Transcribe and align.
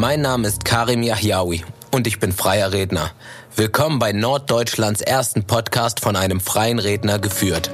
Mein 0.00 0.20
Name 0.20 0.46
ist 0.46 0.64
Karim 0.64 1.02
Yahyaoui 1.02 1.64
und 1.90 2.06
ich 2.06 2.20
bin 2.20 2.30
freier 2.30 2.70
Redner. 2.70 3.10
Willkommen 3.56 3.98
bei 3.98 4.12
Norddeutschlands 4.12 5.00
ersten 5.00 5.42
Podcast 5.42 5.98
von 5.98 6.14
einem 6.14 6.38
freien 6.38 6.78
Redner 6.78 7.18
geführt. 7.18 7.68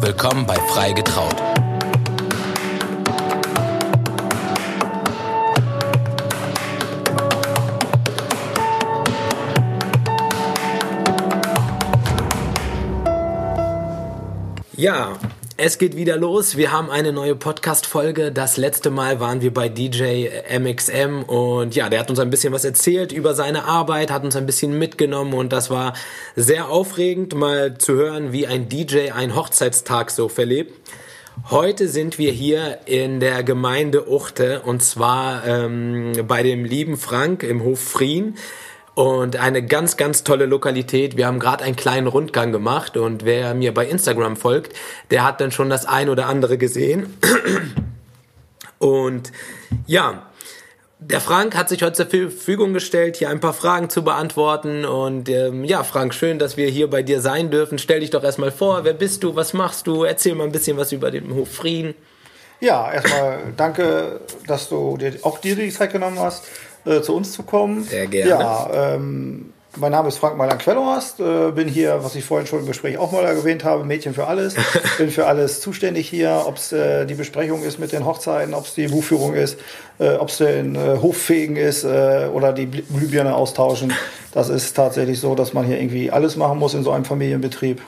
Willkommen 0.00 0.44
bei 0.44 0.56
Frei 0.56 0.94
getraut. 0.94 1.36
Ja, 14.76 15.16
es 15.60 15.76
geht 15.78 15.96
wieder 15.96 16.16
los. 16.16 16.56
Wir 16.56 16.70
haben 16.70 16.88
eine 16.88 17.12
neue 17.12 17.34
Podcast-Folge. 17.34 18.30
Das 18.30 18.56
letzte 18.56 18.90
Mal 18.90 19.18
waren 19.18 19.40
wir 19.40 19.52
bei 19.52 19.68
DJ 19.68 20.28
MXM 20.56 21.24
und 21.24 21.74
ja, 21.74 21.88
der 21.88 21.98
hat 21.98 22.10
uns 22.10 22.20
ein 22.20 22.30
bisschen 22.30 22.52
was 22.52 22.64
erzählt 22.64 23.10
über 23.10 23.34
seine 23.34 23.64
Arbeit, 23.64 24.12
hat 24.12 24.22
uns 24.22 24.36
ein 24.36 24.46
bisschen 24.46 24.78
mitgenommen 24.78 25.34
und 25.34 25.52
das 25.52 25.68
war 25.68 25.94
sehr 26.36 26.68
aufregend, 26.68 27.34
mal 27.34 27.76
zu 27.76 27.94
hören, 27.94 28.32
wie 28.32 28.46
ein 28.46 28.68
DJ 28.68 29.10
einen 29.10 29.34
Hochzeitstag 29.34 30.12
so 30.12 30.28
verlebt. 30.28 30.74
Heute 31.50 31.88
sind 31.88 32.18
wir 32.18 32.30
hier 32.30 32.78
in 32.86 33.18
der 33.18 33.42
Gemeinde 33.42 34.08
Uchte 34.08 34.60
und 34.60 34.80
zwar 34.80 35.44
ähm, 35.44 36.12
bei 36.28 36.44
dem 36.44 36.64
lieben 36.64 36.96
Frank 36.96 37.42
im 37.42 37.64
Hof 37.64 37.80
Frien 37.80 38.36
und 38.98 39.36
eine 39.36 39.64
ganz, 39.64 39.96
ganz 39.96 40.24
tolle 40.24 40.46
Lokalität. 40.46 41.16
Wir 41.16 41.28
haben 41.28 41.38
gerade 41.38 41.62
einen 41.62 41.76
kleinen 41.76 42.08
Rundgang 42.08 42.50
gemacht 42.50 42.96
und 42.96 43.24
wer 43.24 43.54
mir 43.54 43.72
bei 43.72 43.86
Instagram 43.86 44.36
folgt, 44.36 44.72
der 45.12 45.24
hat 45.24 45.40
dann 45.40 45.52
schon 45.52 45.70
das 45.70 45.86
ein 45.86 46.08
oder 46.08 46.26
andere 46.26 46.58
gesehen. 46.58 47.16
Und 48.80 49.30
ja, 49.86 50.26
der 50.98 51.20
Frank 51.20 51.56
hat 51.56 51.68
sich 51.68 51.82
heute 51.84 51.92
zur 51.92 52.06
Verfügung 52.06 52.72
gestellt, 52.72 53.16
hier 53.16 53.30
ein 53.30 53.38
paar 53.38 53.52
Fragen 53.52 53.88
zu 53.88 54.02
beantworten. 54.02 54.84
Und 54.84 55.28
ähm, 55.28 55.62
ja, 55.62 55.84
Frank, 55.84 56.12
schön, 56.12 56.40
dass 56.40 56.56
wir 56.56 56.68
hier 56.68 56.90
bei 56.90 57.04
dir 57.04 57.20
sein 57.20 57.50
dürfen. 57.50 57.78
Stell 57.78 58.00
dich 58.00 58.10
doch 58.10 58.24
erstmal 58.24 58.50
vor, 58.50 58.82
wer 58.82 58.94
bist 58.94 59.22
du, 59.22 59.36
was 59.36 59.52
machst 59.52 59.86
du? 59.86 60.02
Erzähl 60.02 60.34
mal 60.34 60.44
ein 60.44 60.52
bisschen 60.52 60.76
was 60.76 60.90
über 60.90 61.12
den 61.12 61.34
Hof 61.34 61.52
Frieden. 61.52 61.94
Ja, 62.60 62.92
erstmal 62.92 63.38
danke, 63.56 64.20
dass 64.46 64.68
du 64.68 64.96
dir 64.96 65.14
auch 65.22 65.38
dir 65.38 65.56
die 65.56 65.70
Zeit 65.70 65.92
genommen 65.92 66.18
hast 66.18 66.44
äh, 66.84 67.00
zu 67.00 67.14
uns 67.14 67.32
zu 67.32 67.42
kommen. 67.42 67.84
Sehr 67.84 68.06
gerne. 68.06 68.30
Ja, 68.30 68.94
ähm, 68.94 69.52
mein 69.76 69.92
Name 69.92 70.08
ist 70.08 70.18
Frank 70.18 70.36
Mailand 70.36 70.60
Quellohorst, 70.60 71.20
äh, 71.20 71.52
bin 71.52 71.68
hier, 71.68 72.02
was 72.02 72.14
ich 72.16 72.24
vorhin 72.24 72.46
schon 72.46 72.60
im 72.60 72.66
Gespräch 72.66 72.98
auch 72.98 73.12
mal 73.12 73.24
erwähnt 73.24 73.64
habe, 73.64 73.84
Mädchen 73.84 74.14
für 74.14 74.26
alles. 74.26 74.56
bin 74.98 75.10
für 75.10 75.26
alles 75.26 75.60
zuständig 75.60 76.08
hier, 76.08 76.42
ob 76.46 76.56
es 76.56 76.72
äh, 76.72 77.06
die 77.06 77.14
Besprechung 77.14 77.62
ist 77.62 77.78
mit 77.78 77.92
den 77.92 78.04
Hochzeiten, 78.04 78.54
ob 78.54 78.64
es 78.64 78.74
die 78.74 78.88
Buchführung 78.88 79.34
ist, 79.34 79.58
äh, 79.98 80.14
ob 80.14 80.30
es 80.30 80.38
den 80.38 80.74
äh, 80.74 80.98
Hoffegen 81.00 81.56
ist 81.56 81.84
äh, 81.84 82.28
oder 82.32 82.52
die 82.52 82.66
Glühbirne 82.66 83.34
austauschen. 83.34 83.92
Das 84.32 84.48
ist 84.48 84.74
tatsächlich 84.74 85.20
so, 85.20 85.34
dass 85.34 85.52
man 85.52 85.64
hier 85.64 85.78
irgendwie 85.78 86.10
alles 86.10 86.36
machen 86.36 86.58
muss 86.58 86.74
in 86.74 86.82
so 86.82 86.90
einem 86.90 87.04
Familienbetrieb. 87.04 87.80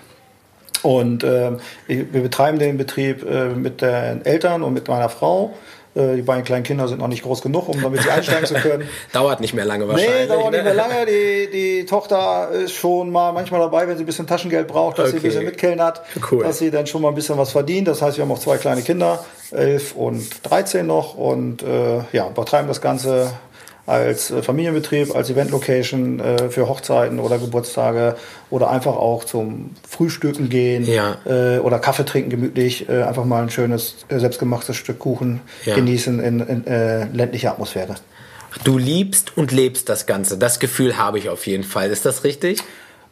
Und 0.82 1.24
äh, 1.24 1.52
wir 1.86 2.22
betreiben 2.22 2.58
den 2.58 2.78
Betrieb 2.78 3.24
äh, 3.28 3.48
mit 3.50 3.82
den 3.82 4.24
Eltern 4.24 4.62
und 4.62 4.72
mit 4.72 4.88
meiner 4.88 5.08
Frau. 5.08 5.52
Äh, 5.94 6.16
die 6.16 6.22
beiden 6.22 6.44
kleinen 6.44 6.62
Kinder 6.62 6.86
sind 6.86 6.98
noch 6.98 7.08
nicht 7.08 7.22
groß 7.22 7.42
genug, 7.42 7.68
um 7.68 7.82
damit 7.82 8.02
sie 8.02 8.10
einsteigen 8.10 8.46
zu 8.46 8.54
können. 8.54 8.88
dauert 9.12 9.40
nicht 9.40 9.54
mehr 9.54 9.64
lange 9.64 9.88
wahrscheinlich. 9.88 10.20
Nee, 10.20 10.26
dauert 10.28 10.52
nicht 10.52 10.64
mehr 10.64 10.74
lange. 10.74 11.06
Die, 11.10 11.50
die 11.50 11.86
Tochter 11.86 12.50
ist 12.50 12.74
schon 12.74 13.10
mal 13.10 13.32
manchmal 13.32 13.60
dabei, 13.60 13.88
wenn 13.88 13.96
sie 13.96 14.04
ein 14.04 14.06
bisschen 14.06 14.26
Taschengeld 14.26 14.68
braucht, 14.68 14.98
dass 14.98 15.08
okay. 15.08 15.12
sie 15.12 15.16
ein 15.18 15.22
bisschen 15.22 15.44
mitkellnert, 15.44 16.02
cool. 16.30 16.44
dass 16.44 16.58
sie 16.58 16.70
dann 16.70 16.86
schon 16.86 17.02
mal 17.02 17.08
ein 17.08 17.14
bisschen 17.14 17.36
was 17.36 17.50
verdient. 17.50 17.88
Das 17.88 18.02
heißt, 18.02 18.16
wir 18.18 18.24
haben 18.24 18.30
auch 18.30 18.38
zwei 18.38 18.58
kleine 18.58 18.82
Kinder, 18.82 19.24
elf 19.50 19.96
und 19.96 20.28
13 20.48 20.86
noch 20.86 21.16
und 21.16 21.62
äh, 21.62 22.02
ja, 22.12 22.28
betreiben 22.28 22.68
das 22.68 22.80
Ganze 22.80 23.32
als 23.86 24.30
äh, 24.30 24.42
Familienbetrieb, 24.42 25.14
als 25.14 25.30
Event-Location 25.30 26.20
äh, 26.20 26.48
für 26.48 26.68
Hochzeiten 26.68 27.18
oder 27.18 27.38
Geburtstage 27.38 28.16
oder 28.50 28.70
einfach 28.70 28.96
auch 28.96 29.24
zum 29.24 29.70
Frühstücken 29.88 30.48
gehen 30.48 30.86
ja. 30.86 31.16
äh, 31.24 31.58
oder 31.58 31.78
Kaffee 31.78 32.04
trinken 32.04 32.30
gemütlich, 32.30 32.88
äh, 32.88 33.02
einfach 33.02 33.24
mal 33.24 33.42
ein 33.42 33.50
schönes 33.50 33.96
äh, 34.08 34.18
selbstgemachtes 34.18 34.76
Stück 34.76 34.98
Kuchen 34.98 35.40
ja. 35.64 35.74
genießen 35.74 36.20
in, 36.20 36.40
in 36.40 36.66
äh, 36.66 37.06
ländlicher 37.06 37.52
Atmosphäre. 37.52 37.96
Du 38.64 38.78
liebst 38.78 39.36
und 39.36 39.52
lebst 39.52 39.88
das 39.88 40.06
Ganze. 40.06 40.36
Das 40.36 40.58
Gefühl 40.58 40.98
habe 40.98 41.18
ich 41.18 41.28
auf 41.28 41.46
jeden 41.46 41.62
Fall. 41.62 41.90
Ist 41.90 42.04
das 42.04 42.24
richtig? 42.24 42.62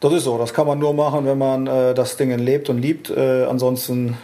Das 0.01 0.13
ist 0.13 0.25
so. 0.25 0.37
Das 0.37 0.53
kann 0.53 0.67
man 0.67 0.79
nur 0.79 0.93
machen, 0.93 1.25
wenn 1.25 1.37
man 1.37 1.65
das 1.65 2.17
Ding 2.17 2.37
lebt 2.37 2.69
und 2.69 2.81
liebt. 2.81 3.09
ansonsten 3.09 4.17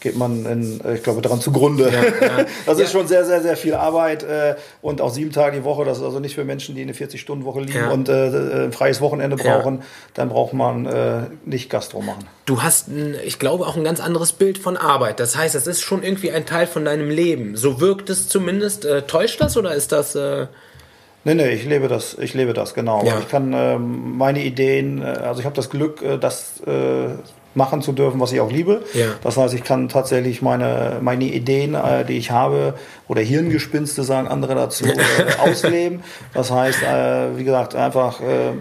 geht 0.00 0.16
man, 0.16 0.46
in, 0.46 0.80
äh, 0.84 0.96
ich 0.96 1.02
glaube, 1.02 1.22
daran 1.22 1.40
zugrunde. 1.40 1.90
Ja, 1.90 2.26
ja. 2.26 2.46
Das 2.66 2.78
ist 2.78 2.92
schon 2.92 3.06
sehr, 3.06 3.24
sehr, 3.24 3.42
sehr 3.42 3.56
viel 3.56 3.74
Arbeit 3.74 4.22
äh, 4.22 4.56
und 4.82 5.00
auch 5.00 5.12
sieben 5.12 5.32
Tage 5.32 5.58
die 5.58 5.64
Woche. 5.64 5.84
Das 5.84 5.98
ist 5.98 6.04
also 6.04 6.20
nicht 6.20 6.34
für 6.34 6.44
Menschen, 6.44 6.74
die 6.74 6.82
eine 6.82 6.92
40-Stunden-Woche 6.92 7.60
lieben 7.60 7.78
ja. 7.78 7.90
und 7.90 8.08
äh, 8.08 8.64
ein 8.64 8.72
freies 8.72 9.00
Wochenende 9.00 9.36
brauchen. 9.36 9.82
Dann 10.14 10.28
braucht 10.28 10.52
man 10.52 10.86
äh, 10.86 11.22
nicht 11.44 11.70
Gastro 11.70 12.00
machen. 12.00 12.26
Du 12.44 12.62
hast, 12.62 12.88
ich 13.24 13.38
glaube, 13.38 13.66
auch 13.66 13.76
ein 13.76 13.84
ganz 13.84 14.00
anderes 14.00 14.32
Bild 14.32 14.58
von 14.58 14.76
Arbeit. 14.76 15.20
Das 15.20 15.36
heißt, 15.36 15.54
es 15.54 15.66
ist 15.66 15.82
schon 15.82 16.02
irgendwie 16.02 16.30
ein 16.30 16.46
Teil 16.46 16.66
von 16.66 16.84
deinem 16.84 17.10
Leben. 17.10 17.56
So 17.56 17.80
wirkt 17.80 18.10
es 18.10 18.28
zumindest. 18.28 18.84
Äh, 18.84 19.02
täuscht 19.02 19.40
das 19.40 19.56
oder 19.56 19.74
ist 19.74 19.92
das... 19.92 20.14
Äh 20.14 20.46
Nee, 21.26 21.34
nee, 21.34 21.48
ich 21.48 21.64
lebe 21.64 21.88
das, 21.88 22.16
ich 22.20 22.34
lebe 22.34 22.52
das, 22.52 22.72
genau. 22.72 23.04
Ja. 23.04 23.18
Ich 23.18 23.28
kann 23.28 23.52
ähm, 23.52 24.16
meine 24.16 24.44
Ideen, 24.44 25.02
äh, 25.02 25.06
also 25.06 25.40
ich 25.40 25.44
habe 25.44 25.56
das 25.56 25.70
Glück, 25.70 26.00
äh, 26.00 26.18
dass 26.18 26.60
äh, 26.60 27.08
machen 27.56 27.82
zu 27.82 27.92
dürfen, 27.92 28.20
was 28.20 28.32
ich 28.32 28.40
auch 28.40 28.50
liebe. 28.50 28.82
Ja. 28.92 29.06
Das 29.22 29.36
heißt, 29.36 29.54
ich 29.54 29.64
kann 29.64 29.88
tatsächlich 29.88 30.42
meine, 30.42 30.98
meine 31.00 31.24
Ideen, 31.24 31.74
äh, 31.74 32.04
die 32.04 32.18
ich 32.18 32.30
habe, 32.30 32.74
oder 33.08 33.22
Hirngespinste 33.22 34.04
sagen 34.04 34.28
andere 34.28 34.54
dazu, 34.54 34.84
äh, 34.84 34.94
ausleben. 35.38 36.02
Das 36.34 36.50
heißt, 36.50 36.82
äh, 36.82 37.36
wie 37.36 37.44
gesagt, 37.44 37.74
einfach 37.74 38.20
äh, 38.20 38.52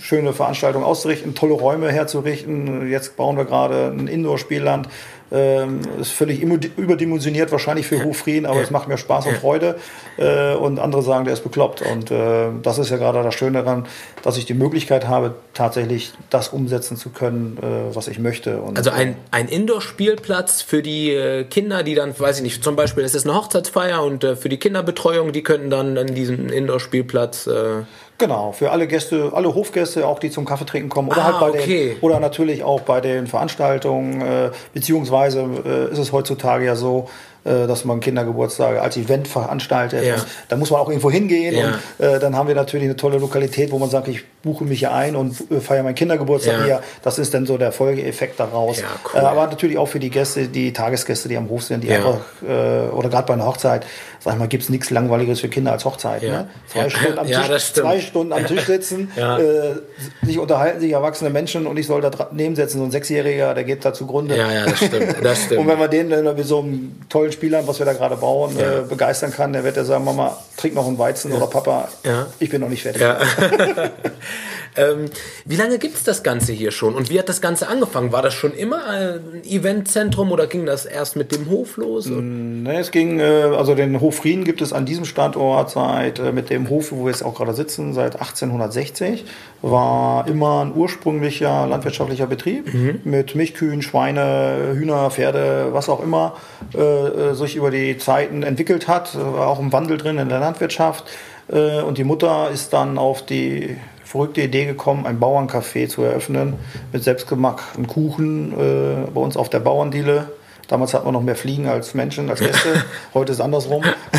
schöne 0.00 0.32
Veranstaltungen 0.32 0.84
auszurichten, 0.84 1.34
tolle 1.34 1.54
Räume 1.54 1.90
herzurichten. 1.90 2.90
Jetzt 2.90 3.16
bauen 3.16 3.36
wir 3.36 3.44
gerade 3.44 3.86
ein 3.86 4.06
Indoor-Spielland 4.06 4.88
ähm, 5.34 5.80
ist 6.00 6.12
völlig 6.12 6.40
überdimensioniert 6.40 7.50
wahrscheinlich 7.50 7.86
für 7.86 8.04
Hofrieden, 8.04 8.46
aber 8.46 8.60
es 8.62 8.70
macht 8.70 8.86
mir 8.86 8.96
Spaß 8.96 9.26
und 9.26 9.36
Freude. 9.38 9.76
Äh, 10.16 10.54
und 10.54 10.78
andere 10.78 11.02
sagen, 11.02 11.24
der 11.24 11.34
ist 11.34 11.42
bekloppt. 11.42 11.82
Und 11.82 12.10
äh, 12.10 12.50
das 12.62 12.78
ist 12.78 12.90
ja 12.90 12.96
gerade 12.98 13.22
das 13.22 13.34
Schöne 13.34 13.64
daran, 13.64 13.86
dass 14.22 14.36
ich 14.36 14.44
die 14.44 14.54
Möglichkeit 14.54 15.08
habe, 15.08 15.34
tatsächlich 15.52 16.12
das 16.30 16.48
umsetzen 16.48 16.96
zu 16.96 17.10
können, 17.10 17.58
äh, 17.60 17.94
was 17.94 18.06
ich 18.06 18.18
möchte. 18.18 18.60
Und, 18.60 18.78
also 18.78 18.90
ein, 18.90 19.16
ein 19.32 19.48
Indoor-Spielplatz 19.48 20.62
für 20.62 20.82
die 20.82 21.10
äh, 21.10 21.44
Kinder, 21.44 21.82
die 21.82 21.96
dann, 21.96 22.18
weiß 22.18 22.36
ich 22.36 22.42
nicht, 22.42 22.62
zum 22.62 22.76
Beispiel, 22.76 23.02
es 23.02 23.14
ist 23.14 23.26
eine 23.26 23.36
Hochzeitsfeier 23.36 24.02
und 24.04 24.22
äh, 24.22 24.36
für 24.36 24.48
die 24.48 24.58
Kinderbetreuung, 24.58 25.32
die 25.32 25.42
könnten 25.42 25.70
dann 25.70 25.98
an 25.98 26.14
diesen 26.14 26.48
Indoor-Spielplatz 26.48 27.48
äh, 27.48 27.82
Genau, 28.18 28.52
für 28.52 28.70
alle 28.70 28.86
Gäste, 28.86 29.32
alle 29.34 29.54
Hofgäste, 29.54 30.06
auch 30.06 30.18
die 30.18 30.30
zum 30.30 30.44
Kaffee 30.44 30.66
trinken 30.66 30.88
kommen 30.88 31.08
oder 31.08 31.22
ah, 31.22 31.24
halt 31.24 31.40
bei 31.40 31.60
okay. 31.60 31.88
den 31.94 32.00
oder 32.00 32.20
natürlich 32.20 32.62
auch 32.62 32.80
bei 32.82 33.00
den 33.00 33.26
Veranstaltungen, 33.26 34.20
äh, 34.20 34.50
beziehungsweise 34.72 35.42
äh, 35.64 35.92
ist 35.92 35.98
es 35.98 36.12
heutzutage 36.12 36.64
ja 36.64 36.76
so, 36.76 37.08
äh, 37.44 37.66
dass 37.66 37.84
man 37.84 38.00
Kindergeburtstage 38.00 38.80
als 38.80 38.96
Event 38.96 39.28
veranstaltet. 39.28 40.02
Ja. 40.02 40.16
Da 40.48 40.56
muss 40.56 40.70
man 40.70 40.80
auch 40.80 40.88
irgendwo 40.88 41.10
hingehen. 41.10 41.54
Ja. 41.54 41.74
Und 41.98 42.06
äh, 42.06 42.18
dann 42.18 42.36
haben 42.36 42.48
wir 42.48 42.54
natürlich 42.54 42.86
eine 42.86 42.96
tolle 42.96 43.18
Lokalität, 43.18 43.70
wo 43.70 43.78
man 43.78 43.90
sagt, 43.90 44.08
ich 44.08 44.24
buche 44.42 44.64
mich 44.64 44.78
hier 44.78 44.92
ein 44.92 45.14
und 45.14 45.50
äh, 45.50 45.60
feiere 45.60 45.82
meinen 45.82 45.94
Kindergeburtstag 45.94 46.60
ja. 46.60 46.64
hier. 46.64 46.82
Das 47.02 47.18
ist 47.18 47.34
dann 47.34 47.44
so 47.44 47.58
der 47.58 47.70
Folgeeffekt 47.70 48.40
daraus. 48.40 48.80
Ja, 48.80 48.86
cool. 49.12 49.20
äh, 49.20 49.24
aber 49.24 49.46
natürlich 49.46 49.76
auch 49.76 49.88
für 49.88 50.00
die 50.00 50.08
Gäste, 50.08 50.48
die 50.48 50.72
Tagesgäste, 50.72 51.28
die 51.28 51.36
am 51.36 51.50
Hof 51.50 51.64
sind, 51.64 51.84
die 51.84 51.92
einfach, 51.92 52.20
äh, 52.48 52.88
oder 52.88 53.10
gerade 53.10 53.26
bei 53.26 53.34
einer 53.34 53.46
Hochzeit, 53.46 53.84
sag 54.24 54.38
mal, 54.38 54.48
gibt 54.48 54.62
es 54.62 54.68
nichts 54.70 54.90
Langweiliges 54.90 55.40
für 55.40 55.48
Kinder 55.48 55.72
als 55.72 55.84
Hochzeit. 55.84 56.22
Ne? 56.22 56.48
Zwei, 56.66 56.88
Stunden 56.88 57.18
am 57.18 57.26
Tisch, 57.26 57.72
zwei 57.72 58.00
Stunden 58.00 58.32
am 58.32 58.46
Tisch 58.46 58.64
sitzen, 58.64 59.10
äh, 59.16 60.26
sich 60.26 60.38
unterhalten 60.38 60.80
sich 60.80 60.92
erwachsene 60.92 61.30
Menschen 61.30 61.66
und 61.66 61.76
ich 61.76 61.86
soll 61.86 62.00
da 62.00 62.10
daneben 62.10 62.56
setzen, 62.56 62.78
so 62.78 62.84
ein 62.84 62.90
Sechsjähriger, 62.90 63.54
der 63.54 63.64
geht 63.64 63.84
da 63.84 63.92
zugrunde. 63.92 64.36
Ja, 64.36 64.50
ja, 64.50 64.64
das 64.64 64.78
stimmt. 64.78 65.16
Das 65.22 65.42
stimmt. 65.44 65.60
und 65.60 65.68
wenn 65.68 65.78
man 65.78 65.90
den 65.90 66.10
dann 66.10 66.24
mit 66.24 66.46
so 66.46 66.60
einem 66.60 67.00
tollen 67.08 67.32
Spielern, 67.32 67.66
was 67.66 67.78
wir 67.78 67.86
da 67.86 67.92
gerade 67.92 68.16
bauen, 68.16 68.56
ja. 68.58 68.78
äh, 68.78 68.82
begeistern 68.82 69.32
kann, 69.32 69.52
der 69.52 69.64
wird 69.64 69.76
ja 69.76 69.84
sagen, 69.84 70.04
Mama, 70.04 70.38
trink 70.56 70.74
noch 70.74 70.86
einen 70.86 70.98
Weizen 70.98 71.30
ja. 71.30 71.36
oder 71.36 71.46
Papa, 71.46 71.88
ja. 72.04 72.26
ich 72.38 72.48
bin 72.48 72.60
noch 72.60 72.68
nicht 72.68 72.82
fertig. 72.82 73.02
ähm, 74.76 75.06
wie 75.44 75.56
lange 75.56 75.78
gibt 75.78 75.96
es 75.96 76.02
das 76.04 76.22
Ganze 76.22 76.52
hier 76.52 76.70
schon 76.70 76.94
und 76.94 77.10
wie 77.10 77.18
hat 77.18 77.28
das 77.28 77.40
Ganze 77.40 77.68
angefangen? 77.68 78.12
War 78.12 78.22
das 78.22 78.34
schon 78.34 78.52
immer 78.52 78.86
ein 78.86 79.42
Eventzentrum 79.44 80.32
oder 80.32 80.46
ging 80.46 80.66
das 80.66 80.86
erst 80.86 81.16
mit 81.16 81.32
dem 81.32 81.48
Hof 81.48 81.76
los? 81.76 82.06
Ne, 82.06 82.78
es 82.78 82.90
ging, 82.90 83.20
äh, 83.20 83.22
also 83.56 83.74
den 83.74 84.00
Hof 84.00 84.16
Frieden 84.16 84.44
gibt 84.44 84.60
es 84.62 84.72
an 84.72 84.86
diesem 84.86 85.04
Standort 85.04 85.70
seit, 85.70 86.18
äh, 86.18 86.32
mit 86.32 86.50
dem 86.50 86.68
Hof, 86.68 86.92
wo 86.92 87.04
wir 87.04 87.10
jetzt 87.10 87.24
auch 87.24 87.34
gerade 87.34 87.54
sitzen, 87.54 87.92
seit 87.92 88.16
1860. 88.20 89.24
War 89.62 90.26
immer 90.26 90.64
ein 90.64 90.74
ursprünglicher 90.74 91.66
landwirtschaftlicher 91.66 92.26
Betrieb 92.26 92.72
mhm. 92.72 93.00
mit 93.04 93.34
Milchkühen, 93.34 93.82
Schweine, 93.82 94.74
Hühner, 94.74 95.10
Pferde, 95.10 95.68
was 95.72 95.88
auch 95.88 96.02
immer. 96.02 96.36
Äh, 96.74 96.80
äh, 96.80 97.34
sich 97.34 97.56
über 97.56 97.70
die 97.70 97.98
Zeiten 97.98 98.42
entwickelt 98.42 98.88
hat, 98.88 99.16
war 99.16 99.48
auch 99.48 99.58
ein 99.58 99.72
Wandel 99.72 99.98
drin 99.98 100.18
in 100.18 100.28
der 100.28 100.40
Landwirtschaft. 100.40 101.04
Äh, 101.48 101.82
und 101.82 101.98
die 101.98 102.04
Mutter 102.04 102.50
ist 102.50 102.72
dann 102.72 102.98
auf 102.98 103.24
die 103.24 103.76
verrückte 104.14 104.42
Idee 104.42 104.64
gekommen, 104.64 105.06
ein 105.06 105.18
Bauerncafé 105.18 105.88
zu 105.88 106.04
eröffnen 106.04 106.54
mit 106.92 107.02
selbstgemachten 107.02 107.88
Kuchen 107.88 108.52
äh, 108.52 109.10
bei 109.10 109.20
uns 109.20 109.36
auf 109.36 109.50
der 109.50 109.58
Bauerndiele 109.58 110.28
Damals 110.68 110.94
hat 110.94 111.04
man 111.04 111.12
noch 111.12 111.22
mehr 111.22 111.36
Fliegen 111.36 111.68
als 111.68 111.94
Menschen, 111.94 112.30
als 112.30 112.40
Gäste. 112.40 112.84
Heute 113.14 113.32
ist 113.32 113.38
es 113.38 113.44
andersrum. 113.44 113.82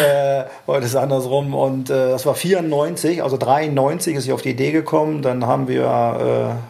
äh, 0.00 0.44
heute 0.66 0.84
ist 0.84 0.90
es 0.90 0.96
andersrum. 0.96 1.54
Und 1.54 1.88
äh, 1.88 2.10
das 2.10 2.26
war 2.26 2.34
94, 2.34 3.22
also 3.22 3.36
93 3.38 4.16
ist 4.16 4.24
sie 4.24 4.32
auf 4.32 4.42
die 4.42 4.50
Idee 4.50 4.72
gekommen. 4.72 5.22
Dann 5.22 5.46
haben 5.46 5.68
wir, 5.68 5.84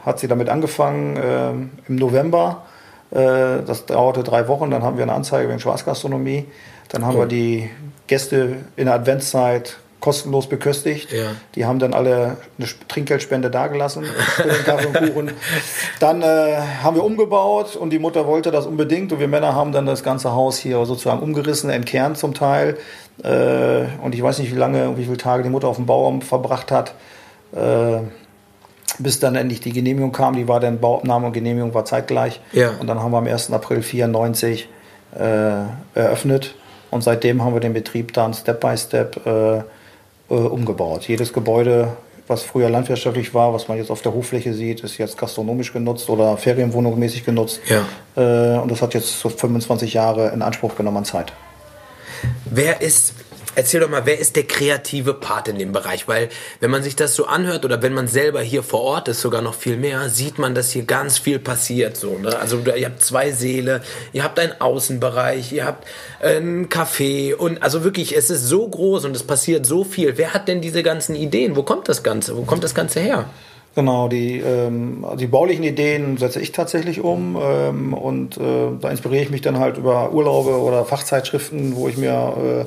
äh, 0.04 0.06
hat 0.06 0.20
sie 0.20 0.28
damit 0.28 0.48
angefangen 0.48 1.16
äh, 1.16 1.50
im 1.88 1.96
November. 1.96 2.62
Äh, 3.10 3.64
das 3.66 3.86
dauerte 3.86 4.22
drei 4.22 4.46
Wochen. 4.46 4.70
Dann 4.70 4.84
haben 4.84 4.96
wir 4.96 5.02
eine 5.02 5.14
Anzeige 5.14 5.48
wegen 5.48 5.58
Schwarzgastronomie. 5.58 6.46
Dann 6.88 7.04
haben 7.04 7.16
oh. 7.16 7.20
wir 7.20 7.26
die 7.26 7.68
Gäste 8.06 8.58
in 8.76 8.86
der 8.86 8.94
Adventszeit 8.94 9.78
kostenlos 10.02 10.48
beköstigt. 10.48 11.12
Ja. 11.12 11.30
Die 11.54 11.64
haben 11.64 11.78
dann 11.78 11.94
alle 11.94 12.36
eine 12.58 12.68
Trinkgeldspende 12.88 13.50
dagelassen 13.50 14.04
Kaffee 14.66 14.88
und 14.88 14.94
Kuchen. 14.94 15.30
Dann 16.00 16.22
äh, 16.22 16.56
haben 16.82 16.96
wir 16.96 17.04
umgebaut 17.04 17.76
und 17.76 17.90
die 17.90 18.00
Mutter 18.00 18.26
wollte 18.26 18.50
das 18.50 18.66
unbedingt 18.66 19.12
und 19.12 19.20
wir 19.20 19.28
Männer 19.28 19.54
haben 19.54 19.72
dann 19.72 19.86
das 19.86 20.02
ganze 20.02 20.32
Haus 20.32 20.58
hier 20.58 20.84
sozusagen 20.84 21.20
umgerissen, 21.22 21.70
entkernt 21.70 22.18
zum 22.18 22.34
Teil. 22.34 22.76
Äh, 23.22 23.84
und 24.02 24.14
ich 24.14 24.22
weiß 24.22 24.40
nicht, 24.40 24.52
wie 24.52 24.58
lange, 24.58 24.98
wie 24.98 25.04
viele 25.04 25.16
Tage 25.16 25.44
die 25.44 25.48
Mutter 25.48 25.68
auf 25.68 25.76
dem 25.76 25.86
Bauaum 25.86 26.20
verbracht 26.20 26.72
hat. 26.72 26.94
Äh, 27.54 28.00
bis 28.98 29.20
dann 29.20 29.36
endlich 29.36 29.60
die 29.60 29.72
Genehmigung 29.72 30.10
kam, 30.10 30.34
die 30.34 30.48
war 30.48 30.58
dann 30.58 30.80
Bauabnahme 30.80 31.28
und 31.28 31.32
Genehmigung 31.32 31.74
war 31.74 31.84
zeitgleich. 31.84 32.40
Ja. 32.52 32.72
Und 32.80 32.88
dann 32.88 33.00
haben 33.00 33.12
wir 33.12 33.18
am 33.18 33.26
1. 33.26 33.52
April 33.52 33.82
94 33.82 34.68
äh, 35.16 35.18
eröffnet 35.94 36.56
und 36.90 37.02
seitdem 37.02 37.42
haben 37.44 37.54
wir 37.54 37.60
den 37.60 37.72
Betrieb 37.72 38.12
dann 38.12 38.34
Step 38.34 38.60
by 38.60 38.76
Step 38.76 39.24
äh, 40.32 40.34
umgebaut. 40.34 41.06
Jedes 41.06 41.32
Gebäude, 41.32 41.96
was 42.26 42.42
früher 42.42 42.70
landwirtschaftlich 42.70 43.34
war, 43.34 43.52
was 43.52 43.68
man 43.68 43.76
jetzt 43.76 43.90
auf 43.90 44.00
der 44.00 44.14
Hochfläche 44.14 44.54
sieht, 44.54 44.80
ist 44.80 44.96
jetzt 44.96 45.18
gastronomisch 45.18 45.72
genutzt 45.72 46.08
oder 46.08 46.36
Ferienwohnungsmäßig 46.36 47.24
genutzt. 47.24 47.60
Ja. 47.68 47.84
Äh, 48.16 48.58
und 48.58 48.70
das 48.70 48.80
hat 48.80 48.94
jetzt 48.94 49.20
so 49.20 49.28
25 49.28 49.92
Jahre 49.92 50.30
in 50.30 50.42
Anspruch 50.42 50.74
genommen 50.74 50.98
an 50.98 51.04
Zeit. 51.04 51.32
Wer 52.46 52.80
ist 52.80 53.14
Erzähl 53.54 53.80
doch 53.80 53.90
mal, 53.90 54.06
wer 54.06 54.18
ist 54.18 54.36
der 54.36 54.44
kreative 54.44 55.12
Part 55.12 55.48
in 55.48 55.58
dem 55.58 55.72
Bereich? 55.72 56.08
Weil 56.08 56.30
wenn 56.60 56.70
man 56.70 56.82
sich 56.82 56.96
das 56.96 57.14
so 57.14 57.26
anhört 57.26 57.66
oder 57.66 57.82
wenn 57.82 57.92
man 57.92 58.08
selber 58.08 58.40
hier 58.40 58.62
vor 58.62 58.80
Ort 58.80 59.08
ist, 59.08 59.20
sogar 59.20 59.42
noch 59.42 59.54
viel 59.54 59.76
mehr, 59.76 60.08
sieht 60.08 60.38
man, 60.38 60.54
dass 60.54 60.70
hier 60.70 60.84
ganz 60.84 61.18
viel 61.18 61.38
passiert. 61.38 61.98
So, 61.98 62.18
ne? 62.18 62.38
Also 62.38 62.60
ihr 62.60 62.86
habt 62.86 63.02
zwei 63.02 63.30
Seele, 63.30 63.82
ihr 64.14 64.24
habt 64.24 64.38
einen 64.38 64.58
Außenbereich, 64.58 65.52
ihr 65.52 65.66
habt 65.66 65.86
ein 66.22 66.70
Café 66.70 67.34
und 67.34 67.62
also 67.62 67.84
wirklich, 67.84 68.16
es 68.16 68.30
ist 68.30 68.46
so 68.46 68.66
groß 68.66 69.04
und 69.04 69.14
es 69.14 69.22
passiert 69.22 69.66
so 69.66 69.84
viel. 69.84 70.16
Wer 70.16 70.32
hat 70.32 70.48
denn 70.48 70.62
diese 70.62 70.82
ganzen 70.82 71.14
Ideen? 71.14 71.54
Wo 71.54 71.62
kommt 71.62 71.90
das 71.90 72.02
Ganze? 72.02 72.36
Wo 72.36 72.42
kommt 72.42 72.64
das 72.64 72.74
Ganze 72.74 73.00
her? 73.00 73.26
Genau, 73.74 74.08
die, 74.08 74.38
ähm, 74.38 75.04
die 75.18 75.26
baulichen 75.26 75.64
Ideen 75.64 76.18
setze 76.18 76.40
ich 76.40 76.52
tatsächlich 76.52 77.00
um 77.00 77.38
ähm, 77.40 77.94
und 77.94 78.36
äh, 78.36 78.68
da 78.78 78.90
inspiriere 78.90 79.22
ich 79.22 79.30
mich 79.30 79.40
dann 79.40 79.58
halt 79.58 79.78
über 79.78 80.12
Urlaube 80.12 80.60
oder 80.60 80.84
Fachzeitschriften, 80.84 81.74
wo 81.74 81.88
ich 81.88 81.96
mir 81.96 82.66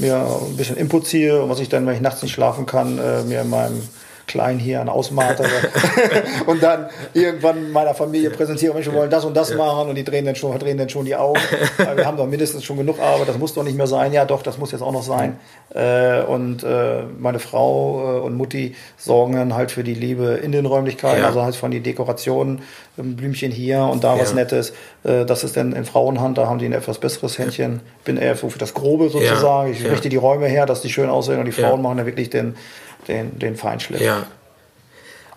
mir 0.00 0.16
ein 0.48 0.56
bisschen 0.56 0.76
Input 0.76 1.06
ziehe 1.06 1.42
und 1.42 1.48
was 1.48 1.60
ich 1.60 1.68
dann, 1.68 1.86
wenn 1.86 1.94
ich 1.94 2.00
nachts 2.00 2.22
nicht 2.22 2.32
schlafen 2.32 2.66
kann, 2.66 2.98
äh, 2.98 3.22
mir 3.22 3.42
in 3.42 3.50
meinem 3.50 3.82
klein 4.28 4.58
hier 4.58 4.80
an 4.80 4.88
Ausmater 4.88 5.44
und 6.46 6.62
dann 6.62 6.86
irgendwann 7.14 7.72
meiner 7.72 7.94
Familie 7.94 8.30
präsentieren, 8.30 8.74
Mensch, 8.74 8.86
wir 8.86 8.94
wollen 8.94 9.10
das 9.10 9.24
und 9.24 9.36
das 9.36 9.50
ja. 9.50 9.56
machen 9.56 9.88
und 9.88 9.96
die 9.96 10.04
drehen 10.04 10.24
dann 10.24 10.36
schon, 10.36 10.56
drehen 10.58 10.78
dann 10.78 10.88
schon 10.88 11.04
die 11.04 11.16
Augen. 11.16 11.40
wir 11.96 12.06
haben 12.06 12.16
doch 12.16 12.26
mindestens 12.26 12.64
schon 12.64 12.76
genug 12.76 13.00
Arbeit, 13.00 13.28
das 13.28 13.38
muss 13.38 13.54
doch 13.54 13.64
nicht 13.64 13.76
mehr 13.76 13.86
sein. 13.86 14.12
Ja, 14.12 14.24
doch, 14.24 14.42
das 14.42 14.58
muss 14.58 14.70
jetzt 14.70 14.82
auch 14.82 14.92
noch 14.92 15.02
sein. 15.02 15.38
Äh, 15.74 16.22
und 16.22 16.62
äh, 16.62 17.02
meine 17.18 17.40
Frau 17.40 18.18
äh, 18.18 18.20
und 18.20 18.36
Mutti 18.36 18.76
sorgen 18.96 19.34
dann 19.34 19.54
halt 19.54 19.70
für 19.70 19.82
die 19.82 19.94
Liebe 19.94 20.34
in 20.42 20.52
den 20.52 20.66
Räumlichkeiten, 20.66 21.22
ja. 21.22 21.26
also 21.26 21.42
halt 21.42 21.56
von 21.56 21.70
die 21.70 21.80
Dekorationen, 21.80 22.62
Blümchen 22.96 23.52
hier 23.52 23.82
und 23.82 24.04
da 24.04 24.14
ja. 24.14 24.22
was 24.22 24.34
Nettes. 24.34 24.72
Äh, 25.04 25.24
das 25.24 25.44
ist 25.44 25.56
dann 25.56 25.72
in 25.72 25.84
Frauenhand, 25.84 26.38
da 26.38 26.46
haben 26.46 26.58
die 26.58 26.66
ein 26.66 26.72
etwas 26.72 26.98
besseres 26.98 27.38
Händchen. 27.38 27.80
Bin 28.04 28.16
eher 28.16 28.36
so 28.36 28.48
für 28.48 28.58
das 28.58 28.74
Grobe 28.74 29.08
sozusagen. 29.08 29.72
Ich 29.72 29.84
richte 29.84 30.08
die 30.08 30.16
Räume 30.16 30.46
her, 30.46 30.66
dass 30.66 30.82
die 30.82 30.90
schön 30.90 31.08
aussehen 31.08 31.38
und 31.38 31.46
die 31.46 31.52
Frauen 31.52 31.82
machen 31.82 31.98
dann 31.98 32.06
wirklich 32.06 32.30
den 32.30 32.56
den, 33.08 33.38
den 33.38 33.56
Feinschliff. 33.56 34.00
Ja. 34.00 34.26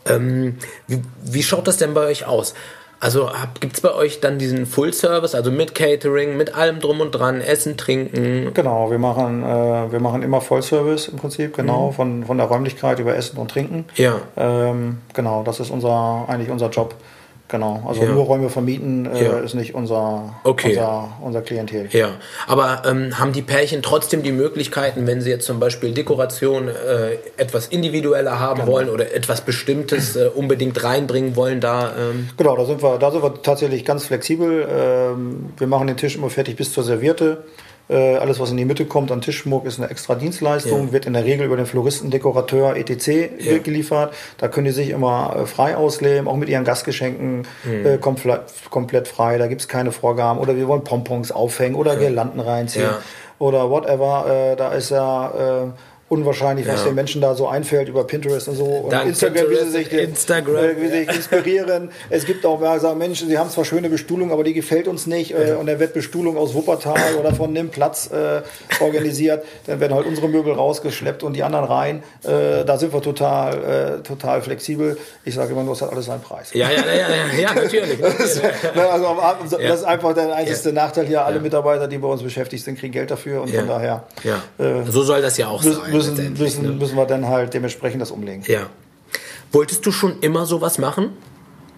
Ähm, 0.05 0.57
wie, 0.87 1.01
wie 1.23 1.43
schaut 1.43 1.67
das 1.67 1.77
denn 1.77 1.93
bei 1.93 2.05
euch 2.05 2.25
aus? 2.25 2.53
Also 3.01 3.31
gibt 3.59 3.73
es 3.73 3.81
bei 3.81 3.91
euch 3.95 4.19
dann 4.19 4.37
diesen 4.37 4.67
Full 4.67 4.93
Service, 4.93 5.33
also 5.33 5.49
mit 5.49 5.73
Catering, 5.73 6.37
mit 6.37 6.53
allem 6.53 6.79
drum 6.79 7.01
und 7.01 7.09
dran, 7.09 7.41
Essen, 7.41 7.75
Trinken? 7.75 8.53
Genau, 8.53 8.91
wir 8.91 8.99
machen, 8.99 9.41
äh, 9.41 9.91
wir 9.91 9.99
machen 9.99 10.21
immer 10.21 10.39
Vollservice 10.39 11.07
im 11.07 11.17
Prinzip, 11.17 11.55
genau, 11.55 11.87
mhm. 11.87 11.93
von, 11.93 12.25
von 12.25 12.37
der 12.37 12.45
Räumlichkeit 12.45 12.99
über 12.99 13.15
Essen 13.15 13.37
und 13.37 13.49
Trinken. 13.49 13.85
Ja. 13.95 14.21
Ähm, 14.37 14.99
genau, 15.15 15.41
das 15.41 15.59
ist 15.59 15.71
unser, 15.71 16.25
eigentlich 16.27 16.51
unser 16.51 16.69
Job. 16.69 16.93
Genau, 17.51 17.83
also 17.85 18.03
ja. 18.03 18.09
nur 18.09 18.23
Räume 18.23 18.49
vermieten 18.49 19.05
äh, 19.05 19.25
ja. 19.25 19.39
ist 19.39 19.55
nicht 19.55 19.75
unser, 19.75 20.35
okay. 20.45 20.69
unser, 20.69 21.09
unser 21.19 21.41
Klientel. 21.41 21.89
Ja, 21.91 22.11
aber 22.47 22.83
ähm, 22.85 23.19
haben 23.19 23.33
die 23.33 23.41
Pärchen 23.41 23.81
trotzdem 23.81 24.23
die 24.23 24.31
Möglichkeiten, 24.31 25.05
wenn 25.05 25.19
sie 25.19 25.31
jetzt 25.31 25.47
zum 25.47 25.59
Beispiel 25.59 25.91
Dekoration 25.91 26.69
äh, 26.69 27.17
etwas 27.35 27.67
individueller 27.67 28.39
haben 28.39 28.61
genau. 28.61 28.71
wollen 28.71 28.89
oder 28.89 29.13
etwas 29.13 29.41
Bestimmtes 29.41 30.15
äh, 30.15 30.29
unbedingt 30.33 30.81
reinbringen 30.81 31.35
wollen, 31.35 31.59
da? 31.59 31.91
Ähm 31.99 32.29
genau, 32.37 32.55
da 32.55 32.63
sind 32.63 32.81
wir, 32.81 32.97
da 32.97 33.11
sind 33.11 33.21
wir 33.21 33.41
tatsächlich 33.41 33.83
ganz 33.83 34.05
flexibel. 34.05 34.65
Ähm, 34.71 35.49
wir 35.57 35.67
machen 35.67 35.87
den 35.87 35.97
Tisch 35.97 36.15
immer 36.15 36.29
fertig 36.29 36.55
bis 36.55 36.71
zur 36.71 36.85
Servierte. 36.85 37.43
Äh, 37.89 38.15
alles, 38.17 38.39
was 38.39 38.51
in 38.51 38.57
die 38.57 38.65
Mitte 38.65 38.85
kommt 38.85 39.11
an 39.11 39.21
Tischschmuck, 39.21 39.65
ist 39.65 39.79
eine 39.79 39.89
extra 39.89 40.15
Dienstleistung, 40.15 40.87
ja. 40.87 40.91
wird 40.93 41.05
in 41.05 41.13
der 41.13 41.25
Regel 41.25 41.45
über 41.45 41.57
den 41.57 41.65
Floristen, 41.65 42.09
Dekorateur, 42.09 42.75
etc. 42.77 43.07
Ja. 43.39 43.57
geliefert. 43.57 44.13
Da 44.37 44.47
können 44.47 44.65
die 44.65 44.71
sich 44.71 44.89
immer 44.89 45.35
äh, 45.35 45.45
frei 45.45 45.75
ausleben, 45.75 46.27
auch 46.27 46.37
mit 46.37 46.49
ihren 46.49 46.63
Gastgeschenken 46.63 47.47
mhm. 47.63 47.85
äh, 47.85 47.97
komplett, 47.97 48.43
komplett 48.69 49.07
frei. 49.07 49.37
Da 49.37 49.47
gibt 49.47 49.61
es 49.61 49.67
keine 49.67 49.91
Vorgaben. 49.91 50.39
Oder 50.39 50.55
wir 50.55 50.67
wollen 50.67 50.83
Pompons 50.83 51.31
aufhängen 51.31 51.75
oder 51.75 51.93
ja. 51.93 51.99
Girlanden 51.99 52.39
reinziehen 52.39 52.89
oder 53.39 53.69
whatever. 53.69 54.55
Da 54.55 54.71
ist 54.73 54.91
ja 54.91 55.73
unwahrscheinlich, 56.11 56.67
was 56.67 56.81
ja. 56.81 56.87
den 56.87 56.95
Menschen 56.95 57.21
da 57.21 57.35
so 57.35 57.47
einfällt 57.47 57.87
über 57.87 58.03
Pinterest 58.03 58.49
und 58.49 58.55
so 58.55 58.65
und 58.65 58.91
Dank 58.91 59.07
Instagram, 59.07 59.49
wie 59.49 59.55
sie 59.55 59.69
sich, 59.69 59.87
den, 59.87 60.09
Instagram, 60.09 60.55
äh, 60.57 60.75
wie 60.75 60.87
sie 60.87 60.97
sich 60.99 61.15
inspirieren. 61.15 61.89
es 62.09 62.25
gibt 62.25 62.45
auch, 62.45 62.59
wer 62.59 62.77
sagen, 62.81 62.97
Menschen, 62.97 63.29
sie 63.29 63.37
haben 63.37 63.49
zwar 63.49 63.63
schöne 63.63 63.89
Bestuhlung, 63.89 64.33
aber 64.33 64.43
die 64.43 64.53
gefällt 64.53 64.89
uns 64.89 65.07
nicht 65.07 65.31
äh, 65.31 65.55
und 65.57 65.67
dann 65.67 65.79
wird 65.79 65.93
Bestuhlung 65.93 66.35
aus 66.35 66.53
Wuppertal 66.53 67.15
oder 67.17 67.33
von 67.33 67.55
dem 67.55 67.69
Platz 67.69 68.09
äh, 68.11 68.41
organisiert. 68.83 69.45
Dann 69.67 69.79
werden 69.79 69.93
halt 69.93 70.05
unsere 70.05 70.27
Möbel 70.27 70.51
rausgeschleppt 70.51 71.23
und 71.23 71.31
die 71.33 71.43
anderen 71.43 71.63
rein. 71.63 72.03
Äh, 72.23 72.65
da 72.65 72.77
sind 72.77 72.91
wir 72.93 73.01
total, 73.01 73.99
äh, 74.01 74.03
total 74.03 74.41
flexibel. 74.41 74.97
Ich 75.23 75.35
sage 75.35 75.53
immer 75.53 75.63
nur, 75.63 75.75
es 75.75 75.81
hat 75.81 75.93
alles 75.93 76.07
seinen 76.07 76.21
Preis. 76.21 76.49
Ja, 76.53 76.69
ja, 76.69 76.85
ja, 76.85 76.93
ja, 76.93 77.41
ja 77.41 77.53
natürlich. 77.53 77.97
das, 78.01 78.15
ist, 78.19 78.43
ne, 78.43 78.89
also 78.89 79.17
das 79.49 79.79
ist 79.79 79.85
einfach 79.85 80.13
der 80.13 80.35
einzige 80.35 80.73
Nachteil 80.73 81.05
hier. 81.05 81.25
Alle 81.25 81.39
Mitarbeiter, 81.39 81.87
die 81.87 81.97
bei 81.99 82.09
uns 82.09 82.21
beschäftigt 82.21 82.65
sind, 82.65 82.77
kriegen 82.77 82.91
Geld 82.91 83.11
dafür 83.11 83.43
und 83.43 83.55
von 83.55 83.67
daher. 83.67 84.03
Ja. 84.25 84.41
So 84.89 85.03
soll 85.03 85.21
das 85.21 85.37
ja 85.37 85.47
auch 85.47 85.63
sein 85.63 86.00
müssen, 86.09 86.33
müssen, 86.33 86.63
ne? 86.63 86.71
müssen 86.71 86.95
wir 86.95 87.05
dann 87.05 87.27
halt 87.27 87.53
dementsprechend 87.53 88.01
das 88.01 88.11
umlegen. 88.11 88.43
Ja. 88.47 88.67
Wolltest 89.51 89.85
du 89.85 89.91
schon 89.91 90.19
immer 90.21 90.45
sowas 90.45 90.77
machen? 90.77 91.09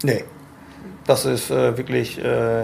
Nee. 0.04 0.24
Das 1.06 1.26
ist 1.26 1.50
äh, 1.50 1.76
wirklich 1.78 2.18
äh, 2.20 2.64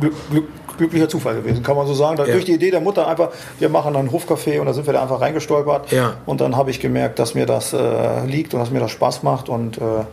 glück, 0.00 0.14
glück, 0.30 0.44
glücklicher 0.78 1.08
Zufall 1.08 1.36
gewesen, 1.36 1.62
kann 1.62 1.76
man 1.76 1.86
so 1.86 1.94
sagen. 1.94 2.18
Ja. 2.18 2.24
Durch 2.24 2.44
die 2.44 2.54
Idee 2.54 2.70
der 2.70 2.80
Mutter 2.80 3.06
einfach, 3.06 3.30
wir 3.58 3.68
machen 3.68 3.94
ein 3.96 4.10
Hofcafé 4.10 4.60
und 4.60 4.66
da 4.66 4.72
sind 4.72 4.86
wir 4.86 4.94
da 4.94 5.02
einfach 5.02 5.20
reingestolpert. 5.20 5.92
Ja. 5.92 6.14
Und 6.26 6.40
dann 6.40 6.56
habe 6.56 6.70
ich 6.70 6.80
gemerkt, 6.80 7.18
dass 7.18 7.34
mir 7.34 7.46
das 7.46 7.72
äh, 7.72 8.24
liegt 8.26 8.54
und 8.54 8.60
dass 8.60 8.70
mir 8.70 8.80
das 8.80 8.90
Spaß 8.90 9.22
macht. 9.22 9.48
Und 9.48 9.78
äh, 9.78 10.04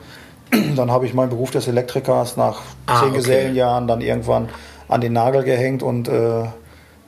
dann 0.76 0.92
habe 0.92 1.06
ich 1.06 1.14
meinen 1.14 1.30
Beruf 1.30 1.52
des 1.52 1.68
Elektrikers 1.68 2.38
nach 2.38 2.62
ah, 2.86 3.00
zehn 3.00 3.10
okay. 3.10 3.18
Gesellenjahren 3.18 3.88
dann 3.88 4.02
irgendwann 4.02 4.50
an 4.88 5.02
den 5.02 5.14
Nagel 5.14 5.44
gehängt 5.44 5.84
und 5.84 6.08
äh, 6.08 6.46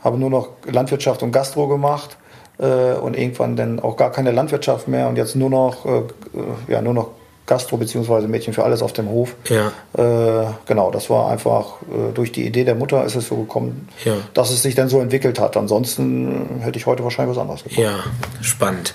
habe 0.03 0.17
nur 0.17 0.29
noch 0.29 0.49
Landwirtschaft 0.65 1.21
und 1.23 1.31
Gastro 1.31 1.67
gemacht 1.67 2.17
äh, 2.59 2.93
und 2.93 3.17
irgendwann 3.17 3.55
dann 3.55 3.79
auch 3.79 3.97
gar 3.97 4.11
keine 4.11 4.31
Landwirtschaft 4.31 4.87
mehr 4.87 5.07
und 5.07 5.15
jetzt 5.15 5.35
nur 5.35 5.49
noch, 5.49 5.85
äh, 5.85 6.03
ja, 6.71 6.81
nur 6.81 6.93
noch 6.93 7.11
Gastro 7.49 7.77
bzw. 7.77 8.27
Mädchen 8.27 8.53
für 8.53 8.63
alles 8.63 8.83
auf 8.83 8.93
dem 8.93 9.09
Hof. 9.09 9.35
Ja. 9.49 9.71
Äh, 9.97 10.51
genau, 10.67 10.91
das 10.91 11.09
war 11.09 11.31
einfach 11.31 11.81
äh, 11.81 12.13
durch 12.13 12.31
die 12.31 12.45
Idee 12.45 12.63
der 12.63 12.75
Mutter 12.75 13.03
ist 13.03 13.15
es 13.15 13.27
so 13.27 13.37
gekommen, 13.37 13.89
ja. 14.05 14.13
dass 14.35 14.51
es 14.51 14.61
sich 14.61 14.75
dann 14.75 14.87
so 14.87 14.99
entwickelt 14.99 15.39
hat. 15.39 15.57
Ansonsten 15.57 16.59
hätte 16.61 16.77
ich 16.77 16.85
heute 16.85 17.03
wahrscheinlich 17.03 17.35
was 17.35 17.41
anderes 17.41 17.63
gemacht. 17.63 17.79
Ja, 17.79 18.03
spannend. 18.41 18.93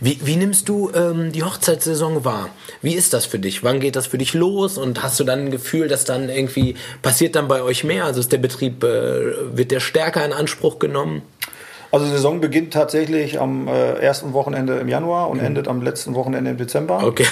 Wie, 0.00 0.18
wie 0.24 0.36
nimmst 0.36 0.70
du 0.70 0.90
ähm, 0.94 1.30
die 1.30 1.42
Hochzeitssaison 1.42 2.24
wahr? 2.24 2.48
Wie 2.80 2.94
ist 2.94 3.12
das 3.12 3.26
für 3.26 3.38
dich? 3.38 3.62
Wann 3.62 3.80
geht 3.80 3.96
das 3.96 4.06
für 4.06 4.16
dich 4.16 4.32
los? 4.32 4.78
Und 4.78 5.02
hast 5.02 5.20
du 5.20 5.24
dann 5.24 5.40
ein 5.40 5.50
Gefühl, 5.50 5.86
dass 5.88 6.06
dann 6.06 6.30
irgendwie 6.30 6.76
passiert 7.02 7.34
dann 7.36 7.48
bei 7.48 7.62
euch 7.62 7.84
mehr? 7.84 8.06
Also 8.06 8.20
ist 8.20 8.32
der 8.32 8.38
Betrieb, 8.38 8.82
äh, 8.82 9.54
wird 9.54 9.72
der 9.72 9.80
stärker 9.80 10.24
in 10.24 10.32
Anspruch 10.32 10.78
genommen? 10.78 11.20
Also 11.92 12.06
die 12.06 12.12
Saison 12.12 12.40
beginnt 12.40 12.72
tatsächlich 12.72 13.40
am 13.40 13.66
äh, 13.66 13.94
ersten 13.94 14.32
Wochenende 14.32 14.78
im 14.78 14.88
Januar 14.88 15.28
und 15.28 15.38
mhm. 15.38 15.46
endet 15.46 15.68
am 15.68 15.82
letzten 15.82 16.14
Wochenende 16.14 16.52
im 16.52 16.56
Dezember. 16.56 17.02
Okay. 17.04 17.26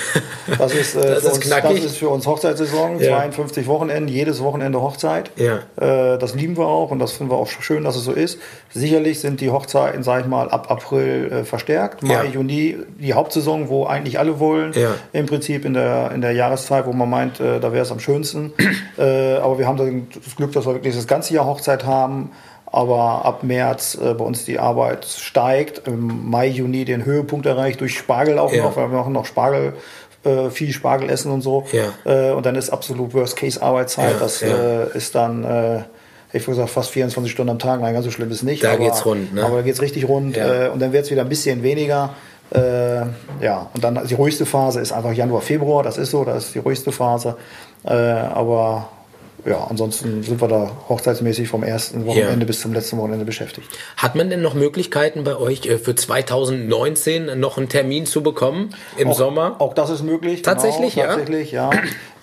Das 0.59 0.75
ist, 0.75 0.97
äh, 0.97 1.01
das, 1.15 1.25
ist 1.25 1.33
uns, 1.35 1.49
das 1.49 1.85
ist 1.85 1.97
für 1.97 2.09
uns 2.09 2.27
Hochzeitssaison, 2.27 2.99
ja. 3.01 3.19
52 3.19 3.67
Wochenenden, 3.69 4.09
jedes 4.09 4.43
Wochenende 4.43 4.81
Hochzeit. 4.81 5.31
Ja. 5.37 5.59
Äh, 5.77 6.19
das 6.19 6.35
lieben 6.35 6.57
wir 6.57 6.67
auch 6.67 6.91
und 6.91 6.99
das 6.99 7.13
finden 7.13 7.31
wir 7.33 7.37
auch 7.37 7.47
schön, 7.47 7.85
dass 7.85 7.95
es 7.95 8.05
so 8.05 8.13
ist. 8.13 8.41
Sicherlich 8.71 9.21
sind 9.21 9.41
die 9.41 9.51
Hochzeiten, 9.51 10.03
sage 10.03 10.23
ich 10.23 10.27
mal, 10.27 10.51
ab 10.51 10.71
April 10.71 11.31
äh, 11.31 11.45
verstärkt. 11.45 12.03
Mai, 12.03 12.15
ja. 12.15 12.25
Juni, 12.25 12.77
die 12.99 13.15
Hauptsaison, 13.15 13.69
wo 13.69 13.87
eigentlich 13.87 14.19
alle 14.19 14.41
wollen. 14.41 14.73
Ja. 14.73 14.95
Im 15.13 15.27
Prinzip 15.27 15.65
in 15.65 15.75
der, 15.75 16.11
in 16.13 16.21
der 16.21 16.33
Jahreszeit, 16.33 16.87
wo 16.87 16.93
man 16.93 17.09
meint, 17.09 17.39
äh, 17.39 17.61
da 17.61 17.73
wäre 17.73 17.83
es 17.83 17.93
am 17.93 18.01
schönsten. 18.01 18.53
Äh, 18.99 19.37
aber 19.37 19.59
wir 19.59 19.67
haben 19.69 20.09
das 20.13 20.35
Glück, 20.35 20.51
dass 20.53 20.67
wir 20.67 20.75
wirklich 20.75 20.97
das 20.97 21.07
ganze 21.07 21.33
Jahr 21.33 21.47
Hochzeit 21.47 21.85
haben. 21.85 22.33
Aber 22.71 23.25
ab 23.25 23.43
März 23.43 23.97
äh, 24.01 24.15
bei 24.15 24.25
uns 24.25 24.45
die 24.45 24.59
Arbeit 24.59 25.07
steigt. 25.07 25.87
Im 25.87 26.31
Mai, 26.31 26.49
Juni 26.49 26.85
den 26.85 27.05
Höhepunkt 27.05 27.47
erreicht 27.47 27.81
durch 27.81 27.97
Spargel 27.97 28.39
auch 28.39 28.53
ja. 28.53 28.65
noch, 28.65 28.77
weil 28.77 28.91
wir 28.91 28.99
machen 28.99 29.15
noch 29.15 29.25
Spargel, 29.25 29.75
äh, 30.25 30.51
viel 30.51 30.73
Spargel 30.73 31.09
essen 31.09 31.33
und 31.33 31.41
so. 31.41 31.65
Ja. 31.73 31.93
Äh, 32.05 32.33
und 32.33 32.45
dann 32.45 32.57
ist 32.57 32.71
absolut 32.71 33.15
Worst-Case-Arbeitszeit. 33.15 34.13
Ja, 34.13 34.19
das 34.19 34.43
äh, 34.43 34.97
ist 34.97 35.15
dann, 35.15 35.45
äh, 35.45 35.79
ich 36.33 36.43
würde 36.47 36.57
gesagt, 36.57 36.71
fast 36.71 36.91
24 36.91 37.33
Stunden 37.33 37.51
am 37.51 37.59
Tag. 37.59 37.81
Nein, 37.81 37.95
ganz 37.95 38.05
so 38.05 38.11
schlimm 38.11 38.31
ist 38.31 38.43
nicht. 38.43 38.63
Da 38.63 38.73
aber, 38.73 38.85
geht's 38.85 39.07
rund, 39.07 39.35
ne? 39.35 39.45
Aber 39.45 39.57
da 39.57 39.63
geht's 39.63 39.81
richtig 39.81 40.07
rund. 40.07 40.37
Äh, 40.37 40.69
und 40.73 40.81
dann 40.81 40.93
wird 40.93 41.05
es 41.05 41.11
wieder 41.11 41.23
ein 41.23 41.29
bisschen 41.29 41.63
weniger. 41.63 42.11
Äh, 42.51 43.01
ja, 43.43 43.69
und 43.75 43.85
dann 43.85 44.07
die 44.07 44.15
ruhigste 44.15 44.47
Phase 44.47 44.81
ist 44.81 44.93
einfach 44.93 45.13
Januar, 45.13 45.43
Februar, 45.43 45.83
das 45.83 45.99
ist 45.99 46.11
so, 46.11 46.25
das 46.25 46.47
ist 46.47 46.55
die 46.55 46.61
ruhigste 46.61 46.93
Phase. 46.93 47.37
Äh, 47.85 47.93
aber 47.93 48.89
ja, 49.49 49.65
ansonsten 49.65 50.23
sind 50.23 50.41
wir 50.41 50.49
da 50.49 50.71
hochzeitsmäßig 50.89 51.49
vom 51.49 51.63
ersten 51.63 52.05
Wochenende 52.07 52.41
ja. 52.41 52.45
bis 52.45 52.61
zum 52.61 52.73
letzten 52.75 52.99
Wochenende 52.99 53.25
beschäftigt. 53.25 53.69
Hat 53.97 54.15
man 54.15 54.29
denn 54.29 54.43
noch 54.43 54.55
Möglichkeiten 54.55 55.25
bei 55.25 55.37
euch 55.37 55.65
äh, 55.67 55.79
für 55.79 55.95
2019 55.95 57.39
noch 57.41 57.57
einen 57.57 57.69
Termin 57.69 58.05
zu 58.05 58.23
bekommen 58.23 58.71
im 58.97 59.09
auch, 59.09 59.17
Sommer? 59.17 59.57
Auch 59.59 59.75
das 59.75 59.91
ist 59.91 60.03
möglich. 60.03 60.43
Tatsächlich, 60.43 60.95
genau, 60.95 61.07
ja. 61.07 61.15
Tatsächlich, 61.15 61.53
ja. 61.53 61.71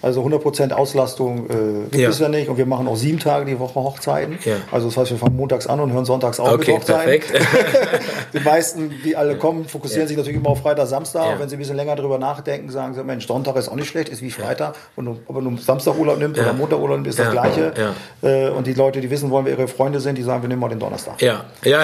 Also 0.02 0.24
100% 0.24 0.72
Auslastung 0.72 1.50
äh, 1.50 1.90
gibt 1.90 1.96
ja. 1.96 2.10
es 2.10 2.20
ja 2.20 2.30
nicht. 2.30 2.50
Und 2.50 2.58
wir 2.58 2.66
machen 2.66 2.88
auch 2.88 2.96
sieben 2.96 3.20
Tage 3.20 3.46
die 3.46 3.60
Woche 3.60 3.75
Hochzeiten. 3.75 4.38
Ja. 4.44 4.56
Also 4.72 4.88
das 4.88 4.98
heißt, 4.98 5.12
wir 5.12 5.18
fangen 5.18 5.36
montags 5.36 5.68
an 5.68 5.80
und 5.80 5.94
hören 5.94 6.06
sonntags 6.06 6.40
auf 6.40 6.54
okay, 6.54 6.74
mit 6.74 6.82
Hochzeiten. 6.82 7.22
Perfekt. 7.22 7.34
die 8.34 8.40
meisten, 8.40 8.94
die 9.04 9.16
alle 9.16 9.38
kommen, 9.38 9.66
fokussieren 9.66 10.04
ja. 10.04 10.08
sich 10.08 10.18
natürlich 10.18 10.40
immer 10.40 10.50
auf 10.50 10.62
Freitag, 10.62 10.88
Samstag. 10.88 11.34
Und 11.34 11.40
wenn 11.40 11.50
sie 11.50 11.56
ein 11.56 11.60
bisschen 11.60 11.75
länger 11.75 11.96
drüber 11.96 12.18
nachdenken, 12.18 12.70
sagen 12.70 12.94
sie, 12.94 13.04
Mensch, 13.04 13.28
Sonntag 13.28 13.56
ist 13.56 13.70
auch 13.70 13.75
nicht 13.75 13.88
schlecht, 13.88 14.10
ist 14.10 14.22
wie 14.22 14.32
Freitag. 14.32 14.75
Und 14.96 15.20
aber 15.28 15.42
du 15.42 15.58
Samstag 15.58 15.98
Urlaub 15.98 16.20
nimmst 16.20 16.40
oder 16.40 16.54
Montag 16.54 16.80
Urlaub 16.80 16.98
nimmst, 16.98 17.20
ist 17.20 17.25
das 17.25 17.32
Gleiche. 17.32 17.74
Äh, 18.22 18.50
und 18.50 18.68
die 18.68 18.74
Leute, 18.74 19.02
die 19.02 19.10
wissen 19.10 19.30
wollen, 19.30 19.46
wer 19.46 19.58
ihre 19.58 19.68
Freunde 19.68 20.00
sind, 20.00 20.18
die 20.18 20.24
sagen, 20.24 20.42
wir 20.42 20.50
nehmen 20.50 20.62
mal 20.62 20.70
den 20.70 20.80
Donnerstag. 20.80 21.22
Ja, 21.22 21.46
ja. 21.64 21.84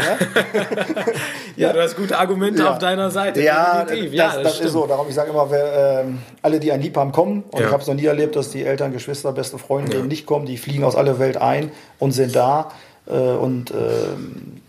ja, 1.55 1.73
du 1.73 1.81
hast 1.81 1.95
gute 1.95 2.17
Argumente 2.17 2.69
auf 2.69 2.77
deiner 2.77 3.09
Seite. 3.11 3.41
Ja, 3.41 3.85
das, 3.85 3.97
das, 4.15 4.43
das 4.43 4.59
ist 4.61 4.71
so. 4.73 4.85
Darum, 4.85 5.07
ich 5.07 5.15
sage 5.15 5.31
immer, 5.31 5.49
wer, 5.49 6.01
äh, 6.01 6.05
alle, 6.41 6.59
die 6.59 6.71
einen 6.71 6.83
lieb 6.83 6.97
haben, 6.97 7.11
kommen. 7.11 7.43
Und 7.51 7.61
ich 7.61 7.71
habe 7.71 7.81
es 7.81 7.87
noch 7.87 7.95
nie 7.95 8.07
erlebt, 8.11 8.35
dass 8.35 8.49
die 8.49 8.63
Eltern 8.63 8.93
Geschwister, 8.93 9.31
beste 9.31 9.57
Freunde 9.57 9.97
ja. 9.97 10.03
nicht 10.03 10.25
kommen, 10.25 10.45
die 10.45 10.57
fliegen 10.57 10.83
aus 10.83 10.95
aller 10.95 11.19
Welt 11.19 11.37
ein 11.37 11.71
und 11.99 12.11
sind 12.11 12.35
da. 12.35 12.71
Äh, 13.07 13.13
und 13.13 13.71
ähm, 13.71 14.61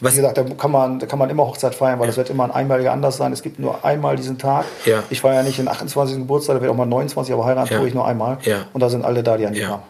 was? 0.00 0.12
Wie 0.12 0.16
gesagt, 0.16 0.38
da 0.38 0.44
kann 0.44 0.70
man, 0.70 0.98
da 0.98 1.06
kann 1.06 1.18
man 1.18 1.30
immer 1.30 1.46
Hochzeit 1.46 1.74
feiern, 1.74 1.98
weil 1.98 2.06
ja. 2.06 2.08
das 2.08 2.16
wird 2.16 2.30
immer 2.30 2.44
ein 2.44 2.50
einmaliger 2.50 2.92
Anlass 2.92 3.16
sein. 3.16 3.32
Es 3.32 3.42
gibt 3.42 3.58
nur 3.58 3.84
einmal 3.84 4.16
diesen 4.16 4.38
Tag. 4.38 4.64
Ja. 4.84 5.02
Ich 5.10 5.20
feiere 5.20 5.36
ja 5.36 5.42
nicht 5.42 5.58
den 5.58 5.68
28. 5.68 6.18
Geburtstag, 6.18 6.56
da 6.56 6.62
wird 6.62 6.70
auch 6.70 6.76
mal 6.76 6.86
29, 6.86 7.32
aber 7.32 7.44
heiraten 7.44 7.72
ja. 7.72 7.78
tue 7.78 7.88
ich 7.88 7.94
nur 7.94 8.06
einmal. 8.06 8.38
Ja. 8.42 8.66
Und 8.72 8.80
da 8.80 8.88
sind 8.88 9.04
alle 9.04 9.22
da, 9.22 9.36
die 9.36 9.46
an 9.46 9.54
die 9.54 9.60
ja. 9.60 9.82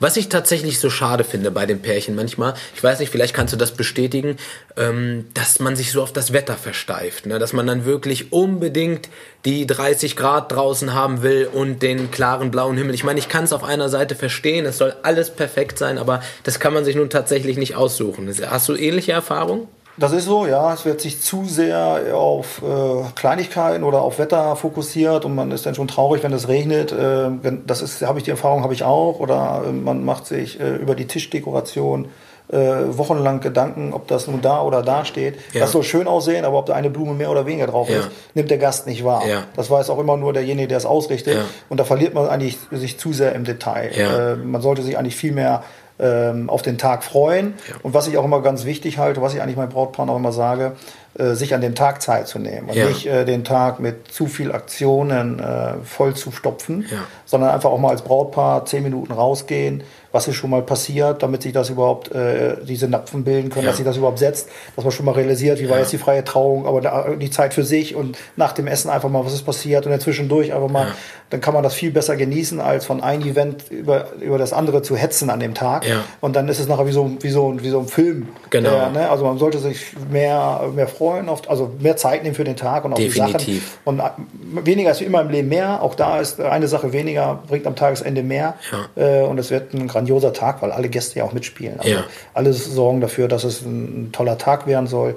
Was 0.00 0.16
ich 0.16 0.28
tatsächlich 0.28 0.80
so 0.80 0.90
schade 0.90 1.24
finde 1.24 1.50
bei 1.50 1.66
den 1.66 1.80
Pärchen 1.80 2.14
manchmal, 2.14 2.54
ich 2.74 2.82
weiß 2.82 3.00
nicht, 3.00 3.10
vielleicht 3.10 3.34
kannst 3.34 3.52
du 3.52 3.56
das 3.56 3.72
bestätigen, 3.72 4.36
ähm, 4.76 5.26
dass 5.34 5.60
man 5.60 5.76
sich 5.76 5.92
so 5.92 6.02
auf 6.02 6.12
das 6.12 6.32
Wetter 6.32 6.54
versteift. 6.54 7.26
Ne? 7.26 7.38
Dass 7.38 7.52
man 7.52 7.66
dann 7.66 7.84
wirklich 7.84 8.32
unbedingt 8.32 9.08
die 9.44 9.66
30 9.66 10.16
Grad 10.16 10.52
draußen 10.52 10.94
haben 10.94 11.22
will 11.22 11.48
und 11.52 11.82
den 11.82 12.10
klaren 12.10 12.50
blauen 12.50 12.76
Himmel. 12.76 12.94
Ich 12.94 13.04
meine, 13.04 13.18
ich 13.18 13.28
kann 13.28 13.44
es 13.44 13.52
auf 13.52 13.64
einer 13.64 13.88
Seite 13.88 14.14
verstehen, 14.14 14.66
es 14.66 14.78
soll 14.78 14.94
alles 15.02 15.30
perfekt 15.30 15.78
sein, 15.78 15.98
aber 15.98 16.22
das 16.44 16.60
kann 16.60 16.72
man 16.72 16.84
sich 16.84 16.94
nun 16.94 17.10
tatsächlich 17.10 17.56
nicht 17.56 17.74
aussuchen. 17.74 18.32
Hast 18.48 18.68
du 18.68 18.76
ähnliche 18.76 19.12
Erfahrungen? 19.12 19.61
Das 19.96 20.12
ist 20.12 20.24
so, 20.24 20.46
ja. 20.46 20.72
Es 20.72 20.84
wird 20.84 21.00
sich 21.00 21.20
zu 21.20 21.44
sehr 21.44 22.14
auf 22.14 22.62
äh, 22.62 23.04
Kleinigkeiten 23.14 23.84
oder 23.84 24.02
auf 24.02 24.18
Wetter 24.18 24.56
fokussiert 24.56 25.24
und 25.24 25.34
man 25.34 25.50
ist 25.50 25.66
dann 25.66 25.74
schon 25.74 25.88
traurig, 25.88 26.22
wenn 26.22 26.32
es 26.32 26.48
regnet. 26.48 26.92
Äh, 26.92 27.30
das 27.66 27.82
ist, 27.82 28.02
habe 28.02 28.18
ich 28.18 28.24
die 28.24 28.30
Erfahrung, 28.30 28.62
habe 28.62 28.74
ich 28.74 28.84
auch. 28.84 29.20
Oder 29.20 29.64
äh, 29.66 29.72
man 29.72 30.04
macht 30.04 30.26
sich 30.26 30.60
äh, 30.60 30.76
über 30.76 30.94
die 30.94 31.06
Tischdekoration 31.06 32.08
äh, 32.52 32.56
wochenlang 32.98 33.40
Gedanken, 33.40 33.92
ob 33.92 34.08
das 34.08 34.26
nun 34.26 34.40
da 34.40 34.62
oder 34.62 34.82
da 34.82 35.04
steht. 35.04 35.36
Ja. 35.52 35.60
Das 35.60 35.72
soll 35.72 35.82
schön 35.82 36.06
aussehen, 36.06 36.44
aber 36.44 36.58
ob 36.58 36.66
da 36.66 36.74
eine 36.74 36.90
Blume 36.90 37.14
mehr 37.14 37.30
oder 37.30 37.46
weniger 37.46 37.66
drauf 37.66 37.88
ja. 37.88 38.00
ist, 38.00 38.10
nimmt 38.34 38.50
der 38.50 38.58
Gast 38.58 38.86
nicht 38.86 39.04
wahr. 39.04 39.26
Ja. 39.26 39.44
Das 39.56 39.70
weiß 39.70 39.90
auch 39.90 39.98
immer 39.98 40.16
nur 40.16 40.32
derjenige, 40.32 40.68
der 40.68 40.78
es 40.78 40.86
ausrichtet. 40.86 41.38
Und 41.68 41.80
da 41.80 41.84
verliert 41.84 42.14
man 42.14 42.28
eigentlich 42.28 42.58
sich 42.70 42.98
zu 42.98 43.12
sehr 43.12 43.34
im 43.34 43.44
Detail. 43.44 43.90
Äh, 43.90 44.36
man 44.36 44.60
sollte 44.60 44.82
sich 44.82 44.98
eigentlich 44.98 45.16
viel 45.16 45.32
mehr 45.32 45.62
ähm, 46.02 46.50
auf 46.50 46.62
den 46.62 46.76
Tag 46.76 47.04
freuen. 47.04 47.54
Ja. 47.68 47.76
Und 47.82 47.94
was 47.94 48.08
ich 48.08 48.18
auch 48.18 48.24
immer 48.24 48.42
ganz 48.42 48.64
wichtig 48.64 48.98
halte, 48.98 49.22
was 49.22 49.34
ich 49.34 49.40
eigentlich 49.40 49.56
meinem 49.56 49.70
Brautpaar 49.70 50.08
auch 50.10 50.16
immer 50.16 50.32
sage, 50.32 50.72
äh, 51.14 51.34
sich 51.34 51.54
an 51.54 51.60
dem 51.60 51.74
Tag 51.74 52.02
Zeit 52.02 52.26
zu 52.26 52.38
nehmen 52.38 52.68
und 52.68 52.74
ja. 52.74 52.86
nicht 52.88 53.06
äh, 53.06 53.24
den 53.24 53.44
Tag 53.44 53.80
mit 53.80 54.08
zu 54.12 54.26
viel 54.26 54.50
Aktionen 54.52 55.38
äh, 55.38 55.74
voll 55.84 56.14
zu 56.14 56.32
stopfen, 56.32 56.86
ja. 56.90 56.98
sondern 57.24 57.50
einfach 57.50 57.70
auch 57.70 57.78
mal 57.78 57.90
als 57.90 58.02
Brautpaar 58.02 58.66
zehn 58.66 58.82
Minuten 58.82 59.12
rausgehen, 59.12 59.84
was 60.12 60.28
ist 60.28 60.36
schon 60.36 60.50
mal 60.50 60.62
passiert, 60.62 61.22
damit 61.22 61.42
sich 61.42 61.52
das 61.52 61.70
überhaupt, 61.70 62.12
äh, 62.12 62.56
diese 62.62 62.88
Napfen 62.88 63.24
bilden 63.24 63.50
können, 63.50 63.64
ja. 63.64 63.70
dass 63.70 63.78
sich 63.78 63.86
das 63.86 63.96
überhaupt 63.96 64.18
setzt, 64.18 64.48
dass 64.76 64.84
man 64.84 64.92
schon 64.92 65.06
mal 65.06 65.12
realisiert, 65.12 65.58
wie 65.60 65.68
war 65.68 65.78
jetzt 65.78 65.92
die 65.92 65.98
freie 65.98 66.24
Trauung, 66.24 66.66
aber 66.66 66.80
da, 66.80 67.08
die 67.18 67.30
Zeit 67.30 67.54
für 67.54 67.64
sich 67.64 67.94
und 67.94 68.16
nach 68.36 68.52
dem 68.52 68.66
Essen 68.66 68.90
einfach 68.90 69.08
mal, 69.08 69.24
was 69.24 69.32
ist 69.32 69.44
passiert 69.44 69.86
und 69.86 69.92
dann 69.92 70.00
zwischendurch 70.00 70.52
einfach 70.52 70.68
mal, 70.68 70.88
dann 71.30 71.40
kann 71.40 71.54
man 71.54 71.62
das 71.62 71.74
viel 71.74 71.90
besser 71.90 72.16
genießen, 72.16 72.60
als 72.60 72.84
von 72.84 73.02
einem 73.02 73.22
Event 73.22 73.70
über, 73.70 74.12
über 74.20 74.36
das 74.36 74.52
andere 74.52 74.82
zu 74.82 74.96
hetzen 74.96 75.30
an 75.30 75.40
dem 75.40 75.54
Tag. 75.54 75.86
Und 76.20 76.36
dann 76.36 76.48
ist 76.48 76.60
es 76.60 76.68
nachher 76.68 76.86
wie 76.86 76.92
so, 76.92 77.10
wie 77.20 77.30
so, 77.30 77.56
wie 77.58 77.70
so 77.70 77.80
ein 77.80 77.88
Film. 77.88 78.28
Genau. 78.50 78.70
Der, 78.70 78.90
ne? 78.90 79.10
Also 79.10 79.24
man 79.24 79.38
sollte 79.38 79.58
sich 79.58 79.94
mehr, 80.10 80.68
mehr 80.74 80.86
freuen, 80.88 81.30
auf, 81.30 81.48
also 81.48 81.72
mehr 81.80 81.96
Zeit 81.96 82.22
nehmen 82.22 82.34
für 82.34 82.44
den 82.44 82.56
Tag 82.56 82.84
und 82.84 82.92
auch 82.92 82.98
Definitiv. 82.98 83.44
die 83.46 83.54
Sachen. 83.54 83.70
Und 83.84 84.00
äh, 84.00 84.66
weniger 84.66 84.90
ist 84.90 85.00
wie 85.00 85.04
immer 85.04 85.22
im 85.22 85.30
Leben 85.30 85.48
mehr. 85.48 85.82
Auch 85.82 85.94
da 85.94 86.20
ist 86.20 86.38
eine 86.40 86.68
Sache 86.68 86.92
weniger, 86.92 87.42
bringt 87.48 87.66
am 87.66 87.76
Tagesende 87.76 88.22
mehr. 88.22 88.54
Ja. 88.96 89.22
Äh, 89.22 89.24
und 89.24 89.38
es 89.38 89.50
wird 89.50 89.72
ein 89.72 89.88
grandioser 90.02 90.32
Tag, 90.32 90.62
weil 90.62 90.72
alle 90.72 90.88
Gäste 90.88 91.18
ja 91.18 91.24
auch 91.24 91.32
mitspielen. 91.32 91.78
Also 91.78 91.90
ja. 91.90 92.04
alle 92.34 92.52
sorgen 92.52 93.00
dafür, 93.00 93.28
dass 93.28 93.44
es 93.44 93.62
ein, 93.62 94.10
toller 94.12 94.38
Tag 94.38 94.66
werden 94.66 94.86
soll. 94.86 95.14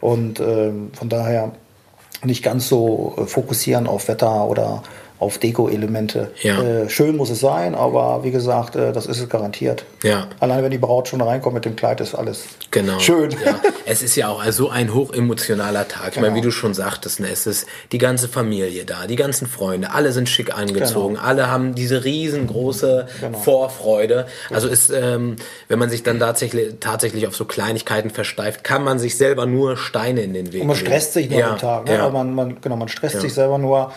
Und 0.00 0.40
äh, 0.40 0.72
von 0.92 1.08
daher 1.08 1.52
nicht 2.24 2.42
ganz 2.42 2.68
so 2.68 3.14
äh, 3.16 3.26
fokussieren 3.26 3.86
auf 3.86 4.08
Wetter 4.08 4.46
oder 4.46 4.82
auf 5.18 5.38
Deko-Elemente. 5.38 6.32
Ja. 6.42 6.60
Äh, 6.60 6.90
schön 6.90 7.16
muss 7.16 7.30
es 7.30 7.40
sein, 7.40 7.74
aber 7.74 8.24
wie 8.24 8.32
gesagt, 8.32 8.74
äh, 8.74 8.92
das 8.92 9.06
ist 9.06 9.20
es 9.20 9.28
garantiert. 9.28 9.84
Ja. 10.02 10.26
Allein 10.40 10.64
wenn 10.64 10.72
die 10.72 10.78
Braut 10.78 11.08
schon 11.08 11.20
reinkommt 11.20 11.54
mit 11.54 11.64
dem 11.64 11.76
Kleid, 11.76 12.00
ist 12.00 12.14
alles 12.14 12.44
genau. 12.70 12.98
schön. 12.98 13.30
Ja. 13.30 13.60
Es 13.86 14.02
ist 14.02 14.16
ja 14.16 14.28
auch 14.28 14.42
so 14.50 14.70
ein 14.70 14.94
hochemotionaler 14.94 15.86
Tag. 15.86 16.08
Ich 16.08 16.14
genau. 16.14 16.26
meine, 16.26 16.36
wie 16.36 16.40
du 16.40 16.50
schon 16.50 16.74
sagtest, 16.74 17.20
ne, 17.20 17.28
es 17.30 17.46
ist 17.46 17.66
die 17.92 17.98
ganze 17.98 18.28
Familie 18.28 18.84
da, 18.84 19.06
die 19.06 19.16
ganzen 19.16 19.46
Freunde, 19.46 19.92
alle 19.92 20.12
sind 20.12 20.28
schick 20.28 20.56
angezogen, 20.56 21.14
genau. 21.14 21.26
alle 21.26 21.50
haben 21.50 21.74
diese 21.74 22.04
riesengroße 22.04 23.06
genau. 23.20 23.38
Vorfreude. 23.38 24.26
Also 24.50 24.68
ist, 24.68 24.90
ähm, 24.90 25.36
wenn 25.68 25.78
man 25.78 25.90
sich 25.90 26.02
dann 26.02 26.18
tatsächlich, 26.18 26.76
tatsächlich 26.80 27.26
auf 27.26 27.36
so 27.36 27.44
Kleinigkeiten 27.44 28.10
versteift, 28.10 28.64
kann 28.64 28.82
man 28.82 28.98
sich 28.98 29.16
selber 29.16 29.46
nur 29.46 29.76
Steine 29.76 30.22
in 30.22 30.32
den 30.32 30.52
Weg 30.52 30.62
Und 30.62 30.68
man 30.68 30.76
stresst 30.76 31.12
sich 31.12 31.30
nur 31.30 31.38
ja. 31.38 31.52
am 31.52 31.58
Tag. 31.58 31.86
Ne? 31.86 31.94
Ja. 31.94 32.08
Man, 32.10 32.34
man, 32.34 32.60
genau, 32.60 32.76
man 32.76 32.88
stresst 32.88 33.20
sich 33.20 33.34
selber 33.34 33.58
nur 33.58 33.92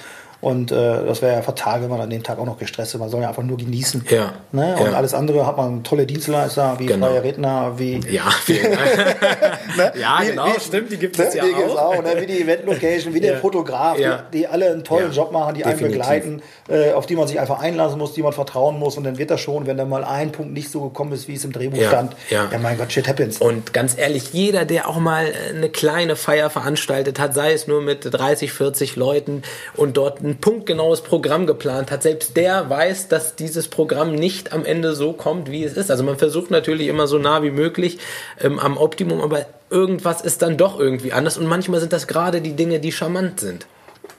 und 0.48 0.72
äh, 0.72 1.06
das 1.06 1.22
wäre 1.22 1.36
ja 1.36 1.42
fatal, 1.42 1.82
wenn 1.82 1.89
man 1.89 2.00
an 2.00 2.10
dem 2.10 2.24
Tag 2.24 2.39
auch 2.39 2.46
noch 2.46 2.58
gestresst 2.58 2.94
ist. 2.94 3.00
Man 3.01 3.10
soll 3.10 3.22
ja 3.22 3.27
einfach 3.27 3.44
nur 3.44 3.58
genießen. 3.58 4.06
Ja. 4.10 4.32
Ne? 4.54 4.77
Und 4.80 4.92
ja. 4.92 4.94
alles 4.94 5.13
andere 5.13 5.46
hat 5.46 5.58
man 5.58 5.84
tolle 5.84 6.06
Dienstleister, 6.06 6.80
wie 6.80 6.86
genau. 6.86 7.08
freie 7.08 7.22
Redner, 7.22 7.74
wie. 7.75 8.00
Ja, 8.10 8.30
ne? 8.48 9.92
ja 10.00 10.20
wie, 10.22 10.27
genau, 10.27 10.46
wie, 10.46 10.60
stimmt, 10.62 10.89
die 10.89 10.96
gibt 10.96 11.20
es 11.20 11.36
ne? 11.36 11.42
ja 11.50 11.66
auch. 11.68 11.98
auch 11.98 12.01
ne? 12.01 12.22
Wie 12.22 12.27
die 12.27 12.42
Event-Location, 12.44 13.13
wie 13.13 13.22
ja. 13.22 13.32
der 13.32 13.39
Fotograf, 13.39 13.98
die, 13.98 14.38
die, 14.38 14.48
alle 14.48 14.72
einen 14.72 14.86
tollen 14.86 15.12
Job 15.12 15.34
machen, 15.34 15.56
die 15.56 15.63
Definitiv. 15.63 15.84
einen 15.84 16.38
begleiten, 16.38 16.42
äh, 16.70 16.94
auf 16.94 17.06
die 17.08 17.18
man 17.18 17.27
sich 17.27 17.42
einfach 17.42 17.60
einlassen 17.60 18.00
muss, 18.00 18.13
die 18.13 18.24
man 18.24 18.32
vertrauen 18.32 18.80
muss. 18.80 18.96
Und 18.96 19.04
dann 19.04 19.18
wird 19.18 19.32
das 19.32 19.42
schon, 19.42 19.68
wenn 19.68 19.75
da 19.75 19.84
mal 19.84 20.06
ein 20.06 20.32
Punkt 20.32 20.54
nicht 20.54 20.72
so 20.72 20.80
gekommen 20.80 21.12
ist, 21.12 21.27
wie 21.27 21.34
es 21.34 21.44
im 21.44 21.51
Drehbuch 21.51 21.84
stand. 21.86 22.16
Ja. 22.30 22.48
ja, 22.50 22.58
mein 22.58 22.77
Gott, 22.77 22.94
shit 22.94 23.06
happens. 23.06 23.42
Und 23.42 23.74
ganz 23.74 23.98
ehrlich, 23.98 24.32
jeder, 24.32 24.63
der 24.63 24.88
auch 24.88 25.00
mal 25.00 25.25
eine 25.50 25.68
kleine 25.68 26.16
Feier 26.16 26.50
veranstaltet 26.50 27.20
hat, 27.20 27.34
sei 27.34 27.51
es 27.51 27.68
nur 27.68 27.82
mit 27.82 28.08
30, 28.10 28.54
40 28.54 28.96
Leuten 28.96 29.42
und 29.75 29.98
dort 29.98 30.24
ein 30.24 30.37
punktgenaues 30.41 31.01
Programm 31.01 31.48
geplant 31.48 31.91
hat, 31.91 32.03
selbst 32.03 32.38
der 32.38 32.70
weiß, 32.70 33.08
dass 33.08 33.36
dieses 33.36 33.67
Programm 33.67 34.15
nicht 34.15 34.53
am 34.53 34.65
Ende 34.65 34.94
so 34.94 35.13
kommt, 35.13 35.51
wie 35.51 35.63
es 35.63 35.74
ist. 35.74 35.91
Also 35.91 36.03
man 36.03 36.17
versucht 36.17 36.51
natürlich 36.51 36.88
immer 36.88 37.08
so 37.08 37.17
nah 37.17 37.44
wie 37.44 37.51
möglich 37.51 38.00
ähm, 38.41 38.60
am 38.60 38.77
Optimum, 38.77 39.22
aber 39.22 39.46
irgendwas 39.70 40.22
ist 40.22 40.41
dann 40.41 40.58
doch 40.58 40.79
irgendwie 40.79 41.13
anders 41.13 41.38
und 41.38 41.48
manchmal 41.48 41.79
sind 41.79 41.94
das 41.94 42.08
gerade 42.08 42.41
die 42.41 42.53
Dinge, 42.53 42.79
die 42.79 42.91
charmant 42.91 43.39
sind. 43.39 43.67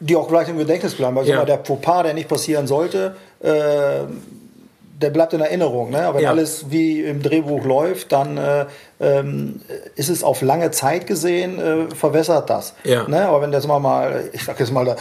Die 0.00 0.14
auch 0.14 0.28
gleich 0.28 0.48
im 0.48 0.58
Gedächtnis 0.58 0.94
bleiben. 0.94 1.18
Also 1.18 1.32
ja. 1.32 1.44
der 1.44 1.64
Fauxpas, 1.64 2.04
der 2.04 2.14
nicht 2.14 2.28
passieren 2.28 2.66
sollte, 2.66 3.16
äh, 3.40 4.04
der 5.00 5.10
bleibt 5.10 5.32
in 5.32 5.40
Erinnerung. 5.40 5.90
Ne? 5.90 6.02
Aber 6.02 6.16
wenn 6.16 6.24
ja. 6.24 6.30
alles 6.30 6.70
wie 6.70 7.02
im 7.02 7.22
Drehbuch 7.22 7.64
läuft, 7.64 8.12
dann 8.12 8.36
äh, 8.36 8.66
ähm, 9.00 9.60
ist 9.94 10.08
es 10.08 10.24
auf 10.24 10.42
lange 10.42 10.70
Zeit 10.70 11.06
gesehen, 11.06 11.58
äh, 11.58 11.94
verwässert 11.94 12.50
das. 12.50 12.74
Ja. 12.84 13.06
Ne? 13.08 13.26
Aber 13.26 13.40
wenn 13.40 13.52
das 13.52 13.66
mal, 13.66 13.78
mal 13.78 14.28
ich 14.32 14.44
sag 14.44 14.58
jetzt 14.58 14.72
mal, 14.72 14.88
äh, 14.88 14.94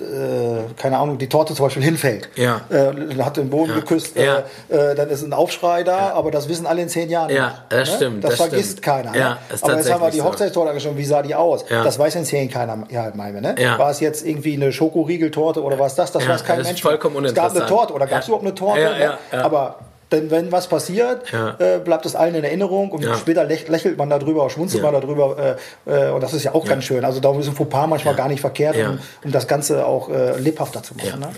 äh, 0.00 0.74
keine 0.76 0.98
Ahnung, 0.98 1.18
die 1.18 1.28
Torte 1.28 1.54
zum 1.54 1.66
Beispiel 1.66 1.82
hinfällt, 1.82 2.28
ja. 2.36 2.60
äh, 2.70 3.22
hat 3.22 3.36
den 3.36 3.50
Boden 3.50 3.70
ja. 3.70 3.76
geküsst, 3.76 4.16
ja. 4.16 4.44
Äh, 4.68 4.92
äh, 4.92 4.94
dann 4.94 5.08
ist 5.10 5.22
ein 5.22 5.32
Aufschrei 5.32 5.82
da, 5.82 6.10
aber 6.10 6.30
das 6.30 6.48
wissen 6.48 6.66
alle 6.66 6.82
in 6.82 6.88
zehn 6.88 7.10
Jahren. 7.10 7.30
Ja, 7.30 7.64
das 7.68 7.88
ne? 7.90 7.96
stimmt. 7.96 8.24
Das, 8.24 8.30
das 8.36 8.40
vergisst 8.48 8.70
stimmt. 8.78 8.82
keiner. 8.82 9.12
Ne? 9.12 9.36
aber 9.60 9.76
jetzt 9.76 9.92
haben 9.92 10.02
wir 10.02 10.10
die 10.10 10.22
Hochzeitstorte 10.22 10.70
angeschaut, 10.70 10.96
wie 10.96 11.04
sah 11.04 11.22
die 11.22 11.34
aus? 11.34 11.64
Das 11.66 11.98
weiß 11.98 12.16
in 12.16 12.24
zehn 12.24 12.50
keiner, 12.50 12.84
ja, 12.90 13.10
meine, 13.14 13.40
ne? 13.40 13.54
War 13.76 13.90
es 13.90 14.00
jetzt 14.00 14.26
irgendwie 14.26 14.54
eine 14.54 14.72
Schokoriegeltorte 14.72 15.62
oder 15.62 15.78
was 15.78 15.94
das? 15.94 16.12
Das 16.12 16.26
weiß 16.26 16.44
kein 16.44 16.62
Mensch. 16.62 16.82
Vollkommen 16.82 17.24
es 17.24 17.34
gab 17.34 17.54
eine 17.54 17.66
Torte 17.66 17.92
oder 17.92 18.06
gab 18.06 18.22
es 18.22 18.28
überhaupt 18.28 18.44
eine 18.44 18.54
Torte? 18.54 18.80
Ne? 18.80 19.18
Aber 19.42 19.76
denn 20.10 20.30
wenn 20.30 20.50
was 20.50 20.68
passiert, 20.68 21.30
ja. 21.32 21.56
äh, 21.58 21.78
bleibt 21.78 22.06
es 22.06 22.16
allen 22.16 22.34
in 22.34 22.44
Erinnerung 22.44 22.90
und 22.90 23.04
ja. 23.04 23.16
später 23.16 23.44
lächelt 23.44 23.98
man 23.98 24.08
darüber, 24.08 24.48
schmunzelt 24.48 24.82
ja. 24.82 24.90
man 24.90 25.00
darüber 25.00 25.56
äh, 25.86 26.08
äh, 26.08 26.10
und 26.10 26.22
das 26.22 26.32
ist 26.32 26.44
ja 26.44 26.54
auch 26.54 26.64
ganz 26.64 26.84
schön. 26.84 27.04
Also 27.04 27.20
da 27.20 27.38
ist 27.38 27.48
ein 27.48 27.54
Fauxpas 27.54 27.86
manchmal 27.86 28.14
gar 28.14 28.28
nicht 28.28 28.40
verkehrt, 28.40 28.76
um, 28.76 28.98
um, 29.24 29.32
das 29.32 29.46
Ganze 29.46 29.86
auch 29.86 30.08
äh, 30.08 30.38
lebhafter 30.38 30.82
zu 30.82 30.94
machen. 30.94 31.20
Ne? 31.20 31.28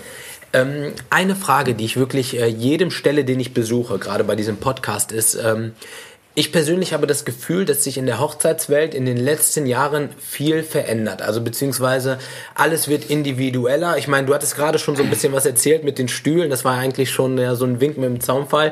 Ähm, 0.53 0.93
eine 1.09 1.35
Frage, 1.35 1.75
die 1.75 1.85
ich 1.85 1.97
wirklich 1.97 2.37
äh, 2.39 2.47
jedem 2.47 2.91
stelle, 2.91 3.23
den 3.23 3.39
ich 3.39 3.53
besuche, 3.53 3.99
gerade 3.99 4.23
bei 4.23 4.35
diesem 4.35 4.57
Podcast, 4.57 5.11
ist, 5.11 5.35
ähm, 5.35 5.73
ich 6.33 6.53
persönlich 6.53 6.93
habe 6.93 7.07
das 7.07 7.25
Gefühl, 7.25 7.65
dass 7.65 7.83
sich 7.83 7.97
in 7.97 8.05
der 8.05 8.19
Hochzeitswelt 8.19 8.93
in 8.93 9.05
den 9.05 9.17
letzten 9.17 9.65
Jahren 9.65 10.09
viel 10.17 10.63
verändert. 10.63 11.21
Also 11.21 11.41
beziehungsweise 11.41 12.19
alles 12.55 12.87
wird 12.87 13.09
individueller. 13.09 13.97
Ich 13.97 14.07
meine, 14.07 14.27
du 14.27 14.33
hattest 14.33 14.55
gerade 14.55 14.79
schon 14.79 14.95
so 14.95 15.03
ein 15.03 15.09
bisschen 15.09 15.33
was 15.33 15.45
erzählt 15.45 15.83
mit 15.83 15.99
den 15.99 16.07
Stühlen. 16.07 16.49
Das 16.49 16.63
war 16.63 16.77
eigentlich 16.77 17.11
schon 17.11 17.37
ja, 17.37 17.55
so 17.55 17.65
ein 17.65 17.81
Wink 17.81 17.97
mit 17.97 18.05
dem 18.05 18.21
Zaunfall. 18.21 18.71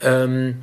Ähm, 0.00 0.62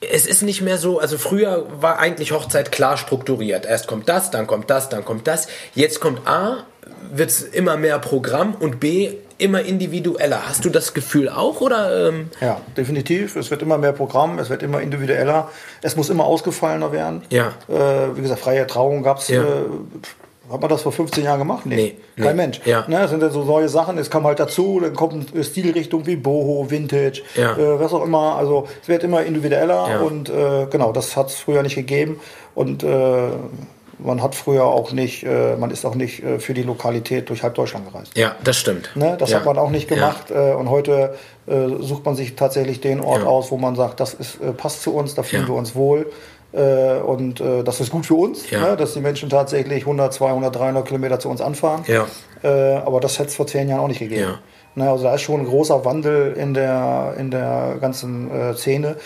es 0.00 0.26
ist 0.26 0.42
nicht 0.42 0.60
mehr 0.60 0.76
so, 0.76 0.98
also 0.98 1.16
früher 1.16 1.66
war 1.80 1.98
eigentlich 1.98 2.32
Hochzeit 2.32 2.70
klar 2.70 2.98
strukturiert. 2.98 3.64
Erst 3.64 3.86
kommt 3.86 4.08
das, 4.08 4.30
dann 4.30 4.46
kommt 4.46 4.68
das, 4.68 4.90
dann 4.90 5.04
kommt 5.04 5.26
das. 5.26 5.48
Jetzt 5.74 6.00
kommt 6.00 6.26
A, 6.26 6.64
wird 7.12 7.30
es 7.30 7.42
immer 7.42 7.76
mehr 7.76 7.98
Programm 7.98 8.54
und 8.54 8.78
B, 8.78 9.14
immer 9.40 9.62
individueller. 9.62 10.48
Hast 10.48 10.64
du 10.64 10.70
das 10.70 10.94
Gefühl 10.94 11.28
auch 11.28 11.60
oder? 11.60 12.08
Ähm? 12.08 12.30
Ja, 12.40 12.60
definitiv. 12.76 13.36
Es 13.36 13.50
wird 13.50 13.62
immer 13.62 13.78
mehr 13.78 13.92
Programm, 13.92 14.38
es 14.38 14.50
wird 14.50 14.62
immer 14.62 14.80
individueller. 14.80 15.50
Es 15.82 15.96
muss 15.96 16.10
immer 16.10 16.24
ausgefallener 16.24 16.92
werden. 16.92 17.22
Ja. 17.30 17.54
Äh, 17.68 18.16
wie 18.16 18.22
gesagt, 18.22 18.40
freie 18.40 18.66
Trauung 18.66 19.02
gab 19.02 19.18
es. 19.18 19.28
Ja. 19.28 19.42
Äh, 19.42 19.46
hat 20.50 20.60
man 20.60 20.68
das 20.68 20.82
vor 20.82 20.90
15 20.90 21.22
Jahren 21.22 21.38
gemacht? 21.38 21.64
Nee, 21.64 21.76
nee 21.76 21.96
kein 22.16 22.34
nee. 22.34 22.42
Mensch. 22.42 22.60
Ja. 22.64 22.84
Ne, 22.88 22.98
das 22.98 23.10
sind 23.10 23.22
dann 23.22 23.30
so 23.30 23.44
neue 23.44 23.68
Sachen, 23.68 23.98
es 23.98 24.10
kam 24.10 24.24
halt 24.24 24.40
dazu, 24.40 24.80
dann 24.80 24.94
kommt 24.94 25.32
eine 25.32 25.44
Stilrichtung 25.44 26.06
wie 26.06 26.16
Boho, 26.16 26.68
Vintage, 26.68 27.22
ja. 27.36 27.56
äh, 27.56 27.78
was 27.78 27.92
auch 27.92 28.04
immer. 28.04 28.34
Also 28.34 28.66
es 28.82 28.88
wird 28.88 29.04
immer 29.04 29.22
individueller 29.22 29.88
ja. 29.88 30.00
und 30.00 30.28
äh, 30.28 30.66
genau, 30.68 30.90
das 30.90 31.16
hat 31.16 31.28
es 31.28 31.36
früher 31.36 31.62
nicht 31.62 31.76
gegeben. 31.76 32.18
Und 32.56 32.82
äh, 32.82 33.28
man 34.02 34.22
hat 34.22 34.34
früher 34.34 34.64
auch 34.64 34.92
nicht, 34.92 35.24
äh, 35.24 35.56
man 35.56 35.70
ist 35.70 35.84
auch 35.84 35.94
nicht 35.94 36.22
äh, 36.22 36.38
für 36.38 36.54
die 36.54 36.62
Lokalität 36.62 37.28
durch 37.28 37.42
halb 37.42 37.54
Deutschland 37.54 37.90
gereist. 37.90 38.16
Ja, 38.16 38.36
das 38.44 38.56
stimmt. 38.56 38.90
Ne? 38.94 39.16
Das 39.18 39.30
ja. 39.30 39.38
hat 39.38 39.44
man 39.44 39.58
auch 39.58 39.70
nicht 39.70 39.88
gemacht. 39.88 40.30
Ja. 40.30 40.50
Äh, 40.50 40.54
und 40.54 40.70
heute 40.70 41.14
äh, 41.46 41.68
sucht 41.80 42.04
man 42.04 42.16
sich 42.16 42.36
tatsächlich 42.36 42.80
den 42.80 43.00
Ort 43.00 43.22
ja. 43.22 43.28
aus, 43.28 43.50
wo 43.50 43.56
man 43.56 43.76
sagt, 43.76 44.00
das 44.00 44.14
ist, 44.14 44.40
äh, 44.40 44.52
passt 44.52 44.82
zu 44.82 44.94
uns, 44.94 45.14
da 45.14 45.22
fühlen 45.22 45.46
wir 45.46 45.54
uns 45.54 45.74
wohl. 45.74 46.10
Äh, 46.52 46.98
und 46.98 47.40
das 47.40 47.80
ist 47.80 47.90
gut 47.90 48.06
für 48.06 48.14
uns, 48.14 48.50
ne? 48.50 48.76
dass 48.76 48.94
die 48.94 49.00
Menschen 49.00 49.28
tatsächlich 49.28 49.82
100, 49.82 50.12
200, 50.12 50.54
300 50.54 50.84
Kilometer 50.84 51.20
zu 51.20 51.28
uns 51.28 51.40
anfahren. 51.40 51.84
aber 52.42 53.00
das 53.00 53.18
hätte 53.18 53.28
es 53.28 53.36
vor 53.36 53.46
zehn 53.46 53.68
Jahren 53.68 53.80
auch 53.80 53.88
nicht 53.88 54.00
gegeben. 54.00 54.38
Ne, 54.76 54.88
also 54.88 55.04
da 55.04 55.16
ist 55.16 55.22
schon 55.22 55.40
ein 55.40 55.46
großer 55.46 55.84
Wandel 55.84 56.32
in 56.34 56.54
der, 56.54 57.14
in 57.18 57.30
der 57.30 57.76
ganzen 57.80 58.30
äh, 58.30 58.54
Szene. 58.54 58.96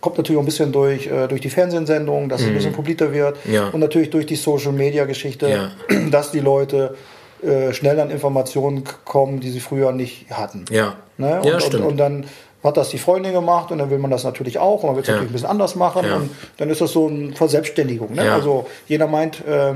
Kommt 0.00 0.16
natürlich 0.16 0.38
auch 0.38 0.42
ein 0.42 0.46
bisschen 0.46 0.72
durch, 0.72 1.08
äh, 1.08 1.28
durch 1.28 1.42
die 1.42 1.50
Fernsehsendung, 1.50 2.30
dass 2.30 2.40
mhm. 2.40 2.46
es 2.46 2.50
ein 2.50 2.54
bisschen 2.54 2.72
mhm. 2.72 2.76
publiker 2.76 3.12
wird. 3.12 3.36
Ja. 3.44 3.68
Und 3.68 3.80
natürlich 3.80 4.08
durch 4.08 4.24
die 4.24 4.36
Social-Media-Geschichte, 4.36 5.48
ja. 5.48 5.70
dass 6.10 6.30
die 6.30 6.40
Leute 6.40 6.94
äh, 7.42 7.72
schnell 7.74 8.00
an 8.00 8.10
Informationen 8.10 8.84
kommen, 9.04 9.40
die 9.40 9.50
sie 9.50 9.60
früher 9.60 9.92
nicht 9.92 10.30
hatten. 10.30 10.64
Ja, 10.70 10.94
ne? 11.18 11.38
und, 11.40 11.44
ja 11.46 11.60
stimmt. 11.60 11.82
Und, 11.82 11.90
und, 11.90 11.96
dann 11.98 12.24
hat 12.62 12.76
das 12.76 12.90
die 12.90 12.98
Freundin 12.98 13.32
gemacht 13.32 13.70
und 13.72 13.78
dann 13.78 13.90
will 13.90 13.98
man 13.98 14.10
das 14.10 14.24
natürlich 14.24 14.58
auch 14.58 14.82
und 14.82 14.88
man 14.88 14.96
will 14.96 15.02
es 15.02 15.08
ja. 15.08 15.14
natürlich 15.14 15.30
ein 15.30 15.32
bisschen 15.32 15.48
anders 15.48 15.74
machen 15.76 16.10
und 16.10 16.30
dann 16.58 16.68
ist 16.68 16.82
das 16.82 16.92
so 16.92 17.08
eine 17.08 17.32
Verselbstständigung. 17.32 18.14
Ne? 18.14 18.30
Also 18.30 18.66
jeder 18.86 19.06
meint, 19.06 19.42
äh, 19.46 19.74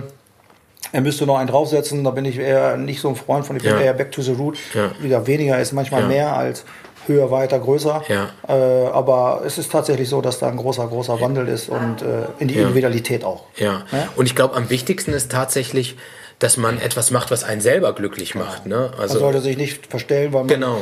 er 0.94 1.00
müsste 1.00 1.26
noch 1.26 1.38
einen 1.38 1.48
draufsetzen, 1.48 2.04
da 2.04 2.12
bin 2.12 2.24
ich 2.24 2.38
eher 2.38 2.76
nicht 2.76 3.00
so 3.00 3.08
ein 3.08 3.16
Freund 3.16 3.44
von, 3.44 3.56
ich 3.56 3.64
bin 3.64 3.72
ja. 3.72 3.80
eher 3.80 3.94
back 3.94 4.12
to 4.12 4.22
the 4.22 4.30
root. 4.30 4.56
Ja. 4.74 4.92
Wieder 5.00 5.26
weniger 5.26 5.58
ist 5.58 5.72
manchmal 5.72 6.02
ja. 6.02 6.06
mehr 6.06 6.36
als 6.36 6.64
höher, 7.08 7.32
weiter, 7.32 7.58
größer. 7.58 8.04
Ja. 8.08 8.30
Äh, 8.48 8.86
aber 8.90 9.42
es 9.44 9.58
ist 9.58 9.72
tatsächlich 9.72 10.08
so, 10.08 10.20
dass 10.20 10.38
da 10.38 10.46
ein 10.46 10.56
großer, 10.56 10.86
großer 10.86 11.20
Wandel 11.20 11.48
ist 11.48 11.68
und 11.68 12.02
äh, 12.02 12.26
in 12.38 12.46
die 12.46 12.54
Individualität 12.54 13.24
auch. 13.24 13.46
Ja. 13.56 13.82
Und 14.14 14.26
ich 14.26 14.36
glaube, 14.36 14.54
am 14.54 14.70
wichtigsten 14.70 15.12
ist 15.12 15.32
tatsächlich, 15.32 15.96
dass 16.38 16.56
man 16.56 16.80
etwas 16.80 17.10
macht, 17.10 17.32
was 17.32 17.42
einen 17.42 17.60
selber 17.60 17.92
glücklich 17.92 18.36
macht. 18.36 18.66
Ne? 18.66 18.92
Also, 18.96 19.14
man 19.14 19.22
sollte 19.22 19.40
sich 19.40 19.56
nicht 19.56 19.88
verstellen, 19.88 20.32
weil 20.32 20.44
man, 20.44 20.48
genau. 20.48 20.78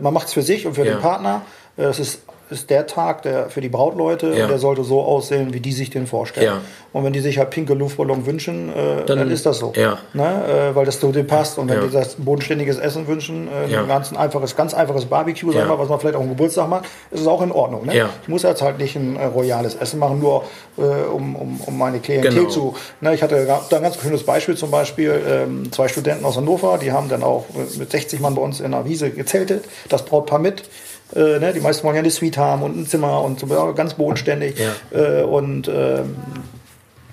man 0.00 0.12
macht 0.12 0.26
es 0.26 0.32
für 0.32 0.42
sich 0.42 0.66
und 0.66 0.74
für 0.74 0.82
den 0.82 0.98
Partner. 0.98 1.42
Äh, 1.76 1.84
es 1.84 2.00
ist 2.00 2.22
ist 2.52 2.70
der 2.70 2.86
Tag 2.86 3.22
der, 3.22 3.48
für 3.50 3.60
die 3.60 3.68
Brautleute 3.68 4.32
ja. 4.34 4.44
und 4.44 4.50
der 4.50 4.58
sollte 4.58 4.84
so 4.84 5.02
aussehen, 5.02 5.52
wie 5.52 5.60
die 5.60 5.72
sich 5.72 5.90
den 5.90 6.06
vorstellen. 6.06 6.46
Ja. 6.46 6.60
Und 6.92 7.04
wenn 7.04 7.12
die 7.12 7.20
sich 7.20 7.38
halt 7.38 7.50
pinke 7.50 7.74
Luftballon 7.74 8.26
wünschen, 8.26 8.68
äh, 8.68 9.04
dann, 9.06 9.18
dann, 9.18 9.30
ist 9.30 9.46
das 9.46 9.58
so. 9.58 9.72
Ja. 9.74 9.98
Ne? 10.12 10.70
Äh, 10.72 10.76
weil 10.76 10.84
das 10.84 11.00
zu 11.00 11.10
dem 11.10 11.26
passt. 11.26 11.58
Und 11.58 11.68
wenn 11.68 11.80
die 11.80 11.90
das 11.90 12.16
bodenständiges 12.16 12.78
Essen 12.78 13.08
wünschen, 13.08 13.48
äh, 13.48 13.74
ein 13.74 13.88
ganz 13.88 14.12
einfaches, 14.12 14.54
ganz 14.54 14.74
einfaches 14.74 15.06
Barbecue, 15.06 15.52
sag 15.52 15.66
mal, 15.66 15.78
was 15.78 15.88
man 15.88 15.98
vielleicht 15.98 16.16
auch 16.16 16.20
am 16.20 16.28
Geburtstag 16.28 16.68
macht, 16.68 16.84
ist 17.10 17.20
es 17.20 17.26
auch 17.26 17.42
in 17.42 17.50
Ordnung. 17.50 17.86
Ne? 17.86 18.08
Ich 18.22 18.28
muss 18.28 18.42
jetzt 18.42 18.62
halt 18.62 18.78
nicht 18.78 18.94
ein 18.94 19.16
äh, 19.16 19.24
royales 19.24 19.74
Essen 19.74 19.98
machen, 19.98 20.20
nur 20.20 20.44
äh, 20.76 20.82
um, 20.82 21.34
um, 21.34 21.60
um 21.60 21.78
meine 21.78 21.98
Klientel 22.00 22.34
genau. 22.34 22.48
zu. 22.48 22.74
Ne? 23.00 23.14
Ich 23.14 23.22
hatte 23.22 23.46
da 23.46 23.76
ein 23.76 23.82
ganz 23.82 24.00
schönes 24.00 24.24
Beispiel 24.24 24.56
zum 24.56 24.70
Beispiel, 24.70 25.20
ähm, 25.26 25.72
zwei 25.72 25.88
Studenten 25.88 26.24
aus 26.26 26.36
Hannover, 26.36 26.78
die 26.78 26.92
haben 26.92 27.08
dann 27.08 27.22
auch 27.22 27.46
mit 27.78 27.90
60 27.90 28.20
Mann 28.20 28.34
bei 28.34 28.42
uns 28.42 28.60
in 28.60 28.66
einer 28.66 28.84
Wiese 28.84 29.10
gezeltet, 29.10 29.64
das 29.88 30.04
Brautpaar 30.04 30.38
mit. 30.38 30.64
Äh, 31.14 31.38
ne? 31.38 31.52
Die 31.52 31.60
meisten 31.60 31.84
wollen 31.84 31.96
ja 31.96 32.00
eine 32.00 32.10
Suite 32.10 32.38
haben 32.38 32.62
und 32.62 32.76
ein 32.76 32.86
Zimmer 32.86 33.22
und 33.22 33.40
so, 33.40 33.46
ganz 33.74 33.94
bodenständig. 33.94 34.56
Ja. 34.58 34.98
Äh, 34.98 35.22
und 35.22 35.68
ähm, 35.68 36.16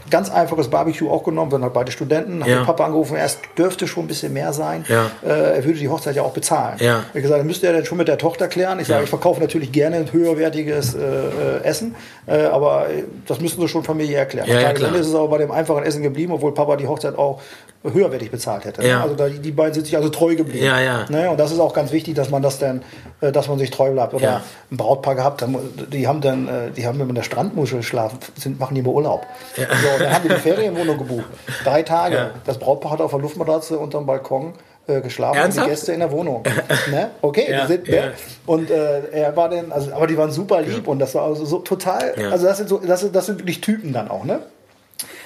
ganz 0.09 0.29
einfaches 0.29 0.67
Barbecue 0.69 1.09
auch 1.09 1.23
genommen, 1.23 1.51
sind 1.51 1.63
halt 1.63 1.73
beide 1.73 1.91
Studenten, 1.91 2.41
haben 2.41 2.49
ja. 2.49 2.63
Papa 2.63 2.85
angerufen, 2.85 3.15
er 3.15 3.29
dürfte 3.57 3.88
schon 3.88 4.05
ein 4.05 4.07
bisschen 4.07 4.33
mehr 4.33 4.53
sein. 4.53 4.85
Ja. 4.88 5.12
Äh, 5.23 5.57
er 5.57 5.63
würde 5.63 5.79
die 5.79 5.89
Hochzeit 5.89 6.15
ja 6.15 6.23
auch 6.23 6.33
bezahlen. 6.33 6.77
Ja. 6.79 7.03
Ich 7.13 7.21
gesagt, 7.21 7.43
müsste 7.45 7.67
er 7.67 7.73
dann 7.73 7.85
schon 7.85 7.97
mit 7.97 8.07
der 8.07 8.17
Tochter 8.17 8.47
klären. 8.47 8.79
Ich 8.79 8.88
sage, 8.88 9.03
ich 9.03 9.09
verkaufe 9.09 9.39
natürlich 9.39 9.71
gerne 9.71 9.97
ein 9.97 10.12
höherwertiges 10.12 10.95
äh, 10.95 10.99
äh, 10.99 11.63
Essen, 11.63 11.95
äh, 12.25 12.43
aber 12.45 12.88
das 13.27 13.39
müssen 13.39 13.62
sie 13.62 13.67
schon 13.67 13.83
familiär 13.83 14.19
erklären. 14.19 14.47
Ja, 14.47 14.62
ja, 14.62 14.73
dann 14.73 14.95
ist 14.95 15.07
es 15.07 15.15
aber 15.15 15.27
bei 15.27 15.38
dem 15.39 15.51
einfachen 15.51 15.83
Essen 15.83 16.03
geblieben, 16.03 16.33
obwohl 16.33 16.53
Papa 16.53 16.75
die 16.75 16.88
Hochzeit 16.88 17.17
auch 17.17 17.41
höherwertig 17.83 18.29
bezahlt 18.29 18.65
hätte. 18.65 18.81
Ne? 18.81 19.01
Also 19.01 19.15
da, 19.15 19.29
die 19.29 19.51
beiden 19.51 19.73
sind 19.73 19.85
sich 19.85 19.95
also 19.95 20.09
treu 20.09 20.35
geblieben. 20.35 20.65
Ja, 20.65 20.79
ja. 20.81 21.05
Ne? 21.09 21.29
Und 21.29 21.39
das 21.39 21.51
ist 21.51 21.59
auch 21.59 21.73
ganz 21.73 21.91
wichtig, 21.91 22.13
dass 22.13 22.29
man 22.29 22.41
das 22.41 22.59
dann, 22.59 22.83
äh, 23.21 23.31
dass 23.31 23.47
man 23.47 23.57
sich 23.57 23.71
treu 23.71 23.91
bleibt. 23.91 24.13
Oder 24.13 24.23
ja. 24.23 24.41
ein 24.69 24.77
Brautpaar 24.77 25.15
gehabt, 25.15 25.45
die 25.91 26.07
haben 26.07 26.19
dann, 26.19 26.47
äh, 26.47 26.71
die 26.71 26.85
haben 26.85 26.99
immer 26.99 27.09
in 27.09 27.15
der 27.15 27.23
Strandmuschel 27.23 27.81
schlafen, 27.81 28.19
sind, 28.35 28.59
machen 28.59 28.75
die 28.75 28.81
immer 28.81 28.91
Urlaub. 28.91 29.25
Ja. 29.55 29.63
So, 29.63 30.03
dann 30.03 30.13
haben 30.13 30.23
die 30.23 30.29
eine 30.29 30.39
Ferienwohnung 30.39 30.97
gebucht. 30.97 31.27
Drei 31.63 31.83
Tage. 31.83 32.15
Ja. 32.15 32.31
Das 32.45 32.57
Brautpaar 32.57 32.91
hat 32.91 33.01
auf 33.01 33.11
der 33.11 33.19
Luftmatratze 33.19 33.79
unterm 33.79 34.05
Balkon 34.05 34.53
äh, 34.87 34.99
geschlafen 34.99 35.37
Ernsthaft? 35.37 35.67
und 35.67 35.69
die 35.69 35.75
Gäste 35.75 35.93
in 35.93 35.99
der 35.99 36.11
Wohnung. 36.11 36.43
ne? 36.91 37.11
Okay, 37.21 37.49
ja, 37.49 37.65
sind, 37.65 37.87
ne? 37.87 38.11
und 38.45 38.69
äh, 38.69 39.09
er 39.11 39.35
war 39.37 39.49
dann, 39.49 39.71
also, 39.71 39.93
aber 39.93 40.07
die 40.07 40.17
waren 40.17 40.31
super 40.31 40.61
lieb 40.61 40.87
und 40.87 40.99
das 40.99 41.15
war 41.15 41.23
also 41.23 41.45
so 41.45 41.59
total, 41.59 42.13
also 42.31 42.45
das 42.45 42.57
sind 42.57 42.69
so, 42.69 42.79
das 42.79 43.01
sind, 43.01 43.15
das 43.15 43.27
sind 43.27 43.39
wirklich 43.39 43.61
Typen 43.61 43.93
dann 43.93 44.09
auch, 44.09 44.25
ne? 44.25 44.41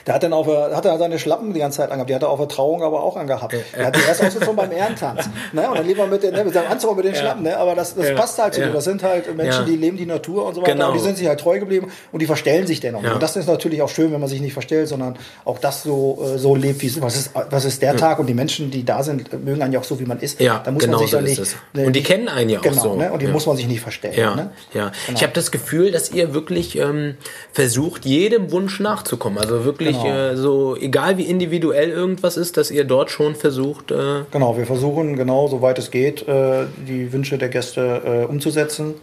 Der 0.05 0.15
hat 0.15 0.23
dann 0.23 0.33
auf 0.33 0.47
der, 0.47 0.75
hat 0.75 0.85
er 0.85 0.97
seine 0.97 1.19
Schlappen 1.19 1.53
die 1.53 1.59
ganze 1.59 1.77
Zeit 1.77 1.91
angehabt. 1.91 2.09
Die 2.09 2.15
hat 2.15 2.23
er 2.23 2.29
auf 2.29 2.39
der 2.39 2.47
Trauung 2.47 2.83
aber 2.83 3.03
auch 3.03 3.15
angehabt. 3.15 3.53
Der 3.75 3.85
hat 3.85 3.95
die 3.95 4.01
erst 4.07 4.23
ausgezogen 4.23 4.55
beim 4.55 4.71
Ehrentanz. 4.71 5.29
Ne? 5.53 5.69
Und 5.69 5.77
dann 5.77 5.87
lieber 5.87 6.07
mit, 6.07 6.23
den, 6.23 6.33
ne, 6.33 6.43
mit 6.43 6.53
seinem 6.53 6.71
Anzug 6.71 6.95
mit 6.97 7.05
den 7.05 7.15
Schlappen. 7.15 7.43
Ne? 7.43 7.57
Aber 7.57 7.75
das, 7.75 7.95
das 7.95 8.13
passt 8.15 8.39
halt 8.39 8.53
zu 8.53 8.61
ja. 8.61 8.69
Das 8.69 8.83
sind 8.83 9.03
halt 9.03 9.35
Menschen, 9.35 9.65
die 9.65 9.75
leben 9.75 9.97
die 9.97 10.05
Natur 10.05 10.45
und 10.45 10.55
so 10.55 10.61
weiter. 10.61 10.73
Genau. 10.73 10.89
Und 10.89 10.95
die 10.95 10.99
sind 10.99 11.17
sich 11.17 11.27
halt 11.27 11.39
treu 11.39 11.59
geblieben 11.59 11.91
und 12.11 12.21
die 12.21 12.25
verstellen 12.25 12.67
sich 12.67 12.79
dennoch. 12.79 13.03
Und 13.03 13.21
das 13.21 13.35
ist 13.35 13.47
natürlich 13.47 13.81
auch 13.81 13.89
schön, 13.89 14.11
wenn 14.11 14.19
man 14.19 14.29
sich 14.29 14.41
nicht 14.41 14.53
verstellt, 14.53 14.87
sondern 14.87 15.17
auch 15.45 15.59
das 15.59 15.83
so, 15.83 16.19
äh, 16.35 16.37
so 16.37 16.55
lebt, 16.55 16.81
wie 16.81 16.87
es 16.87 17.01
was 17.01 17.15
ist. 17.15 17.31
Was 17.49 17.65
ist 17.65 17.81
der 17.81 17.95
Tag? 17.95 18.19
Und 18.19 18.27
die 18.27 18.33
Menschen, 18.33 18.71
die 18.71 18.83
da 18.83 19.03
sind, 19.03 19.31
mögen 19.43 19.61
einen 19.61 19.73
ja 19.73 19.79
auch 19.79 19.83
so, 19.83 19.99
wie 19.99 20.05
man 20.05 20.19
ist. 20.19 20.39
Ja, 20.39 20.61
da 20.63 20.71
muss 20.71 20.83
genau 20.83 20.97
man 20.97 21.07
sich 21.07 21.11
so 21.11 21.17
ja 21.17 21.23
nicht. 21.23 21.57
Ne, 21.73 21.85
und 21.85 21.95
die 21.95 22.03
kennen 22.03 22.27
einen 22.27 22.49
ja 22.49 22.59
auch 22.59 22.63
genau, 22.63 22.81
so. 22.81 22.95
Ne? 22.95 23.11
Und 23.11 23.21
die 23.21 23.27
muss 23.27 23.45
man 23.45 23.55
sich 23.55 23.67
nicht 23.67 23.81
verstellen. 23.81 24.15
Ja, 24.17 24.35
ne? 24.35 24.51
ja. 24.73 24.91
Genau. 25.05 25.17
Ich 25.17 25.23
habe 25.23 25.33
das 25.33 25.51
Gefühl, 25.51 25.91
dass 25.91 26.11
ihr 26.11 26.33
wirklich 26.33 26.77
ähm, 26.77 27.15
versucht, 27.51 28.05
jedem 28.05 28.51
Wunsch 28.51 28.79
nachzukommen. 28.79 29.37
Also 29.37 29.65
wirklich 29.65 29.92
genau. 30.01 30.31
äh, 30.31 30.35
so 30.35 30.75
egal 30.75 31.17
wie 31.17 31.23
individuell 31.23 31.89
irgendwas 31.89 32.37
ist, 32.37 32.57
dass 32.57 32.71
ihr 32.71 32.83
dort 32.83 33.11
schon 33.11 33.35
versucht. 33.35 33.91
Äh 33.91 34.23
genau, 34.31 34.57
wir 34.57 34.65
versuchen 34.65 35.15
genau, 35.15 35.47
soweit 35.47 35.77
es 35.79 35.91
geht, 35.91 36.27
äh, 36.27 36.65
die 36.87 37.11
Wünsche 37.13 37.37
der 37.37 37.49
Gäste 37.49 38.01
äh, 38.05 38.25
umzusetzen. 38.25 38.95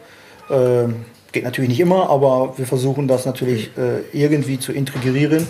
Ähm, 0.50 1.04
geht 1.32 1.44
natürlich 1.44 1.70
nicht 1.70 1.80
immer, 1.80 2.10
aber 2.10 2.54
wir 2.56 2.66
versuchen 2.66 3.08
das 3.08 3.26
natürlich 3.26 3.70
äh, 3.76 4.00
irgendwie 4.12 4.58
zu 4.58 4.72
integrieren. 4.72 5.46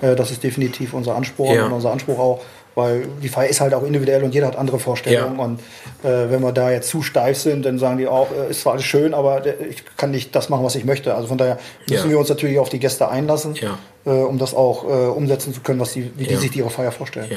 Äh, 0.00 0.14
das 0.14 0.30
ist 0.30 0.42
definitiv 0.42 0.94
unser 0.94 1.16
Anspruch 1.16 1.52
ja. 1.52 1.66
und 1.66 1.72
unser 1.72 1.90
Anspruch 1.90 2.18
auch. 2.18 2.40
Weil 2.74 3.06
die 3.22 3.28
Feier 3.28 3.48
ist 3.48 3.60
halt 3.60 3.74
auch 3.74 3.82
individuell 3.84 4.24
und 4.24 4.34
jeder 4.34 4.46
hat 4.48 4.56
andere 4.56 4.78
Vorstellungen. 4.78 5.38
Ja. 5.38 5.44
Und 5.44 5.60
äh, 6.02 6.30
wenn 6.30 6.42
wir 6.42 6.52
da 6.52 6.70
jetzt 6.70 6.88
zu 6.88 7.02
steif 7.02 7.38
sind, 7.38 7.64
dann 7.64 7.78
sagen 7.78 7.98
die 7.98 8.06
auch, 8.06 8.28
äh, 8.30 8.50
ist 8.50 8.62
zwar 8.62 8.74
alles 8.74 8.84
schön, 8.84 9.14
aber 9.14 9.42
ich 9.46 9.84
kann 9.96 10.10
nicht 10.10 10.34
das 10.34 10.48
machen, 10.48 10.64
was 10.64 10.74
ich 10.74 10.84
möchte. 10.84 11.14
Also 11.14 11.28
von 11.28 11.38
daher 11.38 11.58
müssen 11.88 12.04
ja. 12.04 12.10
wir 12.10 12.18
uns 12.18 12.28
natürlich 12.28 12.58
auf 12.58 12.68
die 12.68 12.78
Gäste 12.78 13.08
einlassen, 13.08 13.54
ja. 13.54 13.78
äh, 14.06 14.10
um 14.10 14.38
das 14.38 14.54
auch 14.54 14.84
äh, 14.84 14.86
umsetzen 14.88 15.54
zu 15.54 15.60
können, 15.60 15.80
was 15.80 15.92
die, 15.92 16.10
wie 16.16 16.24
die 16.24 16.36
sich 16.36 16.54
ihre 16.56 16.70
Feier 16.70 16.92
vorstellen. 16.92 17.30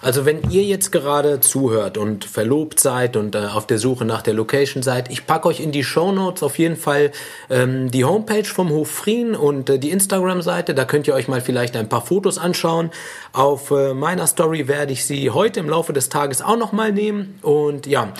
Also 0.00 0.24
wenn 0.24 0.50
ihr 0.50 0.62
jetzt 0.62 0.92
gerade 0.92 1.40
zuhört 1.40 1.98
und 1.98 2.24
verlobt 2.24 2.78
seid 2.78 3.16
und 3.16 3.34
äh, 3.34 3.38
auf 3.38 3.66
der 3.66 3.78
Suche 3.78 4.04
nach 4.04 4.22
der 4.22 4.34
Location 4.34 4.82
seid, 4.82 5.10
ich 5.10 5.26
packe 5.26 5.48
euch 5.48 5.60
in 5.60 5.72
die 5.72 5.82
Show 5.82 6.12
Notes 6.12 6.42
auf 6.42 6.58
jeden 6.58 6.76
Fall 6.76 7.10
ähm, 7.50 7.90
die 7.90 8.04
Homepage 8.04 8.44
vom 8.44 8.70
Hof 8.70 8.90
Frien 8.90 9.34
und 9.34 9.70
äh, 9.70 9.78
die 9.78 9.90
Instagram-Seite. 9.90 10.74
Da 10.74 10.84
könnt 10.84 11.08
ihr 11.08 11.14
euch 11.14 11.26
mal 11.26 11.40
vielleicht 11.40 11.76
ein 11.76 11.88
paar 11.88 12.02
Fotos 12.02 12.38
anschauen. 12.38 12.90
Auf 13.32 13.70
äh, 13.70 13.94
meiner 13.94 14.26
Story 14.26 14.68
werde 14.68 14.92
ich 14.92 15.04
sie 15.04 15.30
heute 15.30 15.60
im 15.60 15.68
Laufe 15.68 15.92
des 15.92 16.08
Tages 16.08 16.42
auch 16.42 16.56
nochmal 16.56 16.92
nehmen. 16.92 17.38
Und 17.42 17.86
ja, 17.86 18.12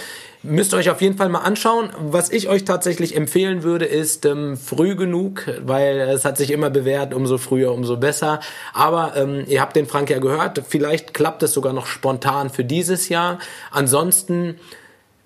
Müsst 0.44 0.72
ihr 0.72 0.76
euch 0.76 0.88
auf 0.88 1.00
jeden 1.00 1.16
Fall 1.16 1.28
mal 1.28 1.40
anschauen. 1.40 1.90
Was 1.98 2.30
ich 2.30 2.48
euch 2.48 2.64
tatsächlich 2.64 3.16
empfehlen 3.16 3.64
würde, 3.64 3.86
ist 3.86 4.24
ähm, 4.24 4.56
früh 4.56 4.94
genug, 4.94 5.46
weil 5.62 5.98
es 5.98 6.24
hat 6.24 6.36
sich 6.36 6.52
immer 6.52 6.70
bewährt, 6.70 7.12
umso 7.12 7.38
früher, 7.38 7.72
umso 7.72 7.96
besser. 7.96 8.38
Aber 8.72 9.16
ähm, 9.16 9.44
ihr 9.48 9.60
habt 9.60 9.74
den 9.74 9.86
Frank 9.86 10.10
ja 10.10 10.20
gehört, 10.20 10.62
vielleicht 10.68 11.12
klappt 11.12 11.42
es 11.42 11.52
sogar 11.52 11.72
noch 11.72 11.86
spontan 11.86 12.50
für 12.50 12.64
dieses 12.64 13.08
Jahr. 13.08 13.40
Ansonsten 13.72 14.60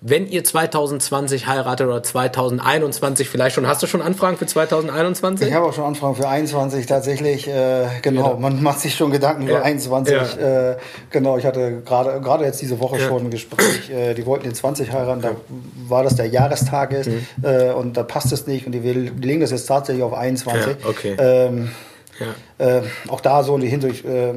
wenn 0.05 0.27
ihr 0.27 0.43
2020 0.43 1.47
heiratet 1.47 1.87
oder 1.87 2.03
2021 2.03 3.29
vielleicht 3.29 3.55
schon, 3.55 3.67
hast 3.67 3.81
du 3.81 3.87
schon 3.87 4.01
Anfragen 4.01 4.35
für 4.35 4.45
2021? 4.45 5.47
Ich 5.47 5.53
habe 5.53 5.65
auch 5.65 5.73
schon 5.73 5.85
Anfragen 5.85 6.15
für 6.15 6.27
21 6.27 6.85
tatsächlich. 6.85 7.47
Äh, 7.47 7.85
genau, 8.01 8.31
ja. 8.31 8.37
man 8.37 8.61
macht 8.61 8.81
sich 8.81 8.95
schon 8.95 9.11
Gedanken 9.11 9.43
ja. 9.43 9.51
über 9.51 9.63
21. 9.63 10.13
Ja. 10.13 10.71
Äh, 10.71 10.77
genau, 11.09 11.37
ich 11.37 11.45
hatte 11.45 11.81
gerade 11.85 12.19
gerade 12.19 12.43
jetzt 12.43 12.61
diese 12.61 12.81
Woche 12.81 12.99
schon 12.99 13.27
ein 13.27 13.31
Gespräch. 13.31 13.89
Äh, 13.89 14.13
die 14.13 14.25
wollten 14.25 14.45
in 14.45 14.53
20 14.53 14.91
heiraten, 14.91 15.21
da 15.21 15.35
war 15.87 16.03
das 16.03 16.15
der 16.15 16.25
Jahrestag 16.25 16.91
ist 16.91 17.07
mhm. 17.07 17.25
Äh, 17.41 17.71
und 17.71 17.95
da 17.95 18.03
passt 18.03 18.33
es 18.33 18.45
nicht 18.45 18.65
und 18.65 18.73
die, 18.73 18.81
die 18.81 18.91
legen 18.91 19.39
das 19.39 19.51
jetzt 19.51 19.67
tatsächlich 19.67 20.03
auf 20.03 20.13
21. 20.13 20.85
okay. 20.85 21.15
Ähm, 21.17 21.71
äh, 22.57 22.81
auch 23.07 23.21
da 23.21 23.43
so 23.43 23.55
in 23.55 23.61
die 23.61 23.69
Hinsicht 23.69 24.03
äh, 24.03 24.33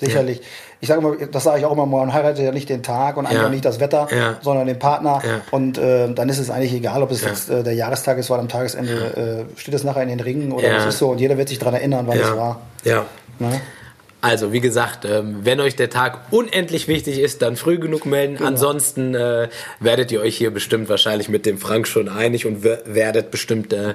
sicherlich 0.00 0.42
ich 0.80 0.88
sage 0.88 1.00
immer, 1.00 1.16
das 1.26 1.44
sage 1.44 1.58
ich 1.58 1.64
auch 1.64 1.72
immer, 1.72 1.86
man 1.86 2.12
heiratet 2.12 2.44
ja 2.44 2.52
nicht 2.52 2.68
den 2.68 2.82
Tag 2.82 3.16
und 3.16 3.26
einfach 3.26 3.50
nicht 3.50 3.64
das 3.64 3.80
Wetter, 3.80 4.08
sondern 4.42 4.66
den 4.66 4.78
Partner. 4.78 5.22
Und 5.50 5.78
äh, 5.78 6.12
dann 6.12 6.28
ist 6.28 6.38
es 6.38 6.50
eigentlich 6.50 6.74
egal, 6.74 7.02
ob 7.02 7.10
es 7.10 7.22
jetzt 7.22 7.50
äh, 7.50 7.62
der 7.62 7.74
Jahrestag 7.74 8.18
ist, 8.18 8.30
weil 8.30 8.40
am 8.40 8.48
Tagesende 8.48 9.46
äh, 9.56 9.58
steht 9.60 9.74
es 9.74 9.84
nachher 9.84 10.02
in 10.02 10.08
den 10.08 10.20
Ringen 10.20 10.52
oder 10.52 10.74
was 10.74 10.86
ist 10.86 10.98
so. 10.98 11.10
Und 11.10 11.20
jeder 11.20 11.38
wird 11.38 11.48
sich 11.48 11.58
daran 11.58 11.74
erinnern, 11.74 12.06
wann 12.06 12.18
es 12.18 12.30
war. 12.30 12.60
Ja. 12.84 13.06
Ne? 13.38 13.60
Also, 14.22 14.52
wie 14.52 14.60
gesagt, 14.60 15.04
ähm, 15.04 15.40
wenn 15.42 15.60
euch 15.60 15.76
der 15.76 15.90
Tag 15.90 16.32
unendlich 16.32 16.88
wichtig 16.88 17.20
ist, 17.20 17.42
dann 17.42 17.56
früh 17.56 17.78
genug 17.78 18.06
melden. 18.06 18.36
Genau. 18.36 18.48
Ansonsten 18.48 19.14
äh, 19.14 19.48
werdet 19.78 20.10
ihr 20.10 20.20
euch 20.20 20.36
hier 20.36 20.50
bestimmt 20.50 20.88
wahrscheinlich 20.88 21.28
mit 21.28 21.46
dem 21.46 21.58
Frank 21.58 21.86
schon 21.86 22.08
einig 22.08 22.44
und 22.44 22.64
werdet 22.64 23.30
bestimmt 23.30 23.72
äh, 23.72 23.94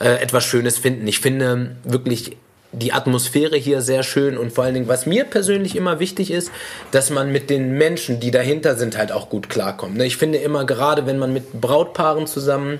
äh, 0.00 0.16
etwas 0.22 0.44
Schönes 0.44 0.78
finden. 0.78 1.06
Ich 1.06 1.20
finde 1.20 1.76
wirklich 1.84 2.36
die 2.72 2.92
Atmosphäre 2.92 3.56
hier 3.56 3.82
sehr 3.82 4.02
schön 4.02 4.38
und 4.38 4.52
vor 4.52 4.64
allen 4.64 4.74
Dingen, 4.74 4.88
was 4.88 5.06
mir 5.06 5.24
persönlich 5.24 5.74
immer 5.74 5.98
wichtig 5.98 6.30
ist, 6.30 6.50
dass 6.92 7.10
man 7.10 7.32
mit 7.32 7.50
den 7.50 7.72
Menschen, 7.72 8.20
die 8.20 8.30
dahinter 8.30 8.76
sind, 8.76 8.96
halt 8.96 9.10
auch 9.12 9.28
gut 9.28 9.48
klarkommt. 9.48 9.96
Ne? 9.96 10.06
Ich 10.06 10.16
finde 10.16 10.38
immer, 10.38 10.64
gerade 10.64 11.06
wenn 11.06 11.18
man 11.18 11.32
mit 11.32 11.60
Brautpaaren 11.60 12.26
zusammen 12.26 12.78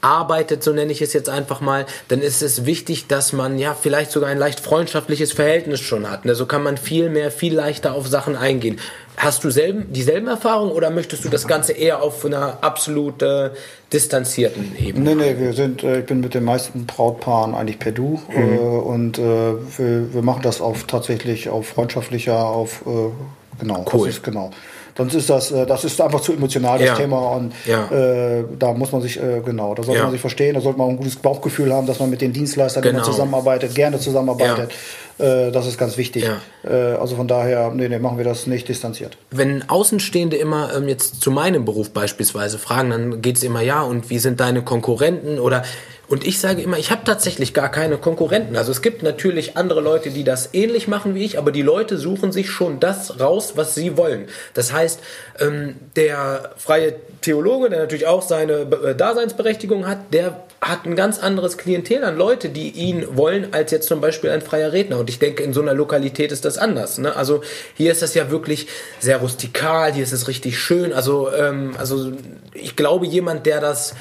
arbeitet, 0.00 0.62
so 0.62 0.72
nenne 0.72 0.92
ich 0.92 1.02
es 1.02 1.12
jetzt 1.12 1.28
einfach 1.28 1.60
mal, 1.60 1.86
dann 2.08 2.20
ist 2.20 2.42
es 2.42 2.66
wichtig, 2.66 3.06
dass 3.06 3.32
man 3.32 3.58
ja 3.58 3.74
vielleicht 3.74 4.10
sogar 4.10 4.30
ein 4.30 4.38
leicht 4.38 4.60
freundschaftliches 4.60 5.32
Verhältnis 5.32 5.80
schon 5.80 6.10
hat. 6.10 6.24
Ne? 6.24 6.34
So 6.34 6.46
kann 6.46 6.62
man 6.62 6.76
viel 6.76 7.10
mehr, 7.10 7.30
viel 7.30 7.54
leichter 7.54 7.94
auf 7.94 8.06
Sachen 8.06 8.36
eingehen. 8.36 8.78
Hast 9.16 9.44
du 9.44 9.50
selben, 9.50 9.92
dieselben 9.92 10.28
Erfahrungen 10.28 10.72
oder 10.72 10.90
möchtest 10.90 11.24
du 11.24 11.30
das 11.30 11.48
Ganze 11.48 11.72
eher 11.72 12.02
auf 12.02 12.24
einer 12.24 12.58
absolut 12.60 13.22
äh, 13.22 13.50
distanzierten 13.90 14.76
Ebene? 14.78 15.14
Nee, 15.14 15.32
nee, 15.32 15.38
wir 15.38 15.54
sind, 15.54 15.82
äh, 15.82 16.00
ich 16.00 16.06
bin 16.06 16.20
mit 16.20 16.34
den 16.34 16.44
meisten 16.44 16.84
Brautpaaren 16.84 17.54
eigentlich 17.54 17.78
per 17.78 17.92
Du 17.92 18.20
mhm. 18.28 18.54
äh, 18.54 18.58
und 18.58 19.18
äh, 19.18 19.22
wir, 19.22 20.12
wir, 20.12 20.22
machen 20.22 20.42
das 20.42 20.60
auf 20.60 20.84
tatsächlich 20.84 21.48
auf 21.48 21.66
freundschaftlicher, 21.68 22.44
auf 22.44 22.82
äh, 22.86 23.10
genau, 23.58 23.86
cool. 23.94 24.08
Ist, 24.08 24.22
genau. 24.22 24.50
Sonst 24.96 25.14
ist 25.14 25.28
das, 25.28 25.50
äh, 25.52 25.66
das 25.66 25.84
ist 25.84 26.00
einfach 26.00 26.20
zu 26.20 26.32
emotional, 26.32 26.78
das 26.78 26.88
ja. 26.88 26.94
Thema. 26.94 27.36
Und 27.36 27.52
ja. 27.66 27.90
äh, 27.90 28.44
da 28.58 28.72
muss 28.72 28.92
man 28.92 29.02
sich, 29.02 29.20
äh, 29.20 29.40
genau, 29.44 29.74
da 29.74 29.82
sollte 29.82 29.98
ja. 29.98 30.04
man 30.04 30.12
sich 30.12 30.20
verstehen, 30.20 30.54
da 30.54 30.60
sollte 30.60 30.78
man 30.78 30.88
auch 30.88 30.90
ein 30.90 30.96
gutes 30.96 31.16
Bauchgefühl 31.16 31.72
haben, 31.72 31.86
dass 31.86 32.00
man 32.00 32.10
mit 32.10 32.20
den 32.20 32.32
Dienstleistern 32.32 32.82
genau. 32.82 33.02
zusammenarbeitet, 33.02 33.74
gerne 33.74 33.98
zusammenarbeitet. 33.98 34.72
Äh, 35.18 35.50
das 35.50 35.66
ist 35.66 35.78
ganz 35.78 35.96
wichtig. 35.96 36.28
Äh, 36.64 36.68
also 36.68 37.16
von 37.16 37.28
daher, 37.28 37.70
nee, 37.74 37.88
nee, 37.88 37.98
machen 37.98 38.18
wir 38.18 38.24
das 38.24 38.46
nicht 38.46 38.68
distanziert. 38.68 39.16
Wenn 39.30 39.68
Außenstehende 39.68 40.36
immer 40.36 40.74
ähm, 40.74 40.88
jetzt 40.88 41.20
zu 41.20 41.30
meinem 41.30 41.64
Beruf 41.64 41.90
beispielsweise 41.90 42.58
fragen, 42.58 42.90
dann 42.90 43.22
geht 43.22 43.36
es 43.36 43.42
immer, 43.42 43.60
ja, 43.60 43.82
und 43.82 44.10
wie 44.10 44.18
sind 44.18 44.40
deine 44.40 44.62
Konkurrenten 44.62 45.38
oder 45.38 45.62
und 46.08 46.24
ich 46.24 46.38
sage 46.38 46.62
immer, 46.62 46.78
ich 46.78 46.90
habe 46.92 47.02
tatsächlich 47.04 47.52
gar 47.52 47.70
keine 47.70 47.98
Konkurrenten. 47.98 48.56
Also 48.56 48.70
es 48.70 48.80
gibt 48.80 49.02
natürlich 49.02 49.56
andere 49.56 49.80
Leute, 49.80 50.10
die 50.10 50.22
das 50.22 50.50
ähnlich 50.52 50.86
machen 50.86 51.14
wie 51.16 51.24
ich, 51.24 51.36
aber 51.36 51.50
die 51.50 51.62
Leute 51.62 51.98
suchen 51.98 52.30
sich 52.30 52.48
schon 52.48 52.78
das 52.78 53.18
raus, 53.18 53.54
was 53.56 53.74
sie 53.74 53.96
wollen. 53.96 54.28
Das 54.54 54.72
heißt, 54.72 55.00
ähm, 55.40 55.74
der 55.96 56.54
freie 56.56 56.94
Theologe, 57.22 57.70
der 57.70 57.80
natürlich 57.80 58.06
auch 58.06 58.22
seine 58.22 58.60
äh, 58.84 58.94
Daseinsberechtigung 58.94 59.88
hat, 59.88 59.98
der 60.12 60.44
hat 60.60 60.86
ein 60.86 60.94
ganz 60.94 61.18
anderes 61.18 61.58
Klientel 61.58 62.04
an 62.04 62.16
Leute, 62.16 62.50
die 62.50 62.70
ihn 62.70 63.16
wollen, 63.16 63.52
als 63.52 63.72
jetzt 63.72 63.88
zum 63.88 64.00
Beispiel 64.00 64.30
ein 64.30 64.42
freier 64.42 64.72
Redner. 64.72 64.98
Und 64.98 65.10
ich 65.10 65.18
denke, 65.18 65.42
in 65.42 65.52
so 65.52 65.60
einer 65.60 65.74
Lokalität 65.74 66.30
ist 66.30 66.44
das 66.44 66.56
anders. 66.56 66.98
Ne? 66.98 67.14
Also 67.14 67.42
hier 67.74 67.90
ist 67.90 68.02
das 68.02 68.14
ja 68.14 68.30
wirklich 68.30 68.68
sehr 69.00 69.18
rustikal, 69.18 69.92
hier 69.92 70.04
ist 70.04 70.12
es 70.12 70.28
richtig 70.28 70.58
schön. 70.58 70.92
Also, 70.92 71.32
ähm, 71.32 71.74
also 71.78 72.12
ich 72.54 72.76
glaube, 72.76 73.06
jemand, 73.06 73.44
der 73.44 73.60
das 73.60 73.94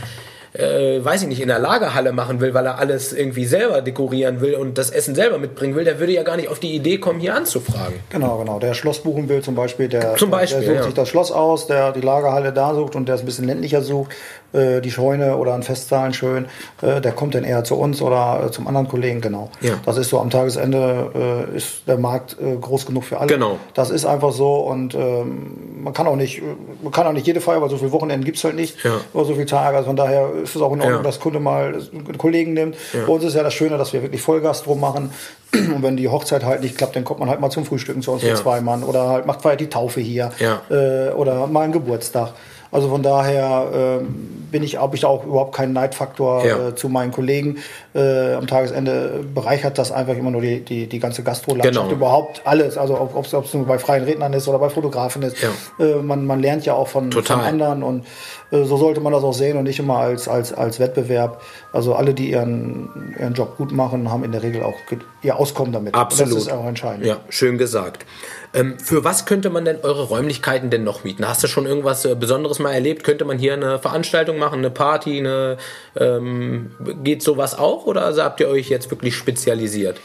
äh, 0.58 1.04
weiß 1.04 1.24
ich 1.24 1.28
nicht, 1.28 1.41
in 1.41 1.48
der 1.48 1.60
Lagerhalle 1.60 2.13
machen 2.13 2.39
will, 2.39 2.54
weil 2.54 2.65
er 2.65 2.80
alles 2.80 3.13
irgendwie 3.13 3.46
selber 3.46 3.82
dekorieren 3.82 4.41
will 4.41 4.56
und 4.56 4.78
das 4.78 4.89
Essen 4.89 5.15
selber 5.15 5.38
mitbringen 5.38 5.76
will, 5.76 5.84
der 5.84 6.00
würde 6.00 6.13
ja 6.13 6.24
gar 6.24 6.38
nicht 6.38 6.50
auf 6.50 6.60
die 6.60 6.74
Idee 6.74 6.98
kommen, 6.98 7.20
hier 7.20 7.36
anzufragen. 7.36 8.00
Genau, 8.10 8.38
genau. 8.38 8.60
Der 8.60 8.74
Schloss 8.74 9.00
buchen 9.00 9.28
will 9.28 9.41
zum 9.41 9.56
Beispiel, 9.56 9.89
der, 9.89 10.15
zum 10.15 10.30
Beispiel, 10.30 10.62
der 10.62 10.68
sucht 10.68 10.78
ja. 10.78 10.84
sich 10.84 10.94
das 10.94 11.10
Schloss 11.10 11.32
aus, 11.32 11.68
der 11.68 11.91
die 11.91 12.02
Lagerhalle 12.02 12.54
da 12.54 12.74
sucht 12.74 12.96
und 12.96 13.08
der 13.08 13.15
es 13.15 13.22
ein 13.22 13.26
bisschen 13.26 13.46
ländlicher 13.46 13.82
sucht, 13.82 14.12
äh, 14.54 14.82
die 14.82 14.91
Scheune 14.91 15.38
oder 15.38 15.54
ein 15.54 15.63
Festzahlen 15.63 16.13
schön, 16.13 16.46
äh, 16.82 17.02
der 17.02 17.12
kommt 17.12 17.36
dann 17.36 17.44
eher 17.44 17.63
zu 17.63 17.76
uns 17.76 18.02
oder 18.02 18.46
äh, 18.46 18.52
zum 18.52 18.68
anderen 18.68 18.88
Kollegen, 18.88 19.22
genau. 19.22 19.50
Ja. 19.62 19.74
Das 19.86 19.98
ist 19.98 20.10
so, 20.10 20.20
am 20.20 20.30
Tagesende 20.30 21.48
äh, 21.54 21.58
ist 21.58 21.88
der 21.88 21.98
Markt 21.98 22.38
äh, 22.41 22.56
groß 22.56 22.86
genug 22.86 23.04
für 23.04 23.20
alle. 23.20 23.28
Genau. 23.28 23.58
Das 23.74 23.89
ist 23.89 24.06
einfach 24.06 24.32
so 24.32 24.56
und 24.56 24.96
ähm, 24.96 25.84
man 25.84 25.94
kann 25.94 26.08
auch 26.08 26.15
nicht, 26.15 26.41
man 26.82 26.91
kann 26.91 27.06
auch 27.08 27.13
nicht 27.13 27.28
jede 27.28 27.41
Feier, 27.41 27.62
weil 27.62 27.70
so 27.70 27.78
viele 27.78 27.91
Wochenenden 27.91 28.24
gibt 28.24 28.38
es 28.38 28.44
halt 28.44 28.56
nicht, 28.56 28.84
ja. 28.84 29.02
oder 29.13 29.26
so 29.26 29.34
viele 29.34 29.46
Tage, 29.46 29.76
also 29.76 29.88
von 29.88 29.96
daher 29.96 30.30
ist 30.50 30.56
es 30.56 30.62
auch 30.62 30.74
in 30.74 30.82
Ordnung, 30.82 31.00
ja. 31.00 31.04
dass 31.04 31.20
Kunde 31.20 31.40
mal 31.40 31.74
einen 31.74 32.18
Kollegen 32.18 32.54
nimmt. 32.54 32.76
Ja. 32.94 33.06
Bei 33.06 33.14
uns 33.14 33.24
ist 33.24 33.36
ja 33.36 33.44
das 33.44 33.54
Schöne, 33.54 33.78
dass 33.78 33.94
wir 33.94 34.02
wirklich 34.02 34.22
Vollgas 34.22 34.64
drum 34.64 34.80
machen. 34.80 35.12
Und 35.54 35.84
wenn 35.84 35.98
die 35.98 36.08
Hochzeit 36.08 36.44
halt 36.44 36.62
nicht 36.62 36.78
klappt, 36.78 36.96
dann 36.96 37.04
kommt 37.04 37.20
man 37.20 37.30
halt 37.30 37.40
mal 37.40 37.50
zum 37.50 37.66
Frühstücken 37.66 38.02
zu 38.02 38.12
uns 38.12 38.24
ja. 38.24 38.30
für 38.30 38.42
zwei 38.42 38.62
Mann 38.62 38.84
oder 38.84 39.10
halt 39.10 39.26
macht 39.26 39.42
feiert 39.42 39.60
die 39.60 39.70
Taufe 39.70 40.02
hier 40.02 40.32
ja. 40.40 40.62
äh, 40.70 41.12
oder 41.12 41.48
mal 41.48 41.62
einen 41.62 41.74
Geburtstag. 41.74 42.34
Also 42.72 42.90
von 42.90 43.04
daher 43.04 44.02
äh, 44.02 44.06
bin 44.52 44.62
ich, 44.62 44.78
habe 44.78 44.96
ich 44.96 45.02
da 45.02 45.08
auch 45.08 45.26
überhaupt 45.26 45.56
keinen 45.56 45.72
Neidfaktor 45.74 46.46
ja. 46.46 46.68
äh, 46.68 46.76
zu 46.76 46.90
meinen 46.90 47.12
Kollegen. 47.12 47.60
Äh, 47.96 48.34
am 48.34 48.46
Tagesende 48.46 49.24
bereichert 49.34 49.78
das 49.78 49.92
einfach 49.92 50.16
immer 50.18 50.30
nur 50.30 50.42
die, 50.42 50.60
die, 50.60 50.88
die 50.88 51.00
ganze 51.00 51.24
Gastrolandschaft, 51.24 51.88
genau. 51.88 51.96
überhaupt 51.96 52.42
alles. 52.44 52.78
Also 52.78 53.00
ob 53.00 53.26
es 53.26 53.54
nur 53.54 53.66
bei 53.66 53.80
freien 53.80 54.04
Rednern 54.04 54.34
ist 54.34 54.50
oder 54.50 54.60
bei 54.60 54.70
Fotografen 54.70 55.22
ist. 55.22 55.38
Ja. 55.42 55.50
Äh, 55.80 56.02
man, 56.02 56.26
man 56.26 56.42
lernt 56.42 56.66
ja 56.66 56.74
auch 56.74 56.90
von, 56.90 57.10
von 57.12 57.40
anderen 57.40 57.84
und 57.84 58.06
äh, 58.52 58.64
so 58.64 58.76
sollte 58.76 59.00
man 59.00 59.14
das 59.14 59.24
auch 59.24 59.34
sehen 59.34 59.58
und 59.58 59.64
nicht 59.64 59.80
immer 59.80 59.98
als, 59.98 60.28
als, 60.28 60.54
als 60.54 60.80
Wettbewerb. 60.80 61.42
Also 61.72 61.96
alle, 61.96 62.14
die 62.14 62.32
ihren, 62.32 63.16
ihren 63.18 63.34
Job 63.34 63.58
gut 63.58 63.72
machen, 63.72 64.12
haben 64.12 64.24
in 64.24 64.32
der 64.32 64.44
Regel 64.44 64.64
auch 64.64 64.76
ihr 65.22 65.38
Auskommen 65.38 65.72
damit. 65.72 65.96
Absolut. 65.96 66.34
Und 66.34 66.38
das 66.38 66.48
ist 66.48 66.52
auch 66.52 66.66
entscheidend. 66.66 67.06
Ja, 67.06 67.18
schön 67.30 67.58
gesagt. 67.58 68.06
Ähm, 68.54 68.80
für 68.80 69.04
was 69.04 69.26
könnte 69.26 69.50
man 69.50 69.66
denn 69.66 69.80
eure 69.84 70.04
Räumlichkeiten 70.04 70.70
denn 70.70 70.86
noch 70.86 71.04
mieten? 71.04 71.28
Hast 71.28 71.44
du 71.44 71.48
schon 71.48 71.66
irgendwas 71.66 72.06
äh, 72.06 72.16
Besonderes 72.16 72.60
mal 72.60 72.72
erlebt? 72.72 73.04
Könnte 73.04 73.26
man 73.26 73.38
hier 73.38 73.54
eine 73.54 73.80
Veranstaltung 73.80 74.38
machen, 74.38 74.60
eine 74.60 74.70
Party, 74.70 75.20
eine, 75.20 75.58
ähm, 75.98 76.72
geht 77.04 77.22
sowas 77.22 77.58
auch 77.58 77.85
oder 77.86 78.13
habt 78.17 78.39
ihr 78.39 78.50
euch 78.50 78.69
jetzt 78.69 78.89
wirklich 78.89 79.15
spezialisiert? 79.15 80.00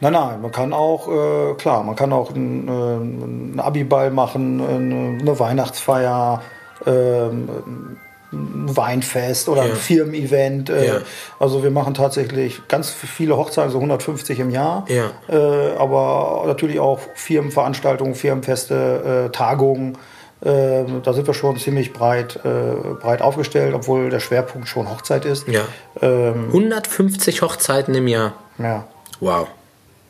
Nein, 0.00 0.12
nein, 0.12 0.42
man 0.42 0.52
kann 0.52 0.72
auch, 0.72 1.08
äh, 1.08 1.54
klar, 1.54 1.82
man 1.82 1.96
kann 1.96 2.12
auch 2.12 2.34
einen, 2.34 3.56
äh, 3.56 3.60
Abiball 3.60 4.10
machen, 4.10 4.60
eine, 4.60 5.18
eine 5.20 5.38
Weihnachtsfeier, 5.38 6.42
ähm, 6.86 7.48
ein 8.32 8.76
Weinfest 8.76 9.48
oder 9.48 9.64
ja. 9.64 9.70
ein 9.70 9.76
Firmen-Event. 9.76 10.70
Äh, 10.70 10.86
ja. 10.86 10.94
Also 11.38 11.62
wir 11.62 11.70
machen 11.70 11.94
tatsächlich 11.94 12.66
ganz 12.68 12.90
viele 12.90 13.36
Hochzeiten, 13.36 13.70
so 13.70 13.78
150 13.78 14.40
im 14.40 14.50
Jahr. 14.50 14.84
Ja. 14.88 15.10
Äh, 15.28 15.76
aber 15.76 16.44
natürlich 16.46 16.80
auch 16.80 16.98
Firmenveranstaltungen, 17.14 18.14
Firmenfeste, 18.14 19.28
äh, 19.28 19.32
Tagungen. 19.32 19.96
Äh, 20.44 20.84
da 21.02 21.12
sind 21.12 21.26
wir 21.26 21.34
schon 21.34 21.58
ziemlich 21.58 21.92
breit, 21.92 22.40
äh, 22.44 22.94
breit 23.00 23.22
aufgestellt, 23.22 23.74
obwohl 23.74 24.10
der 24.10 24.20
Schwerpunkt 24.20 24.68
schon 24.68 24.90
Hochzeit 24.90 25.24
ist. 25.24 25.48
Ja. 25.48 25.62
Ähm, 26.02 26.46
150 26.48 27.42
Hochzeiten 27.42 27.94
im 27.94 28.08
Jahr. 28.08 28.34
Ja. 28.58 28.86
Wow. 29.20 29.48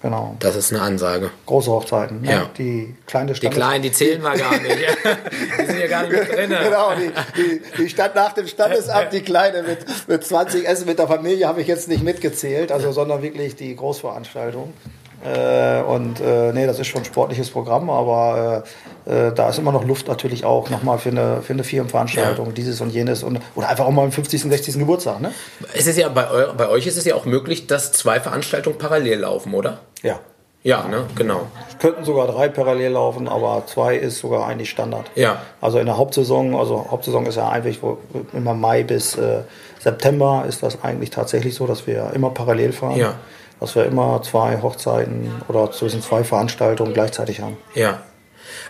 Genau. 0.05 0.37
Das 0.39 0.55
ist 0.55 0.71
eine 0.71 0.83
Ansage. 0.83 1.31
Große 1.47 1.71
Hochzeiten. 1.71 2.21
Ne? 2.21 2.31
Ja. 2.31 2.51
Die 2.59 2.95
kleine 3.07 3.35
Stand 3.35 3.55
Die 3.55 3.57
kleinen, 3.57 3.83
die 3.83 3.91
zählen 3.91 4.21
wir 4.21 4.37
gar 4.37 4.51
nicht. 4.61 4.77
die 5.59 5.65
sind 5.65 5.81
ja 5.81 5.87
gar 5.87 6.03
nicht 6.03 6.13
mit 6.13 6.29
drin. 6.31 6.51
Genau, 6.51 6.93
die, 6.95 7.11
die, 7.41 7.63
die 7.79 7.89
stand 7.89 8.15
nach 8.15 8.35
dem 8.35 8.47
Standesamt, 8.47 9.15
die 9.15 9.23
kleine 9.23 9.63
mit, 9.63 9.79
mit 10.07 10.23
20 10.23 10.69
Essen 10.69 10.85
mit 10.85 10.99
der 10.99 11.09
Familie 11.09 11.49
habe 11.49 11.63
ich 11.63 11.69
jetzt 11.69 11.89
nicht 11.89 12.03
mitgezählt, 12.03 12.71
also 12.71 12.93
sondern 12.93 13.23
wirklich 13.23 13.57
die 13.57 13.75
Großveranstaltung. 13.75 14.75
Äh, 15.25 15.81
und 15.83 16.21
äh, 16.21 16.53
nee, 16.53 16.67
das 16.67 16.79
ist 16.79 16.87
schon 16.89 17.03
ein 17.03 17.05
sportliches 17.05 17.51
Programm, 17.51 17.89
aber 17.89 18.65
äh, 19.07 19.29
äh, 19.29 19.33
da 19.33 19.49
ist 19.49 19.59
immer 19.59 19.73
noch 19.73 19.85
Luft 19.85 20.09
natürlich 20.09 20.45
auch 20.45 20.69
nochmal 20.71 20.99
für 20.99 21.11
eine, 21.11 21.41
für 21.43 21.53
eine 21.53 21.65
Firmenveranstaltung, 21.65 22.47
ja. 22.47 22.53
dieses 22.53 22.81
und 22.81 22.91
jenes 22.91 23.23
und 23.23 23.41
oder 23.55 23.69
einfach 23.69 23.87
auch 23.87 23.91
mal 23.91 24.05
am 24.05 24.13
50., 24.13 24.43
60. 24.43 24.79
Geburtstag. 24.79 25.21
Ne? 25.21 25.33
Es 25.75 25.87
ist 25.87 25.99
ja 25.99 26.09
bei, 26.09 26.29
eu 26.29 26.53
bei 26.57 26.69
euch 26.69 26.87
ist 26.87 26.97
es 26.97 27.05
ja 27.05 27.15
auch 27.15 27.25
möglich, 27.25 27.67
dass 27.67 27.93
zwei 27.93 28.21
Veranstaltungen 28.21 28.77
parallel 28.77 29.21
laufen, 29.21 29.55
oder? 29.55 29.79
Ja. 30.03 30.21
Ja, 30.63 30.89
ne, 30.89 31.05
genau. 31.15 31.43
Es 31.69 31.77
könnten 31.77 32.07
sogar 32.07 32.27
drei 32.27 32.49
parallel 32.49 32.93
laufen, 32.93 33.29
aber 33.29 33.65
zwei 33.67 33.97
ist 33.97 34.21
sogar 34.21 34.47
eigentlich 34.47 34.71
Standard. 34.71 35.11
Ja. 35.15 35.43
Also 35.61 35.79
in 35.79 35.85
der 35.85 35.99
Hauptsaison, 35.99 36.55
also 36.55 36.87
Hauptsaison 36.91 37.27
ist 37.27 37.37
ja 37.37 37.51
eigentlich 37.51 37.83
wo, 37.83 37.99
immer 38.33 38.55
Mai 38.55 38.83
bis 38.83 39.15
äh, 39.19 39.43
September 39.79 40.47
ist 40.49 40.63
das 40.63 40.83
eigentlich 40.83 41.11
tatsächlich 41.11 41.55
so, 41.55 41.67
dass 41.67 41.87
wir 41.87 42.13
immer 42.15 42.31
parallel 42.31 42.73
fahren. 42.73 42.97
Ja 42.97 43.17
dass 43.65 43.75
wir 43.75 43.87
immer 43.87 44.21
zwei 44.23 44.61
Hochzeiten 44.61 45.31
oder 45.49 45.71
zwischen 45.73 46.03
zwei 46.03 46.23
Veranstaltungen 46.23 46.93
gleichzeitig 46.93 47.41
haben. 47.41 47.57
Ja. 47.75 48.03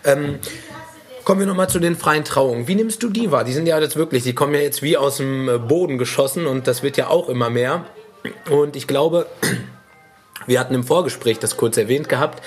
Ähm, 0.05 0.39
kommen 1.25 1.41
wir 1.41 1.47
nochmal 1.49 1.69
zu 1.69 1.81
den 1.81 1.97
freien 1.97 2.25
Trauungen. 2.25 2.69
Wie 2.69 2.77
nimmst 2.77 3.03
du 3.03 3.11
die 3.11 3.33
wahr? 3.33 3.43
Die 3.43 3.53
sind 3.53 3.67
ja 3.67 3.79
jetzt 3.81 3.97
wirklich, 3.97 4.23
die 4.23 4.35
kommen 4.35 4.55
ja 4.55 4.61
jetzt 4.61 4.83
wie 4.83 4.97
aus 4.97 5.17
dem 5.17 5.49
äh, 5.49 5.59
Boden 5.59 5.99
geschossen 5.99 6.47
und 6.47 6.69
das 6.69 6.85
wird 6.85 6.97
ja 6.97 7.09
auch 7.09 7.29
immer 7.29 7.51
mehr. 7.51 7.87
Und 8.51 8.77
ich 8.77 8.87
glaube, 8.87 9.27
wir 10.47 10.61
hatten 10.61 10.75
im 10.75 10.85
Vorgespräch 10.85 11.41
das 11.41 11.57
kurz 11.57 11.77
erwähnt 11.77 12.09
gehabt, 12.09 12.41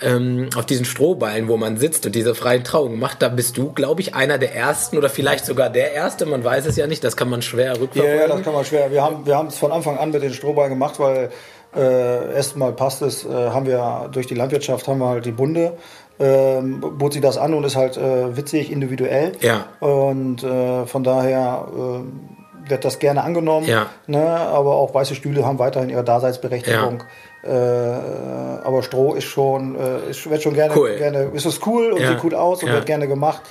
ähm, 0.00 0.48
auf 0.56 0.66
diesen 0.66 0.84
Strohballen, 0.84 1.48
wo 1.48 1.56
man 1.56 1.76
sitzt 1.76 2.06
und 2.06 2.14
diese 2.14 2.36
freien 2.36 2.62
Trauungen 2.62 3.00
macht, 3.00 3.22
da 3.22 3.28
bist 3.28 3.56
du, 3.56 3.72
glaube 3.72 4.00
ich, 4.00 4.14
einer 4.14 4.38
der 4.38 4.54
ersten 4.54 4.96
oder 4.96 5.08
vielleicht 5.08 5.44
sogar 5.44 5.70
der 5.70 5.92
erste. 5.92 6.26
Man 6.26 6.44
weiß 6.44 6.66
es 6.66 6.76
ja 6.76 6.86
nicht, 6.86 7.02
das 7.02 7.16
kann 7.16 7.28
man 7.28 7.42
schwer 7.42 7.80
rückverfolgen. 7.80 8.16
Ja, 8.16 8.26
ja 8.26 8.28
das 8.28 8.42
kann 8.42 8.54
man 8.54 8.64
schwer. 8.64 8.92
Wir 8.92 9.02
haben 9.02 9.26
wir 9.26 9.36
haben 9.36 9.48
es 9.48 9.58
von 9.58 9.72
Anfang 9.72 9.98
an 9.98 10.10
mit 10.10 10.22
den 10.22 10.32
Strohballen 10.32 10.70
gemacht, 10.70 10.98
weil 10.98 11.30
äh, 11.76 12.34
erstmal 12.34 12.72
passt 12.72 13.02
es, 13.02 13.24
äh, 13.24 13.28
haben 13.28 13.66
wir 13.66 14.08
durch 14.12 14.26
die 14.26 14.34
Landwirtschaft 14.34 14.88
haben 14.88 14.98
wir 14.98 15.08
halt 15.08 15.26
die 15.26 15.32
Bunde, 15.32 15.74
ähm, 16.18 16.80
bot 16.80 17.12
sich 17.12 17.22
das 17.22 17.38
an 17.38 17.54
und 17.54 17.64
ist 17.64 17.76
halt 17.76 17.96
äh, 17.96 18.36
witzig, 18.36 18.72
individuell. 18.72 19.32
Ja. 19.40 19.66
Und 19.80 20.42
äh, 20.42 20.86
von 20.86 21.04
daher 21.04 21.68
äh, 21.70 22.70
wird 22.70 22.84
das 22.84 22.98
gerne 22.98 23.22
angenommen. 23.22 23.66
Ja. 23.66 23.86
Ne? 24.06 24.26
Aber 24.26 24.74
auch 24.76 24.94
weiße 24.94 25.14
Stühle 25.14 25.44
haben 25.46 25.58
weiterhin 25.58 25.90
ihre 25.90 26.04
Daseinsberechtigung. 26.04 27.04
Ja. 27.44 27.50
Äh, 27.50 28.60
aber 28.64 28.82
Stroh 28.82 29.14
ist 29.14 29.24
schon, 29.24 29.76
ist, 30.10 30.28
wird 30.28 30.42
schon 30.42 30.54
gerne, 30.54 30.74
cool. 30.76 30.96
gerne, 30.96 31.30
ist 31.34 31.46
es 31.46 31.64
cool 31.66 31.92
und 31.92 32.00
ja. 32.00 32.08
sieht 32.08 32.24
cool 32.24 32.34
aus 32.34 32.62
und 32.62 32.72
wird 32.72 32.84
gerne 32.86 33.06
gemacht. 33.06 33.42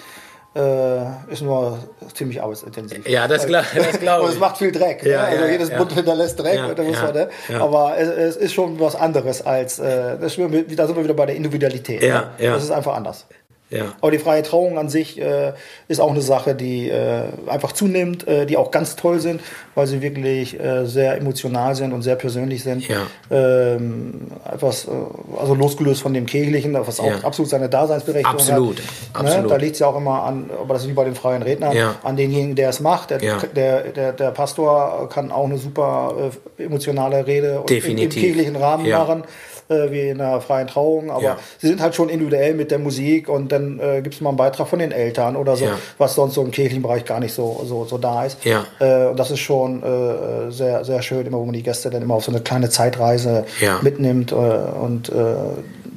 Äh, 0.58 1.32
ist 1.32 1.44
nur 1.44 1.78
ziemlich 2.16 2.42
arbeitsintensiv. 2.42 3.08
Ja, 3.08 3.28
das, 3.28 3.46
gla 3.46 3.64
das 3.76 4.00
glaube 4.00 4.24
ich. 4.24 4.28
Und 4.30 4.34
es 4.34 4.40
macht 4.40 4.58
viel 4.58 4.72
Dreck. 4.72 5.04
Ja, 5.04 5.22
ne? 5.22 5.28
Also 5.28 5.44
ja, 5.44 5.52
jedes 5.52 5.70
ja. 5.70 5.78
Bund 5.78 5.92
hinterlässt 5.94 6.40
Dreck. 6.40 6.56
Ja, 6.56 6.68
man, 6.68 7.14
ne? 7.14 7.30
Aber 7.60 7.96
es, 7.96 8.08
es, 8.08 8.38
ist 8.38 8.54
schon 8.54 8.80
was 8.80 8.96
anderes 8.96 9.46
als, 9.46 9.78
äh, 9.78 10.18
das, 10.20 10.36
da 10.36 10.88
sind 10.88 10.96
wir 10.96 11.04
wieder 11.04 11.14
bei 11.14 11.28
der 11.28 11.36
Individualität. 11.36 12.02
Ja, 12.02 12.22
ne? 12.22 12.46
ja. 12.46 12.54
Das 12.54 12.64
ist 12.64 12.72
einfach 12.72 12.96
anders. 12.96 13.28
Ja. 13.70 13.94
Aber 14.00 14.12
die 14.12 14.18
freie 14.18 14.44
Trauung 14.44 14.78
an 14.78 14.88
sich 14.88 15.20
äh, 15.20 15.52
ist 15.90 16.00
auch 16.00 16.12
eine 16.12 16.22
Sache, 16.22 16.56
die 16.56 16.90
äh, 16.90 17.24
einfach 17.48 17.74
zunimmt, 17.74 18.26
äh, 18.26 18.46
die 18.46 18.56
auch 18.56 18.72
ganz 18.72 18.96
toll 18.96 19.20
sind, 19.20 19.42
weil 19.76 19.88
sie 19.88 20.02
wirklich 20.02 20.58
äh, 20.58 20.86
sehr 20.86 21.18
emotional 21.18 21.76
sind 21.76 21.92
und 21.92 22.02
sehr 22.02 22.16
persönlich 22.16 22.64
sind. 22.64 22.88
Ja. 22.88 23.08
Ähm, 23.30 24.28
etwas, 24.50 24.86
äh, 24.88 24.92
also 25.38 25.54
losgelöst 25.54 26.02
von 26.02 26.14
dem 26.14 26.26
Kirchlichen, 26.26 26.74
was 26.76 27.00
auch 27.02 27.06
Ja. 27.08 27.18
absolut 27.24 27.50
seine 27.50 27.68
Daseinsberechtigung 27.68 28.40
Absolut, 28.40 28.78
hat. 28.78 28.86
Ne? 29.24 29.30
absolut. 29.30 29.52
Da 29.52 29.56
liegt 29.58 29.74
es 29.74 29.80
ja 29.80 29.88
auch 29.88 29.98
immer 29.98 30.24
an, 30.24 30.50
aber 30.62 30.74
das 30.74 30.84
ist 30.84 30.90
wie 30.90 30.94
bei 30.94 31.04
den 31.04 31.16
freien 31.16 31.42
Rednern, 31.44 31.76
Ja. 31.76 31.96
an 32.04 32.16
denjenigen, 32.16 32.56
der 32.56 32.70
es 32.70 32.80
macht. 32.80 33.10
Der, 33.10 33.20
der, 33.20 33.82
der, 33.84 34.14
der 34.14 34.32
Pastor 34.32 35.10
kann 35.10 35.30
auch 35.32 35.46
eine 35.46 35.58
super 35.58 36.32
äh, 36.58 36.64
emotionale 36.64 37.28
Rede 37.28 37.60
und 37.60 37.70
im, 37.70 37.76
Definitiv. 37.76 38.22
kirchlichen 38.24 38.56
Rahmen 38.56 38.90
machen 38.90 39.24
äh, 39.70 39.92
wie 39.92 40.10
in 40.10 40.22
einer 40.22 40.40
freien 40.42 40.68
Trauung, 40.68 41.12
aber 41.12 41.22
Ja. 41.24 41.38
sie 41.60 41.68
sind 41.68 41.82
halt 41.82 41.96
schon 41.96 42.10
individuell 42.10 42.54
mit 42.54 42.72
der 42.72 42.80
Musik 42.80 43.30
und 43.30 43.52
dann 43.52 43.80
äh, 43.80 44.02
gibt 44.02 44.16
es 44.16 44.22
mal 44.22 44.30
einen 44.30 44.38
Beitrag 44.38 44.68
von 44.68 44.80
den 44.80 44.92
Eltern 44.92 45.36
oder 45.36 45.56
so, 45.56 45.66
Ja. 45.66 45.72
was 45.98 46.16
sonst 46.16 46.36
so 46.36 46.42
im 46.44 46.52
kirchlichen 46.52 46.82
Bereich 46.84 47.06
gar 47.06 47.20
nicht 47.20 47.34
so, 47.34 47.62
so, 47.66 47.86
so 47.86 47.98
da 47.98 48.26
ist. 48.26 48.44
Ja. 48.46 48.66
Äh, 48.80 49.08
und 49.10 49.18
das 49.20 49.32
ist 49.32 49.40
schon 49.40 49.84
äh, 49.84 50.52
sehr, 50.52 50.84
sehr 50.86 51.02
schön, 51.02 51.26
immer 51.26 51.40
wo 51.40 51.46
man 51.46 51.54
die 51.54 51.64
Gäste 51.64 51.90
dann 51.90 52.02
immer 52.02 52.16
auf 52.16 52.24
so 52.26 52.32
eine 52.32 52.42
kleine 52.42 52.70
Zeitreise 52.70 53.46
mitnimmt 53.82 54.32
äh, 54.32 54.36
und 54.36 55.10
äh, 55.10 55.14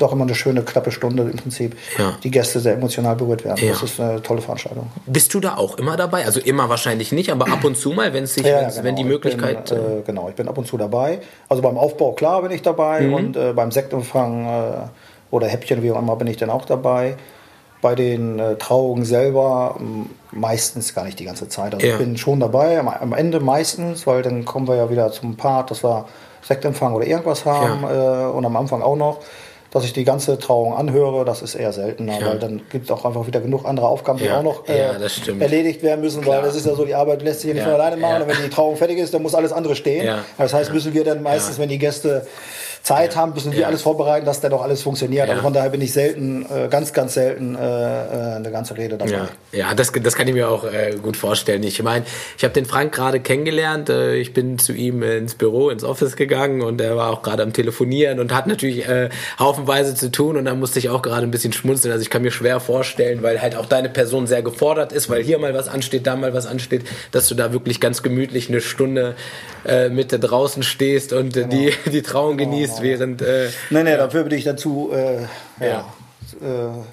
doch 0.03 0.13
immer 0.13 0.25
eine 0.25 0.35
schöne, 0.35 0.63
knappe 0.63 0.91
Stunde 0.91 1.23
im 1.25 1.37
Prinzip 1.37 1.77
Ja. 1.99 2.17
die 2.23 2.31
Gäste 2.31 2.61
sehr 2.61 2.75
emotional 2.75 3.17
berührt 3.17 3.45
werden. 3.45 3.65
Ja. 3.65 3.73
Das 3.73 3.83
ist 3.83 4.01
eine 4.01 4.23
tolle 4.23 4.41
Veranstaltung. 4.41 4.87
Bist 5.07 5.33
du 5.35 5.41
da 5.41 5.57
auch 5.57 5.79
immer 5.79 5.97
dabei? 5.97 6.25
Also 6.25 6.41
immer 6.41 6.69
wahrscheinlich 6.69 7.13
nicht, 7.13 7.31
aber 7.31 7.47
ab 7.51 7.65
und 7.65 7.77
zu 7.77 7.91
mal, 7.91 8.13
wenn 8.13 8.25
es 8.25 8.35
sich, 8.35 8.45
wenn's- 8.45 8.83
wenn 8.83 8.97
die 8.97 9.05
Möglichkeit. 9.05 9.71
Ich 9.71 9.77
bin, 9.79 9.99
äh, 9.99 10.03
genau, 10.07 10.29
ich 10.29 10.35
bin 10.35 10.49
ab 10.49 10.59
und 10.59 10.67
zu 10.67 10.77
dabei. 10.77 11.21
Also 11.49 11.63
beim 11.63 11.77
Aufbau, 11.79 12.13
klar, 12.13 12.43
bin 12.43 12.51
ich 12.51 12.63
dabei. 12.63 13.03
Mhm. 13.03 13.15
Und 13.15 13.37
äh, 13.37 13.53
beim 13.53 13.71
Sektempfang 13.71 14.47
äh, 14.47 14.73
oder 15.31 15.47
Häppchen, 15.49 15.83
wie 15.83 15.91
auch 15.93 15.99
immer, 15.99 16.17
bin 16.17 16.27
ich 16.29 16.37
dann 16.37 16.51
auch 16.51 16.65
dabei. 16.65 17.17
Bei 17.83 17.95
den 17.95 18.39
äh, 18.39 18.57
Trauungen 18.57 19.05
selber 19.07 19.77
meistens 20.33 20.95
gar 20.95 21.05
nicht 21.05 21.19
die 21.19 21.25
ganze 21.25 21.49
Zeit. 21.49 21.75
Also 21.75 21.87
Ja. 21.87 21.95
ich 21.95 21.99
bin 21.99 22.17
schon 22.17 22.41
dabei, 22.41 22.79
am, 22.79 22.89
am 22.89 23.13
Ende 23.13 23.41
meistens, 23.41 24.07
weil 24.07 24.23
dann 24.23 24.45
kommen 24.45 24.69
wir 24.69 24.77
ja 24.77 24.91
wieder 24.91 25.11
zum 25.13 25.37
Part, 25.37 25.71
dass 25.71 25.83
wir 25.83 26.07
Sektempfang 26.43 26.93
oder 26.95 27.07
irgendwas 27.07 27.45
haben 27.45 27.85
äh, 27.85 28.27
und 28.37 28.45
am 28.45 28.57
Anfang 28.57 28.83
auch 28.83 28.97
noch. 28.97 29.19
Dass 29.73 29.85
ich 29.85 29.93
die 29.93 30.03
ganze 30.05 30.37
Trauung 30.39 30.75
anhöre, 30.75 31.25
das 31.25 31.43
ist 31.43 31.55
eher 31.55 31.73
seltener, 31.73 32.19
Ja. 32.21 32.27
weil 32.27 32.39
dann 32.41 32.63
gibt 32.71 32.87
es 32.87 32.91
auch 32.91 33.05
einfach 33.05 33.27
wieder 33.29 33.41
genug 33.41 33.65
andere 33.65 33.87
Aufgaben, 33.87 34.19
die 34.19 34.25
Ja. 34.25 34.39
auch 34.39 34.43
noch 34.43 34.69
äh, 34.69 34.79
Ja, 34.79 34.99
das 34.99 35.15
stimmt. 35.15 35.41
erledigt 35.41 35.83
werden 35.85 36.01
müssen, 36.01 36.23
Klar. 36.23 36.39
weil 36.39 36.43
das 36.49 36.57
ist 36.57 36.67
ja 36.67 36.75
so, 36.75 36.85
die 36.85 36.95
Arbeit 36.95 37.23
lässt 37.23 37.41
sich 37.43 37.49
ja 37.49 37.55
nicht 37.55 37.63
von 37.63 37.75
alleine 37.75 37.97
machen. 37.97 38.23
Und 38.23 38.29
wenn 38.29 38.43
die 38.43 38.51
Trauung 38.51 38.77
fertig 38.77 38.99
ist, 38.99 39.15
dann 39.15 39.23
muss 39.23 39.35
alles 39.35 39.53
andere 39.53 39.77
stehen. 39.77 40.13
Das 40.39 40.53
heißt, 40.53 40.73
müssen 40.73 40.93
wir 40.93 41.05
dann 41.05 41.23
meistens, 41.23 41.59
wenn 41.59 41.69
die 41.69 41.79
Gäste 41.79 42.27
Zeit 42.83 43.15
haben, 43.15 43.35
müssen 43.35 43.53
wir 43.53 43.67
alles 43.67 43.83
vorbereiten, 43.83 44.25
dass 44.25 44.41
dann 44.41 44.53
auch 44.53 44.63
alles 44.63 44.83
funktioniert. 44.83 45.29
Also 45.29 45.43
von 45.43 45.53
daher 45.53 45.71
bin 45.71 45.83
ich 45.83 45.93
selten, 45.93 46.47
äh, 46.47 46.69
ganz, 46.69 46.93
ganz 46.93 47.15
selten 47.15 47.55
äh, 47.55 47.59
äh, 47.61 48.37
eine 48.37 48.51
ganze 48.51 48.77
Rede 48.77 48.97
dabei. 48.97 49.13
Ja, 49.13 49.29
ja 49.53 49.75
das, 49.75 49.93
das 49.93 50.17
kann 50.17 50.27
ich 50.29 50.35
mir 50.35 50.49
auch 50.49 50.65
äh, 50.65 50.97
gut 51.01 51.17
vorstellen. 51.17 51.63
Ich 51.63 51.83
meine, 51.83 52.05
ich 52.39 52.45
habe 52.45 52.55
den 52.55 52.65
Frank 52.65 52.93
gerade 52.95 53.21
kennengelernt. 53.21 53.91
Äh, 53.91 54.17
ich 54.17 54.33
bin 54.33 54.59
zu 54.59 54.73
ihm 54.73 55.03
ins 55.03 55.35
Büro, 55.35 55.69
ins 55.69 55.85
Office 55.85 56.17
gegangen 56.17 56.63
und 56.63 56.81
er 56.81 56.97
war 56.97 57.11
auch 57.11 57.23
gerade 57.23 57.43
am 57.43 57.53
Telefonieren 57.53 58.19
und 58.19 58.35
hat 58.35 58.47
natürlich 58.47 58.89
äh, 58.89 59.11
haufenweise 59.39 59.95
zu 59.95 60.11
tun. 60.11 60.37
Und 60.37 60.47
da 60.47 60.55
musste 60.55 60.79
ich 60.79 60.89
auch 60.89 61.03
gerade 61.03 61.27
ein 61.27 61.31
bisschen 61.31 61.53
schmunzeln. 61.53 61.93
Also 61.93 62.03
ich 62.03 62.11
kann 62.11 62.23
mir 62.23 62.31
schwer 62.31 62.61
vorstellen, 62.61 63.23
weil 63.23 63.43
halt 63.43 63.57
auch 63.57 63.67
deine 63.67 63.91
Person 63.91 64.27
sehr 64.27 64.43
gefordert 64.43 64.93
ist, 64.93 65.11
weil 65.11 65.23
hier 65.23 65.39
mal 65.39 65.53
was 65.53 65.69
ansteht, 65.69 66.07
da 66.07 66.17
mal 66.17 66.33
was 66.33 66.47
ansteht, 66.47 66.85
dass 67.13 67.29
du 67.29 67.35
da 67.35 67.53
wirklich 67.53 67.79
ganz 67.79 68.03
gemütlich 68.03 68.49
eine 68.49 68.61
Stunde 68.63 69.15
äh, 69.67 69.91
mit 69.91 70.09
draußen 70.11 70.63
stehst 70.63 71.13
und 71.13 71.37
äh, 71.37 71.47
die, 71.47 71.73
die 71.91 72.03
Trauung 72.03 72.39
genießt, 72.39 72.70
während... 72.81 73.23
Äh, 73.23 73.49
Nee, 73.71 73.83
nee, 73.83 73.97
dafür 73.97 74.25
bin 74.25 74.37
ich 74.39 74.45
dazu 74.45 74.91
äh, 74.93 75.23
ja. 75.65 75.67
Ja. 75.67 75.95
Äh, 76.41 76.85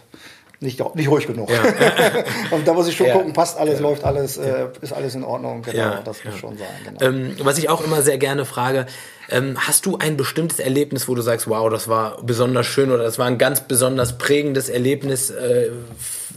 nicht, 0.60 0.82
nicht 0.96 1.08
ruhig 1.08 1.28
genug. 1.28 1.52
Ja. 1.52 1.62
und 2.52 2.68
da 2.68 2.74
muss 2.74 2.88
ich 2.88 2.98
schon 2.98 3.06
Ja. 3.06 3.13
gucken, 3.13 3.32
passt 3.34 3.60
alles, 3.60 3.80
läuft 3.80 4.04
alles, 4.04 4.38
äh, 4.38 4.66
ist 4.82 4.92
alles 4.92 5.13
in 5.13 5.24
Ordnung. 5.24 5.62
Genau, 5.62 5.78
Ja, 5.78 6.02
das 6.04 6.24
muss 6.26 6.34
ja. 6.34 6.40
schon 6.40 6.58
sein. 6.58 6.68
Genau. 6.84 7.02
Ähm, 7.02 7.36
was 7.44 7.60
ich 7.60 7.70
auch 7.70 7.84
immer 7.84 8.02
sehr 8.02 8.18
gerne 8.18 8.44
frage, 8.44 8.88
ähm, 9.30 9.56
hast 9.60 9.86
du 9.86 9.98
ein 10.00 10.18
bestimmtes 10.18 10.60
Erlebnis, 10.60 11.08
wo 11.08 11.13
du 11.13 11.22
sagst, 11.22 11.48
wow, 11.48 11.70
das 11.70 11.88
war 11.88 12.18
besonders 12.24 12.66
schön 12.66 12.90
oder 12.92 13.04
das 13.04 13.20
war 13.20 13.28
ein 13.28 13.38
ganz 13.38 13.62
besonders 13.62 14.18
prägendes 14.18 14.68
Erlebnis 14.70 15.30
äh, 15.30 15.70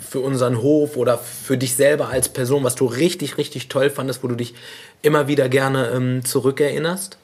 für 0.07 0.21
unseren 0.21 0.61
Hof 0.61 0.99
oder 0.99 1.17
für 1.17 1.57
dich 1.57 1.75
selber 1.77 2.09
als 2.11 2.29
Person, 2.29 2.63
was 2.63 2.75
du 2.75 2.85
richtig, 2.85 3.39
richtig 3.39 3.69
toll 3.69 3.89
fandest, 3.89 4.23
wo 4.23 4.29
du 4.29 4.35
dich 4.35 4.55
immer 5.01 5.29
wieder 5.29 5.49
gerne 5.49 5.93
ähm, 5.95 6.25
zurückerinnerst? 6.27 7.17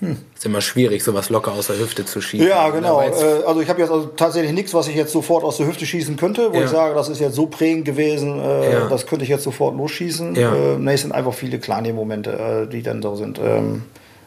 Ist 0.00 0.46
immer 0.46 0.60
schwierig, 0.60 1.02
sowas 1.02 1.28
locker 1.30 1.52
aus 1.52 1.66
der 1.66 1.78
Hüfte 1.78 2.04
zu 2.04 2.20
schießen. 2.20 2.46
Ja, 2.46 2.68
genau. 2.70 3.00
Äh, 3.00 3.10
Also 3.46 3.60
ich 3.60 3.68
habe 3.68 3.80
jetzt 3.80 3.90
also 3.90 4.06
tatsächlich 4.06 4.52
nichts, 4.52 4.72
was 4.74 4.86
ich 4.88 4.94
jetzt 4.94 5.12
sofort 5.12 5.42
aus 5.44 5.56
der 5.56 5.66
Hüfte 5.66 5.86
schießen 5.86 6.16
könnte, 6.16 6.52
wo 6.52 6.58
Ja. 6.58 6.64
ich 6.64 6.70
sage, 6.70 6.94
das 6.94 7.08
ist 7.08 7.20
jetzt 7.20 7.34
so 7.34 7.46
prägend 7.46 7.84
gewesen, 7.84 8.38
äh, 8.40 8.72
Ja. 8.72 8.88
das 8.88 9.06
könnte 9.06 9.24
ich 9.24 9.28
jetzt 9.30 9.42
sofort 9.44 9.76
losschießen. 9.76 10.34
Ja. 10.36 10.54
Äh, 10.54 10.78
nee, 10.78 10.94
es 10.94 11.02
sind 11.02 11.12
einfach 11.12 11.34
viele 11.34 11.58
kleine 11.58 11.92
Momente, 11.92 12.30
äh, 12.30 12.70
die 12.70 12.82
dann 12.82 13.02
so 13.02 13.16
sind. 13.16 13.40
Ähm, 13.44 13.82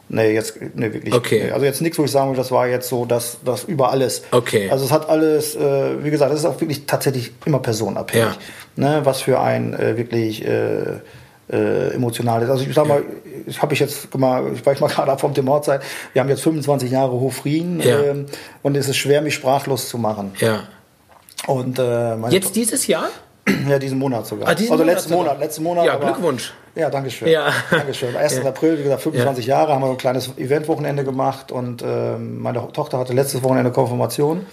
nee, 0.09 0.33
jetzt 0.33 0.55
nee, 0.75 0.91
wirklich. 0.93 1.13
Okay. 1.13 1.43
Nee, 1.45 1.51
also 1.51 1.65
jetzt 1.65 1.81
nichts, 1.81 1.97
wo 1.97 2.03
ich 2.03 2.11
sagen 2.11 2.29
würde, 2.31 2.39
das 2.41 2.51
war 2.51 2.67
jetzt 2.67 2.89
so, 2.89 3.05
das, 3.05 3.37
das 3.45 3.63
über 3.63 3.91
alles. 3.91 4.23
Okay. 4.31 4.69
Also 4.69 4.83
es 4.83 4.91
hat 4.91 5.07
alles, 5.09 5.55
äh, 5.55 6.03
wie 6.03 6.11
gesagt, 6.11 6.31
das 6.33 6.39
ist 6.41 6.45
auch 6.45 6.59
wirklich 6.59 6.85
tatsächlich 6.85 7.31
immer 7.45 7.59
personenabhängig. 7.59 8.37
Ne, 8.75 9.01
was 9.03 9.21
für 9.21 9.39
ein 9.39 9.73
äh, 9.73 9.97
wirklich 9.97 10.45
äh, 11.51 11.55
äh, 11.55 11.93
emotional 11.93 12.41
ist. 12.43 12.49
Also 12.49 12.63
ich 12.63 12.73
sag 12.73 12.87
mal, 12.87 13.03
ich 13.45 13.61
habe 13.61 13.73
ich 13.73 13.79
jetzt 13.79 14.15
mal, 14.17 14.51
ich 14.53 14.65
war 14.65 14.73
mal 14.79 14.87
gerade 14.93 15.17
vom 15.17 15.33
dem 15.33 15.49
Hochzeit, 15.49 15.81
wir 16.13 16.21
haben 16.21 16.29
jetzt 16.29 16.41
25 16.43 16.91
Jahre 16.91 17.11
Hofrieden 17.11 17.79
Ja. 17.81 17.99
ähm, 18.01 18.25
und 18.63 18.75
es 18.77 18.87
ist 18.87 18.97
schwer, 18.97 19.21
mich 19.21 19.35
sprachlos 19.35 19.89
zu 19.89 19.97
machen. 19.97 20.31
ja. 20.39 20.63
Und 21.47 21.79
äh, 21.79 22.15
Jetzt 22.29 22.55
dieses 22.55 22.85
Jahr? 22.87 23.09
Ja, 23.67 23.79
diesen 23.79 23.97
Monat 23.97 24.27
sogar. 24.27 24.47
Ah, 24.49 24.53
diesen 24.53 24.71
also 24.73 24.83
Monat 24.83 24.95
letzten 24.95 25.09
sogar. 25.09 25.23
Monat, 25.25 25.39
letzten 25.39 25.63
Monat. 25.63 25.85
Ja, 25.85 25.93
aber- 25.95 26.05
Glückwunsch. 26.05 26.53
Ja, 26.75 26.89
danke 26.91 27.09
schön. 27.09 27.27
Ja. 27.27 27.51
Dankeschön. 27.71 28.15
1. 28.15 28.37
Ja. 28.43 28.43
April, 28.49 28.77
wie 28.77 28.83
gesagt, 28.83 29.01
25 29.01 29.45
Jahre, 29.47 29.73
haben 29.73 29.81
wir 29.81 29.87
so 29.87 29.91
ein 29.93 29.97
kleines 29.97 30.37
Eventwochenende 30.37 31.03
gemacht 31.03 31.51
und 31.51 31.83
ähm, 31.83 32.39
meine 32.41 32.65
Tochter 32.71 32.99
hatte 32.99 33.13
letztes 33.13 33.41
Wochenende 33.43 33.71
Konfirmation. 33.71 34.45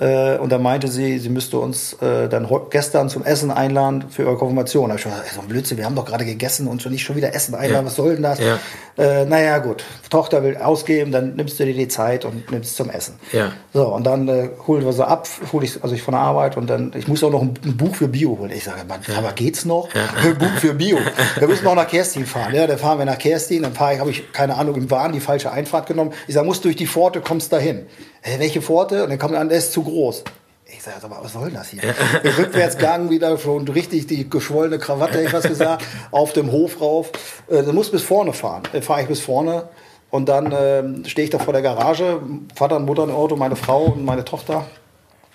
Äh, 0.00 0.38
und 0.38 0.50
da 0.50 0.56
meinte 0.58 0.88
sie, 0.88 1.18
sie 1.18 1.28
müsste 1.28 1.58
uns 1.58 1.92
äh, 2.00 2.26
dann 2.28 2.48
gestern 2.70 3.10
zum 3.10 3.22
Essen 3.22 3.50
einladen 3.50 4.06
für 4.08 4.22
ihre 4.22 4.36
Konfirmation. 4.36 4.88
Da 4.88 4.92
hab 4.94 4.96
ich 4.96 5.02
schon 5.02 5.12
gesagt, 5.12 5.30
so 5.34 5.42
ein 5.42 5.48
Blödsinn, 5.48 5.76
wir 5.76 5.84
haben 5.84 5.94
doch 5.94 6.06
gerade 6.06 6.24
gegessen 6.24 6.68
und 6.68 6.80
schon 6.80 6.92
nicht 6.92 7.04
schon 7.04 7.16
wieder 7.16 7.34
Essen 7.34 7.54
einladen, 7.54 7.84
Ja. 7.84 7.86
was 7.86 7.96
soll 7.96 8.14
denn 8.14 8.22
das? 8.22 8.38
Ja. 8.38 8.58
Äh, 8.96 9.26
naja, 9.26 9.58
gut, 9.58 9.84
Tochter 10.08 10.42
will 10.42 10.56
ausgeben, 10.56 11.12
dann 11.12 11.36
nimmst 11.36 11.60
du 11.60 11.64
dir 11.66 11.74
die 11.74 11.88
Zeit 11.88 12.24
und 12.24 12.50
nimmst 12.50 12.76
zum 12.76 12.88
Essen. 12.88 13.16
Ja. 13.32 13.52
So, 13.74 13.88
und 13.94 14.04
dann 14.04 14.26
äh, 14.28 14.48
holen 14.66 14.84
wir 14.86 14.92
sie 14.94 15.06
ab, 15.06 15.28
hole 15.52 15.66
ich, 15.66 15.82
also 15.82 15.94
ich 15.94 16.02
von 16.02 16.12
der 16.12 16.22
Arbeit 16.22 16.56
und 16.56 16.68
dann, 16.70 16.92
ich 16.96 17.06
muss 17.06 17.22
auch 17.22 17.30
noch 17.30 17.42
ein, 17.42 17.54
ein 17.64 17.76
Buch 17.76 17.94
für 17.94 18.08
Bio 18.08 18.38
holen. 18.38 18.50
Ich 18.54 18.64
sage, 18.64 18.78
Mann, 18.88 19.00
aber 19.18 19.32
geht's 19.32 19.64
noch? 19.66 19.88
Ein 20.24 20.38
Buch 20.38 20.52
für 20.58 20.74
Bio. 20.74 20.98
Wir 21.38 21.46
müssen 21.48 21.64
noch 21.64 21.74
nach 21.74 21.86
Kerstin 21.88 22.24
fahren. 22.26 22.54
Ja, 22.54 22.66
dann 22.66 22.78
fahren 22.78 22.98
wir 22.98 23.04
nach 23.04 23.18
Kerstin, 23.18 23.62
dann 23.62 23.72
fahre 23.74 23.94
ich, 23.94 24.00
habe 24.00 24.10
ich, 24.10 24.32
keine 24.32 24.56
Ahnung, 24.56 24.76
im 24.76 24.90
Wahn 24.90 25.12
die 25.12 25.20
falsche 25.20 25.50
Einfahrt 25.52 25.86
genommen. 25.86 26.12
Ich 26.26 26.34
sage, 26.34 26.46
musst 26.46 26.64
durch 26.64 26.76
die 26.76 26.86
Pforte, 26.86 27.20
kommst 27.20 27.52
dahin. 27.52 27.86
Äh, 28.22 28.38
welche 28.38 28.60
Pforte? 28.60 29.02
Und 29.04 29.10
dann 29.10 29.18
kommt 29.18 29.34
an, 29.34 29.48
der 29.48 29.58
ist 29.58 29.72
zu 29.72 29.82
groß. 29.90 30.24
Ich 30.72 30.82
sage, 30.82 30.96
aber 31.02 31.18
was 31.22 31.32
soll 31.32 31.46
denn 31.46 31.54
das 31.54 31.68
hier? 31.68 31.82
Rückwärtsgang 32.38 33.10
wieder, 33.10 33.36
schon 33.38 33.66
richtig 33.66 34.06
die 34.06 34.30
geschwollene 34.30 34.78
Krawatte, 34.78 35.20
ich 35.20 35.32
was 35.32 35.44
gesagt, 35.44 35.84
auf 36.12 36.32
dem 36.32 36.52
Hof 36.52 36.80
rauf. 36.80 37.10
Äh, 37.48 37.62
du 37.62 37.72
musst 37.72 37.92
bis 37.92 38.02
vorne 38.02 38.32
fahren. 38.32 38.62
Dann 38.72 38.82
fahre 38.82 39.02
ich 39.02 39.08
bis 39.08 39.20
vorne. 39.20 39.68
Und 40.10 40.28
dann 40.28 40.54
ähm, 40.56 41.04
stehe 41.04 41.24
ich 41.24 41.30
da 41.30 41.38
vor 41.38 41.52
der 41.52 41.62
Garage, 41.62 42.20
Vater 42.54 42.76
und 42.76 42.86
Mutter 42.86 43.04
im 43.04 43.10
Auto, 43.10 43.36
meine 43.36 43.56
Frau 43.56 43.84
und 43.84 44.04
meine 44.04 44.24
Tochter. 44.24 44.66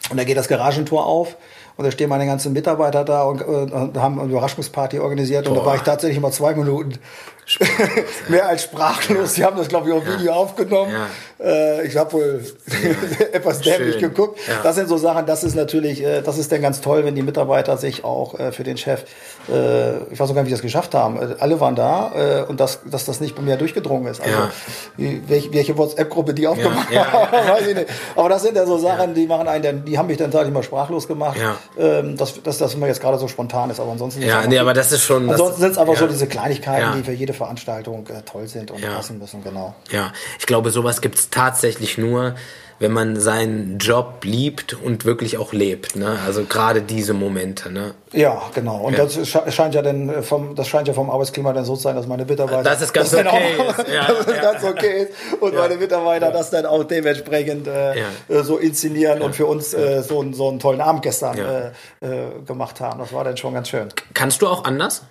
Und 0.10 0.18
da 0.18 0.24
geht 0.24 0.38
das 0.38 0.48
Garagentor 0.48 1.06
auf 1.06 1.38
und 1.78 1.86
da 1.86 1.92
stehen 1.92 2.10
meine 2.10 2.26
ganzen 2.26 2.54
Mitarbeiter 2.54 3.04
da 3.04 3.24
und, 3.24 3.42
äh, 3.42 4.00
haben 4.00 4.20
eine 4.20 4.30
Überraschungsparty 4.30 5.00
organisiert. 5.00 5.48
Und 5.48 5.56
da 5.56 5.62
Boah. 5.62 5.68
war 5.68 5.76
ich 5.76 5.82
tatsächlich 5.82 6.20
mal 6.20 6.32
zwei 6.32 6.54
Minuten 6.56 7.00
mehr 8.30 8.48
als 8.48 8.64
sprachlos. 8.64 9.34
Die 9.34 9.44
haben 9.44 9.58
das, 9.58 9.68
glaube 9.68 9.90
ich, 9.90 9.96
auf 9.96 10.06
Video 10.06 10.34
aufgenommen. 10.34 10.92
Äh, 11.40 11.86
ich 11.88 11.96
habe 11.98 12.14
wohl 12.14 12.44
etwas 13.32 13.60
dämlich 13.62 14.00
geguckt. 14.00 14.40
Ja. 14.48 14.56
Das 14.64 14.76
sind 14.76 14.88
so 14.90 14.98
Sachen, 14.98 15.26
das 15.26 15.44
ist 15.44 15.56
natürlich, 15.56 16.04
äh, 16.04 16.22
das 16.22 16.38
ist 16.38 16.52
dann 16.52 16.62
ganz 16.62 16.82
toll, 16.82 17.06
wenn 17.06 17.14
die 17.16 17.22
Mitarbeiter 17.22 17.78
sich 17.78 18.04
auch 18.04 18.40
äh, 18.40 18.52
für 18.52 18.64
den 18.64 18.78
Chef, 18.78 19.04
äh, 19.52 19.98
ich 20.12 20.20
weiß 20.20 20.30
auch 20.30 20.34
gar 20.36 20.42
nicht, 20.42 20.48
wie 20.48 20.54
das 20.54 20.62
geschafft 20.62 20.96
haben. 20.96 21.18
Äh, 21.22 21.36
alle 21.40 21.60
waren 21.60 21.76
da 21.76 22.12
äh, 22.16 22.44
und 22.50 22.60
das, 22.60 22.80
dass 22.86 23.06
das 23.06 23.20
nicht 23.22 23.36
bei 23.36 23.42
mir 23.42 23.58
durchgedrungen 23.58 24.08
ist. 24.12 24.22
Also 24.22 24.34
Ja. 24.34 24.50
welche, 25.28 25.54
welche 25.54 25.78
WhatsApp-Gruppe 25.78 26.34
die 26.34 26.48
aufgemacht 26.48 26.92
ja, 26.92 27.12
haben, 27.12 27.32
weiß 27.50 27.68
ich 27.68 27.76
nicht. 27.76 27.88
Aber 28.16 28.30
das 28.30 28.42
sind 28.44 28.56
ja 28.56 28.66
so 28.66 28.78
Sachen, 28.78 29.14
die 29.14 29.28
machen 29.28 29.48
einen, 29.48 29.64
dann, 29.64 29.86
die 29.86 29.98
haben 29.98 30.08
mich 30.08 30.18
dann 30.18 30.32
tatsächlich 30.32 30.54
mal 30.54 30.64
sprachlos 30.64 31.08
gemacht, 31.08 31.38
Ja. 31.40 31.58
ähm, 31.78 32.18
dass, 32.18 32.42
dass 32.42 32.58
das 32.58 32.74
immer 32.74 32.88
jetzt 32.88 33.02
gerade 33.02 33.18
so 33.20 33.28
spontan 33.28 33.70
ist. 33.70 33.80
Aber 33.80 33.92
ansonsten 33.92 34.22
Ja, 34.22 34.48
nee, 34.48 34.58
aber 34.58 34.74
das 34.74 34.92
ist 34.92 35.04
schon. 35.04 35.30
Ansonsten 35.30 35.62
sind 35.62 35.72
es 35.74 35.78
einfach 35.78 35.94
ja. 35.94 36.00
so 36.00 36.08
diese 36.08 36.28
Kleinigkeiten, 36.28 36.82
Ja. 36.82 36.96
die 36.96 37.04
für 37.04 37.12
jede 37.12 37.34
Veranstaltung 37.36 38.08
äh, 38.08 38.22
toll 38.24 38.48
sind 38.48 38.72
und 38.72 38.80
Ja. 38.80 38.96
passen 38.96 39.20
müssen, 39.20 39.44
genau. 39.44 39.76
Ja, 39.92 40.12
ich 40.40 40.46
glaube, 40.46 40.72
sowas 40.72 41.02
gibt's 41.02 41.30
tatsächlich 41.30 41.98
nur, 41.98 42.36
wenn 42.78 42.92
man 42.92 43.18
seinen 43.18 43.78
Job 43.78 44.26
liebt 44.26 44.74
und 44.74 45.06
wirklich 45.06 45.38
auch 45.38 45.54
lebt. 45.54 45.96
Ne? 45.96 46.20
Also 46.26 46.44
gerade 46.44 46.82
diese 46.82 47.14
Momente. 47.14 47.72
Ne? 47.72 47.94
Ja, 48.12 48.42
genau. 48.54 48.80
Und 48.82 48.98
Ja. 48.98 49.06
das 49.06 49.18
sche- 49.18 49.50
scheint 49.50 49.76
ja 49.76 49.82
dann 49.82 50.22
vom, 50.24 50.56
das 50.56 50.68
scheint 50.68 50.90
ja 50.90 50.94
vom 50.94 51.10
Arbeitsklima 51.10 51.54
dann 51.54 51.64
so 51.64 51.78
zu 51.78 51.84
sein, 51.84 51.96
dass 51.96 52.06
meine 52.06 52.26
Mitarbeiter 52.26 52.64
Dass 52.64 52.82
es 52.82 52.92
ganz 52.92 53.12
dann 53.12 53.28
okay 53.28 53.56
auch, 53.60 53.80
ist. 53.80 53.88
Ja, 53.88 54.08
dass 54.08 54.28
es 54.28 54.36
ja. 54.36 54.42
ganz 54.42 54.64
okay 54.66 55.04
ist 55.04 55.42
und 55.42 55.54
Ja. 55.54 55.60
meine 55.62 55.76
Mitarbeiter 55.78 56.32
das 56.32 56.50
dann 56.50 56.66
auch 56.66 56.84
dementsprechend 56.84 57.66
äh, 57.68 57.94
äh, 57.94 58.04
so 58.44 58.58
inszenieren 58.58 59.22
und 59.22 59.34
für 59.38 59.46
uns 59.46 59.74
äh, 59.74 60.04
so, 60.04 60.20
einen- 60.20 60.34
so 60.34 60.50
einen 60.50 60.60
tollen 60.60 60.82
Abend 60.82 61.02
gestern 61.02 61.38
äh, 61.38 61.68
äh, 62.06 62.42
gemacht 62.46 62.82
haben. 62.82 63.00
Das 63.00 63.14
war 63.14 63.24
dann 63.24 63.38
schon 63.38 63.54
ganz 63.54 63.70
schön. 63.70 63.88
Kannst 64.14 64.42
du 64.42 64.48
auch 64.48 64.66
anders? 64.66 65.04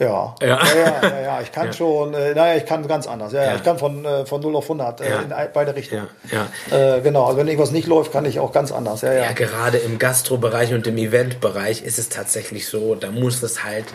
Ja. 0.00 0.34
Ja. 0.40 0.46
Ja, 0.46 1.00
ja, 1.02 1.20
ja, 1.20 1.40
ich 1.40 1.50
kann 1.50 1.66
Ja. 1.66 1.72
schon, 1.72 2.14
äh, 2.14 2.32
naja, 2.32 2.56
ich 2.56 2.64
kann 2.64 2.86
ganz 2.86 3.08
anders. 3.08 3.32
Ja, 3.32 3.42
ja. 3.42 3.54
Ich 3.56 3.64
kann 3.64 3.78
von, 3.78 4.04
äh, 4.04 4.24
von 4.26 4.40
0 4.40 4.54
auf 4.54 4.68
100 4.68 5.00
äh, 5.00 5.22
in 5.22 5.34
beide 5.52 5.74
Richtungen. 5.74 6.06
Ja, 6.30 6.46
ja. 6.70 6.96
Äh, 6.96 7.00
genau, 7.00 7.24
also 7.24 7.36
wenn 7.38 7.48
irgendwas 7.48 7.72
nicht 7.72 7.88
läuft, 7.88 8.12
kann 8.12 8.24
ich 8.24 8.38
auch 8.38 8.52
ganz 8.52 8.70
anders. 8.70 9.00
Ja, 9.02 9.12
ja. 9.12 9.24
Ja, 9.24 9.32
gerade 9.32 9.78
im 9.78 9.98
Gastrobereich 9.98 10.72
und 10.72 10.86
im 10.86 10.98
Eventbereich 10.98 11.82
ist 11.82 11.98
es 11.98 12.08
tatsächlich 12.10 12.68
so, 12.68 12.94
da 12.94 13.10
muss 13.10 13.42
es 13.42 13.64
halt 13.64 13.86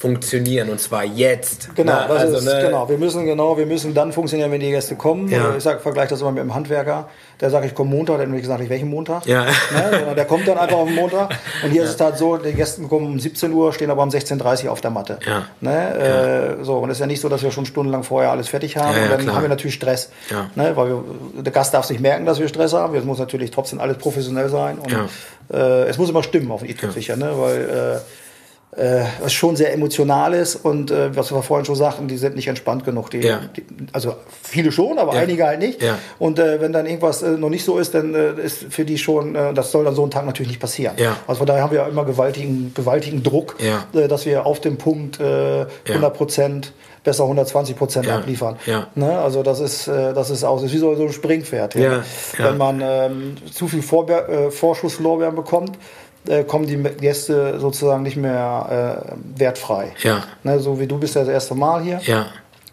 funktionieren 0.00 0.70
und 0.70 0.80
zwar 0.80 1.04
jetzt. 1.04 1.74
Genau, 1.76 1.92
Ne? 1.92 2.04
das 2.08 2.18
also, 2.22 2.36
ist, 2.38 2.44
ne, 2.46 2.62
genau. 2.62 2.88
Wir 2.88 2.96
müssen 2.96 3.26
genau, 3.26 3.58
wir 3.58 3.66
müssen 3.66 3.92
dann 3.92 4.12
funktionieren, 4.14 4.50
wenn 4.50 4.60
die 4.60 4.70
Gäste 4.70 4.96
kommen. 4.96 5.28
Ja. 5.28 5.54
Ich 5.54 5.62
sag, 5.62 5.82
vergleiche 5.82 6.08
das 6.08 6.22
immer 6.22 6.32
mit 6.32 6.42
dem 6.42 6.54
Handwerker. 6.54 7.10
Der 7.38 7.50
sagt, 7.50 7.66
ich 7.66 7.74
komme 7.74 7.90
Montag, 7.90 8.16
der 8.16 8.24
hat 8.26 8.32
mir 8.32 8.40
gesagt, 8.40 8.62
ich 8.62 8.70
welchen 8.70 8.88
Montag. 8.88 9.26
Ja. 9.26 9.44
Ne? 9.44 10.14
Der 10.16 10.24
kommt 10.24 10.48
dann 10.48 10.56
einfach 10.56 10.78
auf 10.78 10.86
den 10.88 10.94
Montag. 10.96 11.34
Und 11.62 11.70
hier 11.70 11.82
ist 11.84 11.94
es 11.96 12.00
halt 12.00 12.16
so, 12.16 12.38
die 12.38 12.54
Gäste 12.54 12.80
kommen 12.84 13.04
um 13.06 13.20
17 13.20 13.52
Uhr, 13.52 13.74
stehen 13.74 13.90
aber 13.90 14.02
um 14.02 14.08
16.30 14.08 14.64
Uhr 14.64 14.72
auf 14.72 14.80
der 14.80 14.90
Matte. 14.90 15.18
Ja. 15.26 15.44
Ne? 15.60 16.56
Äh, 16.60 16.64
so, 16.64 16.78
und 16.78 16.88
es 16.88 16.96
ist 16.96 17.00
ja 17.00 17.06
nicht 17.06 17.20
so, 17.20 17.28
dass 17.28 17.42
wir 17.42 17.50
schon 17.50 17.66
stundenlang 17.66 18.02
vorher 18.02 18.30
alles 18.30 18.48
fertig 18.48 18.78
haben. 18.78 18.92
Ja, 18.94 18.98
ja, 18.98 19.04
und 19.04 19.10
dann 19.10 19.20
klar. 19.20 19.34
haben 19.36 19.42
wir 19.42 19.48
natürlich 19.50 19.74
Stress. 19.74 20.10
Ja. 20.30 20.48
Ne? 20.54 20.74
Weil 20.76 20.88
wir, 20.88 21.04
der 21.42 21.52
Gast 21.52 21.74
darf 21.74 21.90
nicht 21.90 22.00
merken, 22.00 22.24
dass 22.24 22.40
wir 22.40 22.48
Stress 22.48 22.72
haben. 22.72 22.94
Es 22.94 23.04
muss 23.04 23.18
natürlich 23.18 23.50
trotzdem 23.50 23.80
alles 23.80 23.98
professionell 23.98 24.48
sein. 24.48 24.78
Und 24.78 24.90
Ja. 24.90 25.06
äh, 25.52 25.88
es 25.88 25.98
muss 25.98 26.08
immer 26.08 26.22
stimmen 26.22 26.50
auf 26.50 26.62
den 26.62 26.70
i-Tüpfelchen, 26.70 27.18
ne? 27.18 27.32
weil 27.36 27.60
äh, 27.96 28.00
äh, 28.76 29.02
was 29.20 29.32
schon 29.32 29.56
sehr 29.56 29.72
emotional 29.74 30.32
ist 30.32 30.54
und 30.56 30.90
äh, 30.92 31.14
was 31.16 31.32
wir 31.32 31.42
vorhin 31.42 31.64
schon 31.66 31.74
sagten, 31.74 32.06
die 32.06 32.16
sind 32.16 32.36
nicht 32.36 32.46
entspannt 32.46 32.84
genug. 32.84 33.10
Die, 33.10 33.18
Ja. 33.18 33.40
die, 33.56 33.64
also 33.92 34.14
viele 34.42 34.70
schon, 34.70 34.98
aber 34.98 35.14
Ja. 35.14 35.20
einige 35.22 35.44
halt 35.44 35.58
nicht. 35.58 35.82
Ja. 35.82 35.98
Und 36.20 36.38
äh, 36.38 36.60
wenn 36.60 36.72
dann 36.72 36.86
irgendwas 36.86 37.22
äh, 37.22 37.30
noch 37.30 37.50
nicht 37.50 37.64
so 37.64 37.78
ist, 37.78 37.94
dann 37.94 38.14
äh, 38.14 38.34
ist 38.40 38.66
für 38.70 38.84
die 38.84 38.96
schon, 38.96 39.34
äh, 39.34 39.52
das 39.54 39.72
soll 39.72 39.84
dann 39.84 39.94
so 39.96 40.02
einen 40.02 40.12
Tag 40.12 40.24
natürlich 40.24 40.50
nicht 40.50 40.60
passieren. 40.60 40.94
Ja. 40.98 41.16
Also 41.26 41.38
von 41.38 41.46
daher 41.48 41.64
haben 41.64 41.72
wir 41.72 41.84
immer 41.88 42.04
gewaltigen, 42.04 42.72
gewaltigen 42.74 43.22
Druck, 43.24 43.56
Ja. 43.58 43.86
äh, 44.00 44.06
dass 44.06 44.24
wir 44.24 44.46
auf 44.46 44.60
dem 44.60 44.78
Punkt 44.78 45.18
äh, 45.18 45.66
100 45.88 46.14
Prozent 46.14 46.72
besser 47.02 47.24
120 47.24 47.76
Prozent 47.76 48.06
Ja. 48.06 48.18
abliefern. 48.18 48.56
Ja. 48.66 48.86
Ne? 48.94 49.18
Also 49.18 49.42
das 49.42 49.58
ist, 49.58 49.88
äh, 49.88 50.12
das 50.12 50.28
ist 50.30 50.44
auch 50.44 50.56
das 50.56 50.66
ist 50.66 50.74
wie 50.74 50.78
so, 50.78 50.90
ein 50.92 51.12
Springpferd. 51.12 51.74
Ja. 51.74 51.92
Ja. 51.92 52.02
Wenn 52.38 52.58
man 52.58 52.80
ähm, 52.84 53.36
zu 53.52 53.68
viel 53.68 53.82
Vorbe 53.82 54.28
äh, 54.28 54.50
Vorschusslorbeeren 54.50 55.34
bekommt, 55.34 55.78
äh, 56.28 56.44
kommen 56.44 56.66
die 56.66 56.76
Gäste 56.76 57.58
sozusagen 57.58 58.02
nicht 58.02 58.16
mehr 58.16 59.06
äh, 59.08 59.38
wertfrei. 59.38 59.92
Ja. 60.02 60.24
Ne, 60.42 60.58
so 60.58 60.78
wie 60.78 60.86
du 60.86 60.98
bist 60.98 61.14
ja 61.14 61.22
das 61.22 61.30
erste 61.30 61.54
Mal 61.54 61.82
hier. 61.82 62.00
Ja. 62.04 62.26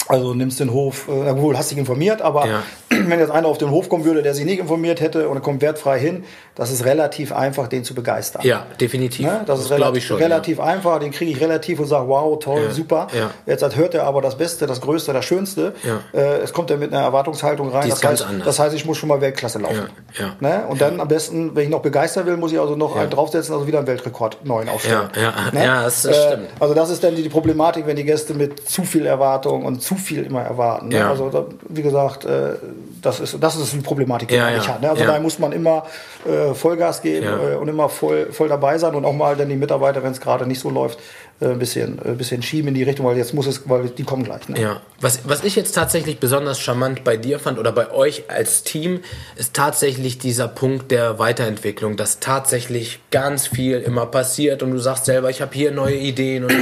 Also 0.10 0.34
nimmst 0.34 0.60
den 0.60 0.72
Hof, 0.72 1.08
äh, 1.08 1.36
wohl 1.42 1.58
hast 1.58 1.72
dich 1.72 1.78
informiert, 1.78 2.22
aber 2.22 2.48
Ja. 2.48 2.64
wenn 2.90 3.20
jetzt 3.20 3.32
einer 3.32 3.48
auf 3.48 3.58
den 3.58 3.70
Hof 3.72 3.90
kommen 3.90 4.06
würde, 4.06 4.22
der 4.24 4.34
sich 4.34 4.46
nicht 4.46 4.60
informiert 4.60 5.02
hätte 5.02 5.28
und 5.30 5.38
er 5.38 5.42
kommt 5.42 5.62
wertfrei 5.62 6.00
hin, 6.00 6.24
das 6.56 6.72
ist 6.72 6.86
relativ 6.86 7.32
einfach, 7.34 7.68
den 7.68 7.84
zu 7.84 7.94
begeistern. 7.94 8.42
Ja, 8.46 8.66
definitiv. 8.80 9.26
Ne? 9.26 9.42
Das, 9.46 9.60
ist 9.60 9.68
glaube 9.68 9.84
relativ, 9.84 10.06
schon. 10.06 10.18
relativ 10.18 10.60
einfach, 10.60 11.00
den 11.00 11.12
kriege 11.12 11.32
ich 11.32 11.40
relativ 11.42 11.80
und 11.80 11.86
sage, 11.88 12.08
wow, 12.08 12.40
toll, 12.40 12.62
Ja. 12.68 12.72
super. 12.72 13.08
Ja. 13.18 13.32
Jetzt 13.46 13.76
hört 13.76 13.94
er 13.94 14.06
aber 14.06 14.22
das 14.22 14.38
Beste, 14.38 14.66
das 14.66 14.82
Größte, 14.82 15.14
das 15.14 15.26
Schönste. 15.26 15.74
Ja. 15.84 16.00
Äh, 16.20 16.38
es 16.40 16.54
kommt 16.54 16.72
er 16.72 16.78
mit 16.78 16.94
einer 16.94 17.04
Erwartungshaltung 17.04 17.70
rein. 17.70 17.84
Ist 17.88 17.94
das, 17.96 18.02
ganz 18.02 18.20
heißt, 18.22 18.30
anders. 18.30 18.46
das 18.46 18.60
heißt, 18.60 18.76
ich 18.76 18.86
muss 18.86 18.98
schon 18.98 19.10
mal 19.10 19.22
Weltklasse 19.22 19.60
laufen. 19.60 19.88
Ja, 20.18 20.36
Ne? 20.40 20.64
Und 20.70 20.82
dann 20.82 21.00
am 21.00 21.08
besten, 21.08 21.56
wenn 21.56 21.64
ich 21.66 21.70
noch 21.70 21.82
begeistern 21.82 22.26
will, 22.26 22.38
muss 22.38 22.52
ich 22.52 22.60
also 22.60 22.76
noch 22.76 22.96
einen 22.96 23.10
draufsetzen, 23.10 23.54
also 23.54 23.68
wieder 23.68 23.80
einen 23.80 23.88
Weltrekord 23.88 24.46
neuen 24.46 24.70
aufstellen. 24.70 25.10
Ja, 25.16 25.22
ja, 25.22 25.34
Ne? 25.52 25.64
ja, 25.66 25.84
das, 25.84 26.04
das 26.04 26.18
Äh, 26.18 26.28
stimmt. 26.28 26.48
Also 26.60 26.74
das 26.74 26.90
ist 26.90 27.04
dann 27.04 27.16
die, 27.16 27.24
die 27.24 27.30
Problematik, 27.30 27.86
wenn 27.86 27.96
die 27.98 28.04
Gäste 28.06 28.34
mit 28.34 28.68
zu 28.68 28.84
viel 28.84 29.06
Erwartung 29.06 29.66
und 29.66 29.82
zu 29.82 29.96
viel 29.98 30.24
immer 30.24 30.42
erwarten. 30.42 30.90
Ne? 30.90 30.98
Ja. 30.98 31.10
Also 31.10 31.30
da, 31.30 31.46
wie 31.70 31.82
gesagt, 31.82 32.26
äh, 32.26 32.54
das 33.02 33.20
ist 33.20 33.38
das 33.42 33.56
ist 33.56 33.74
eine 33.74 33.84
Problematik, 33.84 34.30
die 34.30 34.36
Ja, 34.36 34.44
man 34.44 34.52
ja. 34.54 34.58
nicht 34.60 34.70
hat. 34.70 34.82
Ne? 34.82 34.90
Also 34.90 35.04
Ja. 35.04 35.14
da 35.14 35.20
muss 35.20 35.40
man 35.40 35.52
immer 35.52 35.86
äh, 36.28 36.54
Vollgas 36.54 37.02
geben 37.02 37.28
äh, 37.28 37.56
und 37.56 37.68
immer 37.68 37.90
voll, 37.90 38.32
voll 38.32 38.50
dabei 38.50 38.78
sein 38.78 38.96
und 38.96 39.06
auch 39.06 39.14
mal 39.14 39.36
dann 39.36 39.50
die 39.50 39.56
Mitarbeiter, 39.56 40.04
wenn 40.04 40.12
es 40.12 40.22
gerade 40.22 40.46
nicht 40.48 40.60
so 40.60 40.70
läuft, 40.70 41.00
äh, 41.40 41.46
ein 41.50 41.60
bisschen, 41.60 42.00
äh, 42.04 42.14
bisschen 42.14 42.42
schieben 42.42 42.70
in 42.70 42.74
die 42.74 42.84
Richtung, 42.84 43.06
weil 43.06 43.18
jetzt 43.18 43.34
muss 43.34 43.46
es, 43.48 43.70
weil 43.70 43.90
die 43.90 44.04
kommen 44.04 44.24
gleich. 44.24 44.50
Ne? 44.50 44.60
Ja, 44.60 44.82
was, 45.00 45.20
was 45.26 45.44
ich 45.44 45.56
jetzt 45.56 45.74
tatsächlich 45.74 46.20
besonders 46.20 46.60
charmant 46.60 47.04
bei 47.04 47.18
dir 47.18 47.40
fand 47.40 47.60
oder 47.60 47.72
bei 47.72 47.92
euch 47.92 48.24
als 48.30 48.64
Team, 48.64 49.02
ist 49.36 49.54
tatsächlich 49.54 50.18
dieser 50.18 50.48
Punkt 50.48 50.92
der 50.92 51.20
Weiterentwicklung, 51.20 51.96
dass 51.98 52.20
tatsächlich 52.20 53.00
ganz 53.12 53.48
viel 53.48 53.78
immer 53.80 54.06
passiert 54.08 54.64
und 54.64 54.72
du 54.72 54.80
sagst 54.80 55.06
selber, 55.06 55.30
ich 55.30 55.42
habe 55.42 55.54
hier 55.54 55.72
neue 55.72 55.96
Ideen 55.96 56.44
und 56.46 56.54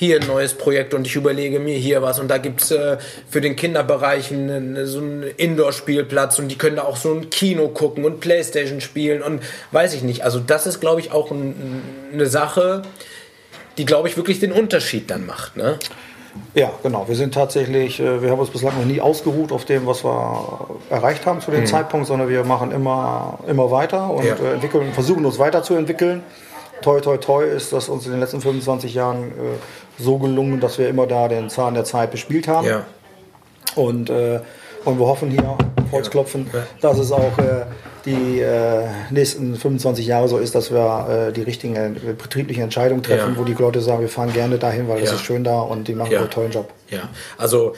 hier 0.00 0.20
ein 0.20 0.28
neues 0.28 0.54
Projekt 0.54 0.94
und 0.94 1.08
ich 1.08 1.16
überlege 1.16 1.58
mir 1.58 1.76
hier 1.76 2.02
was 2.02 2.20
und 2.20 2.28
da 2.28 2.38
gibt's 2.38 2.70
äh, 2.70 2.98
für 3.28 3.40
den 3.40 3.56
Kinderbereich 3.56 4.30
einen, 4.30 4.86
so 4.86 5.00
einen 5.00 5.24
Indoor-Spielplatz 5.24 6.38
und 6.38 6.46
die 6.46 6.56
können 6.56 6.76
da 6.76 6.82
auch 6.84 6.96
so 6.96 7.12
ein 7.12 7.30
Kino 7.30 7.66
gucken 7.66 8.04
und 8.04 8.20
Playstation 8.20 8.80
spielen 8.80 9.22
und 9.22 9.42
weiß 9.72 9.94
ich 9.94 10.02
nicht. 10.02 10.22
Also 10.22 10.38
das 10.38 10.68
ist, 10.68 10.78
glaube 10.80 11.00
ich, 11.00 11.10
auch 11.10 11.32
ein, 11.32 11.82
eine 12.12 12.26
Sache, 12.26 12.82
die, 13.76 13.86
glaube 13.86 14.06
ich, 14.06 14.16
wirklich 14.16 14.38
den 14.38 14.52
Unterschied 14.52 15.10
dann 15.10 15.26
macht. 15.26 15.56
Ne? 15.56 15.80
Ja, 16.54 16.70
genau. 16.84 17.08
Wir 17.08 17.16
sind 17.16 17.34
tatsächlich, 17.34 17.98
äh, 17.98 18.22
wir 18.22 18.30
haben 18.30 18.38
uns 18.38 18.50
bislang 18.50 18.78
noch 18.78 18.84
nie 18.84 19.00
ausgeruht 19.00 19.50
auf 19.50 19.64
dem, 19.64 19.84
was 19.84 20.04
wir 20.04 20.68
erreicht 20.90 21.26
haben 21.26 21.40
zu 21.40 21.50
dem 21.50 21.66
Zeitpunkt, 21.66 22.06
sondern 22.06 22.28
wir 22.28 22.44
machen 22.44 22.70
immer, 22.70 23.40
immer 23.48 23.72
weiter 23.72 24.10
und 24.10 24.24
Ja. 24.24 24.36
äh, 24.36 24.52
entwickeln, 24.54 24.92
versuchen 24.92 25.26
uns 25.26 25.40
weiterzuentwickeln. 25.40 26.22
Toi, 26.82 27.00
toi, 27.00 27.16
toi 27.16 27.44
ist 27.44 27.72
das 27.72 27.88
uns 27.88 28.06
in 28.06 28.12
den 28.12 28.20
letzten 28.20 28.40
25 28.40 28.94
Jahren 28.94 29.28
äh, 29.28 30.02
so 30.02 30.18
gelungen, 30.18 30.60
dass 30.60 30.78
wir 30.78 30.88
immer 30.88 31.06
da 31.06 31.28
den 31.28 31.50
Zahn 31.50 31.74
der 31.74 31.84
Zeit 31.84 32.10
bespielt 32.10 32.48
haben. 32.48 32.66
Ja. 32.66 32.84
Und 33.74 34.10
äh, 34.10 34.40
Und 34.84 34.98
wir 34.98 35.06
hoffen 35.06 35.30
hier, 35.30 35.58
Holzklopfen, 35.92 36.48
ja. 36.52 36.66
dass 36.80 36.98
es 36.98 37.12
auch 37.12 37.36
äh, 37.38 37.64
die 38.04 38.40
äh, 38.40 38.86
nächsten 39.10 39.56
25 39.56 40.06
Jahre 40.06 40.28
so 40.28 40.38
ist, 40.38 40.54
dass 40.54 40.70
wir 40.70 41.28
äh, 41.28 41.32
die 41.32 41.42
richtigen 41.42 41.74
äh, 41.76 41.90
betrieblichen 42.16 42.62
Entscheidungen 42.62 43.02
treffen, 43.02 43.32
ja. 43.34 43.38
wo 43.38 43.44
die 43.44 43.54
Leute 43.54 43.80
sagen, 43.80 44.00
wir 44.02 44.08
fahren 44.08 44.32
gerne 44.32 44.56
dahin, 44.56 44.88
weil 44.88 45.02
es 45.02 45.12
ist 45.12 45.24
schön 45.24 45.44
da 45.44 45.60
und 45.60 45.88
die 45.88 45.94
machen 45.94 46.14
einen 46.14 46.30
tollen 46.30 46.52
Job. 46.52 46.70
Ja, 46.90 47.08
also 47.36 47.74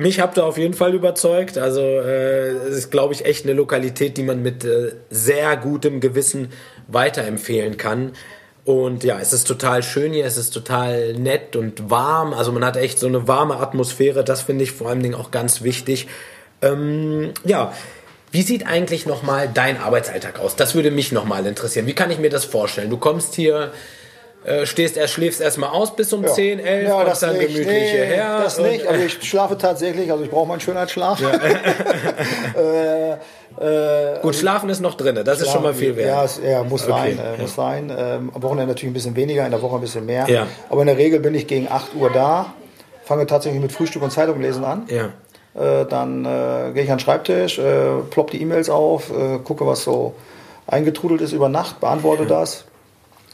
mich 0.00 0.18
habt 0.18 0.38
ihr 0.38 0.44
auf 0.44 0.58
jeden 0.58 0.74
Fall 0.74 0.94
überzeugt. 0.94 1.58
Also 1.58 1.80
äh, 1.80 2.48
es 2.48 2.76
ist, 2.76 2.90
glaube 2.90 3.14
ich, 3.14 3.24
echt 3.24 3.44
eine 3.44 3.52
Lokalität, 3.52 4.16
die 4.16 4.22
man 4.22 4.42
mit 4.42 4.64
äh, 4.64 4.92
sehr 5.10 5.56
gutem 5.56 6.00
Gewissen 6.00 6.48
weiterempfehlen 6.88 7.76
kann. 7.76 8.12
Und 8.64 9.04
ja, 9.04 9.18
es 9.20 9.32
ist 9.32 9.46
total 9.46 9.82
schön 9.82 10.12
hier, 10.12 10.24
es 10.24 10.36
ist 10.36 10.50
total 10.50 11.14
nett 11.14 11.54
und 11.54 11.90
warm. 11.90 12.32
Also 12.32 12.50
man 12.52 12.64
hat 12.64 12.76
echt 12.76 12.98
so 12.98 13.06
eine 13.06 13.28
warme 13.28 13.56
Atmosphäre. 13.56 14.24
Das 14.24 14.42
finde 14.42 14.64
ich 14.64 14.72
vor 14.72 14.88
allen 14.88 15.02
Dingen 15.02 15.14
auch 15.14 15.30
ganz 15.30 15.62
wichtig. 15.62 16.08
Ähm, 16.62 17.32
ja, 17.44 17.72
wie 18.30 18.42
sieht 18.42 18.66
eigentlich 18.66 19.06
nochmal 19.06 19.50
dein 19.52 19.76
Arbeitsalltag 19.78 20.38
aus? 20.38 20.56
Das 20.56 20.74
würde 20.74 20.90
mich 20.90 21.12
nochmal 21.12 21.46
interessieren. 21.46 21.86
Wie 21.86 21.94
kann 21.94 22.10
ich 22.10 22.18
mir 22.18 22.30
das 22.30 22.44
vorstellen? 22.44 22.90
Du 22.90 22.96
kommst 22.96 23.34
hier 23.34 23.72
äh, 24.44 24.64
stehst 24.64 24.96
erst, 24.96 25.14
schläfst 25.14 25.40
erstmal 25.40 25.70
aus 25.70 25.94
bis 25.94 26.12
um 26.14 26.22
ja. 26.22 26.32
10, 26.32 26.60
11, 26.60 26.88
ja, 26.88 27.04
das 27.04 27.20
dann 27.20 27.36
nicht. 27.36 27.48
gemütlich 27.48 27.66
nee, 27.66 27.90
hierher. 27.90 28.40
Das 28.42 28.58
nicht, 28.58 28.86
also 28.86 29.04
ich 29.04 29.22
schlafe 29.22 29.58
tatsächlich, 29.58 30.10
also 30.10 30.24
ich 30.24 30.30
brauche 30.30 30.48
meinen 30.48 30.60
Schönheitsschlaf. 30.60 31.20
Ja. 31.20 31.30
äh, 32.56 33.12
äh, 33.60 34.20
Gut, 34.22 34.34
schlafen 34.34 34.70
ist 34.70 34.80
noch 34.80 34.94
drin, 34.94 35.14
das 35.14 35.24
schlafen, 35.24 35.42
ist 35.42 35.52
schon 35.52 35.62
mal 35.62 35.74
viel 35.74 35.94
wert. 35.96 36.08
Ja, 36.08 36.24
es, 36.24 36.40
ja 36.42 36.64
muss 36.64 36.88
okay. 36.88 37.16
sein, 37.16 37.18
äh, 37.18 37.42
muss 37.42 37.54
sein. 37.54 37.92
Ähm, 37.94 38.32
am 38.34 38.42
Wochenende 38.42 38.72
natürlich 38.72 38.90
ein 38.90 38.94
bisschen 38.94 39.16
weniger, 39.16 39.44
in 39.44 39.50
der 39.50 39.60
Woche 39.60 39.74
ein 39.74 39.82
bisschen 39.82 40.06
mehr. 40.06 40.26
Ja. 40.30 40.46
Aber 40.70 40.80
in 40.80 40.86
der 40.86 40.96
Regel 40.96 41.20
bin 41.20 41.34
ich 41.34 41.46
gegen 41.46 41.68
8 41.70 41.94
Uhr 41.94 42.10
da, 42.10 42.54
fange 43.04 43.26
tatsächlich 43.26 43.60
mit 43.60 43.72
Frühstück 43.72 44.02
und 44.02 44.10
Zeitung 44.10 44.40
lesen 44.40 44.64
an. 44.64 44.88
Ja. 44.88 45.10
Äh, 45.52 45.84
dann 45.84 46.24
äh, 46.24 46.72
gehe 46.72 46.84
ich 46.84 46.90
an 46.90 46.96
den 46.96 47.00
Schreibtisch, 47.00 47.60
plopp 48.08 48.30
die 48.30 48.40
E-Mails 48.40 48.70
auf, 48.70 49.12
gucke, 49.44 49.66
was 49.66 49.84
so 49.84 50.14
eingetrudelt 50.66 51.20
ist 51.20 51.32
über 51.32 51.50
Nacht, 51.50 51.80
beantworte 51.80 52.24
das 52.24 52.64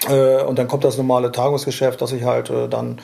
äh, 0.09 0.42
und 0.42 0.59
dann 0.59 0.68
kommt 0.68 0.84
das 0.84 0.96
normale 0.96 1.32
Tagungsgeschäft, 1.32 2.00
dass 2.00 2.12
ich 2.12 2.24
halt 2.24 2.50
äh, 2.50 2.68
dann 2.68 3.00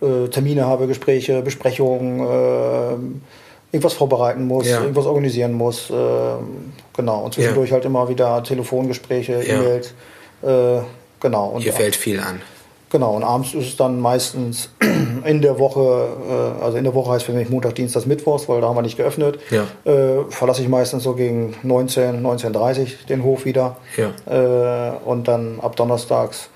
äh, 0.00 0.28
Termine 0.28 0.66
habe, 0.66 0.86
Gespräche, 0.86 1.42
Besprechungen, 1.42 2.20
äh, 2.20 3.72
irgendwas 3.72 3.92
vorbereiten 3.92 4.46
muss, 4.46 4.68
ja. 4.68 4.80
irgendwas 4.80 5.06
organisieren 5.06 5.52
muss. 5.52 5.90
Äh, 5.90 5.94
genau. 6.96 7.24
Und 7.24 7.34
zwischendurch 7.34 7.70
ja. 7.70 7.74
halt 7.74 7.84
immer 7.84 8.08
wieder 8.08 8.42
Telefongespräche, 8.42 9.42
ja. 9.44 9.54
E-Mails. 9.54 9.94
Äh, 10.42 10.82
genau. 11.20 11.48
Und 11.48 11.62
Hier 11.62 11.72
fällt 11.72 11.96
viel 11.96 12.20
an. 12.20 12.40
Genau, 12.90 13.14
und 13.14 13.22
abends 13.22 13.54
ist 13.54 13.66
es 13.68 13.76
dann 13.76 14.00
meistens 14.00 14.70
in 15.24 15.42
der 15.42 15.58
Woche, 15.58 16.08
äh, 16.60 16.64
also 16.64 16.78
in 16.78 16.84
der 16.84 16.94
Woche 16.94 17.12
heißt 17.12 17.24
für 17.24 17.32
mich 17.32 17.48
Montag, 17.48 17.74
Dienstag, 17.74 18.06
Mittwochs, 18.06 18.48
weil 18.48 18.60
da 18.60 18.68
haben 18.68 18.76
wir 18.76 18.82
nicht 18.82 18.96
geöffnet. 18.96 19.38
Ja. 19.50 19.66
Äh, 19.90 20.24
verlasse 20.30 20.62
ich 20.62 20.68
meistens 20.68 21.02
so 21.02 21.14
gegen 21.14 21.56
19, 21.62 22.24
19.30 22.24 23.06
den 23.08 23.22
Hof 23.22 23.44
wieder. 23.44 23.76
Ja. 23.96 24.10
Äh, 24.26 24.92
und 25.04 25.28
dann 25.28 25.60
ab 25.60 25.76
Donnerstags 25.76 26.48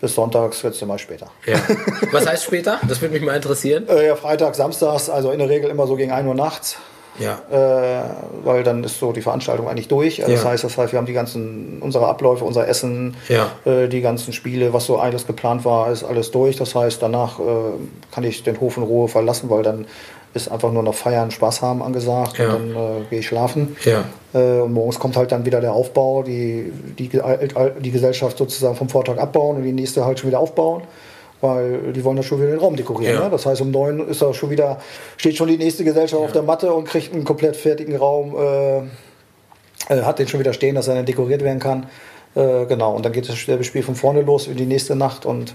bis 0.00 0.14
Sonntags 0.14 0.62
wird 0.62 0.74
es 0.74 0.82
immer 0.82 0.98
später. 0.98 1.28
Ja. 1.46 1.56
Was 2.12 2.26
heißt 2.26 2.44
später? 2.44 2.78
Das 2.86 3.00
würde 3.00 3.14
mich 3.14 3.22
mal 3.22 3.36
interessieren. 3.36 3.86
Ja, 3.88 4.16
Freitag, 4.16 4.54
Samstags, 4.54 5.08
also 5.08 5.30
in 5.30 5.38
der 5.38 5.48
Regel 5.48 5.70
immer 5.70 5.86
so 5.86 5.96
gegen 5.96 6.12
1 6.12 6.28
Uhr 6.28 6.34
nachts. 6.34 6.76
Ja. 7.18 7.38
Äh, 7.50 8.04
weil 8.44 8.62
dann 8.64 8.82
ist 8.84 8.98
so 8.98 9.12
die 9.12 9.22
Veranstaltung 9.22 9.68
eigentlich 9.68 9.88
durch. 9.88 10.20
Also 10.20 10.32
ja. 10.32 10.38
Das 10.38 10.46
heißt, 10.46 10.64
das 10.64 10.76
heißt, 10.76 10.92
wir 10.92 10.98
haben 10.98 11.06
die 11.06 11.12
ganzen, 11.12 11.78
unsere 11.80 12.06
Abläufe, 12.06 12.44
unser 12.44 12.66
Essen, 12.68 13.16
ja. 13.28 13.50
äh, 13.64 13.88
die 13.88 14.00
ganzen 14.00 14.32
Spiele, 14.32 14.72
was 14.72 14.86
so 14.86 14.98
alles 14.98 15.26
geplant 15.26 15.64
war, 15.64 15.90
ist 15.90 16.04
alles 16.04 16.30
durch. 16.30 16.56
Das 16.56 16.74
heißt, 16.74 17.02
danach 17.02 17.38
äh, 17.38 17.42
kann 18.10 18.24
ich 18.24 18.42
den 18.42 18.60
Hof 18.60 18.76
in 18.76 18.82
Ruhe 18.82 19.08
verlassen, 19.08 19.50
weil 19.50 19.62
dann 19.62 19.86
ist 20.34 20.50
einfach 20.50 20.72
nur 20.72 20.82
noch 20.82 20.94
Feiern, 20.94 21.30
Spaß 21.30 21.62
haben 21.62 21.82
angesagt 21.82 22.38
ja. 22.38 22.52
und 22.52 22.74
dann 22.74 23.02
äh, 23.02 23.04
gehe 23.08 23.20
ich 23.20 23.26
schlafen. 23.26 23.76
Ja. 23.84 24.04
Äh, 24.34 24.62
und 24.62 24.72
morgens 24.72 24.98
kommt 24.98 25.16
halt 25.16 25.30
dann 25.30 25.46
wieder 25.46 25.60
der 25.60 25.72
Aufbau, 25.72 26.24
die, 26.24 26.72
die, 26.98 27.08
die 27.08 27.90
Gesellschaft 27.92 28.36
sozusagen 28.36 28.74
vom 28.74 28.88
Vortag 28.88 29.18
abbauen 29.18 29.56
und 29.56 29.62
die 29.62 29.72
nächste 29.72 30.04
halt 30.04 30.18
schon 30.18 30.30
wieder 30.30 30.40
aufbauen 30.40 30.82
weil 31.44 31.92
die 31.92 32.02
wollen 32.02 32.16
ja 32.16 32.22
schon 32.22 32.40
wieder 32.40 32.50
den 32.50 32.58
Raum 32.58 32.74
dekorieren. 32.74 33.14
Ja. 33.14 33.24
Ne? 33.24 33.30
Das 33.30 33.44
heißt, 33.44 33.60
um 33.60 33.70
neun 33.70 34.08
ist 34.08 34.22
da 34.22 34.32
schon 34.32 34.50
wieder, 34.50 34.80
steht 35.18 35.36
schon 35.36 35.48
die 35.48 35.58
nächste 35.58 35.84
Gesellschaft 35.84 36.20
ja. 36.20 36.26
auf 36.26 36.32
der 36.32 36.42
Matte 36.42 36.72
und 36.72 36.86
kriegt 36.86 37.12
einen 37.12 37.24
komplett 37.24 37.54
fertigen 37.54 37.96
Raum, 37.96 38.34
äh, 38.36 38.78
äh, 39.94 40.02
hat 40.02 40.18
den 40.18 40.26
schon 40.26 40.40
wieder 40.40 40.54
stehen, 40.54 40.74
dass 40.74 40.88
er 40.88 40.94
dann 40.94 41.04
dekoriert 41.04 41.44
werden 41.44 41.60
kann. 41.60 41.86
Äh, 42.34 42.64
genau, 42.66 42.94
und 42.94 43.04
dann 43.04 43.12
geht 43.12 43.28
das 43.28 43.36
Spiel 43.36 43.82
von 43.82 43.94
vorne 43.94 44.22
los 44.22 44.46
in 44.48 44.56
die 44.56 44.64
nächste 44.64 44.96
Nacht 44.96 45.26
und 45.26 45.54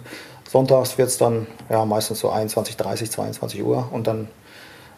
sonntags 0.49 0.97
wird 0.97 1.09
es 1.09 1.17
dann 1.17 1.47
ja, 1.69 1.83
meistens 1.85 2.19
so 2.19 2.29
21, 2.29 2.77
30, 2.77 3.11
22 3.11 3.63
Uhr 3.63 3.89
und 3.91 4.07
dann 4.07 4.27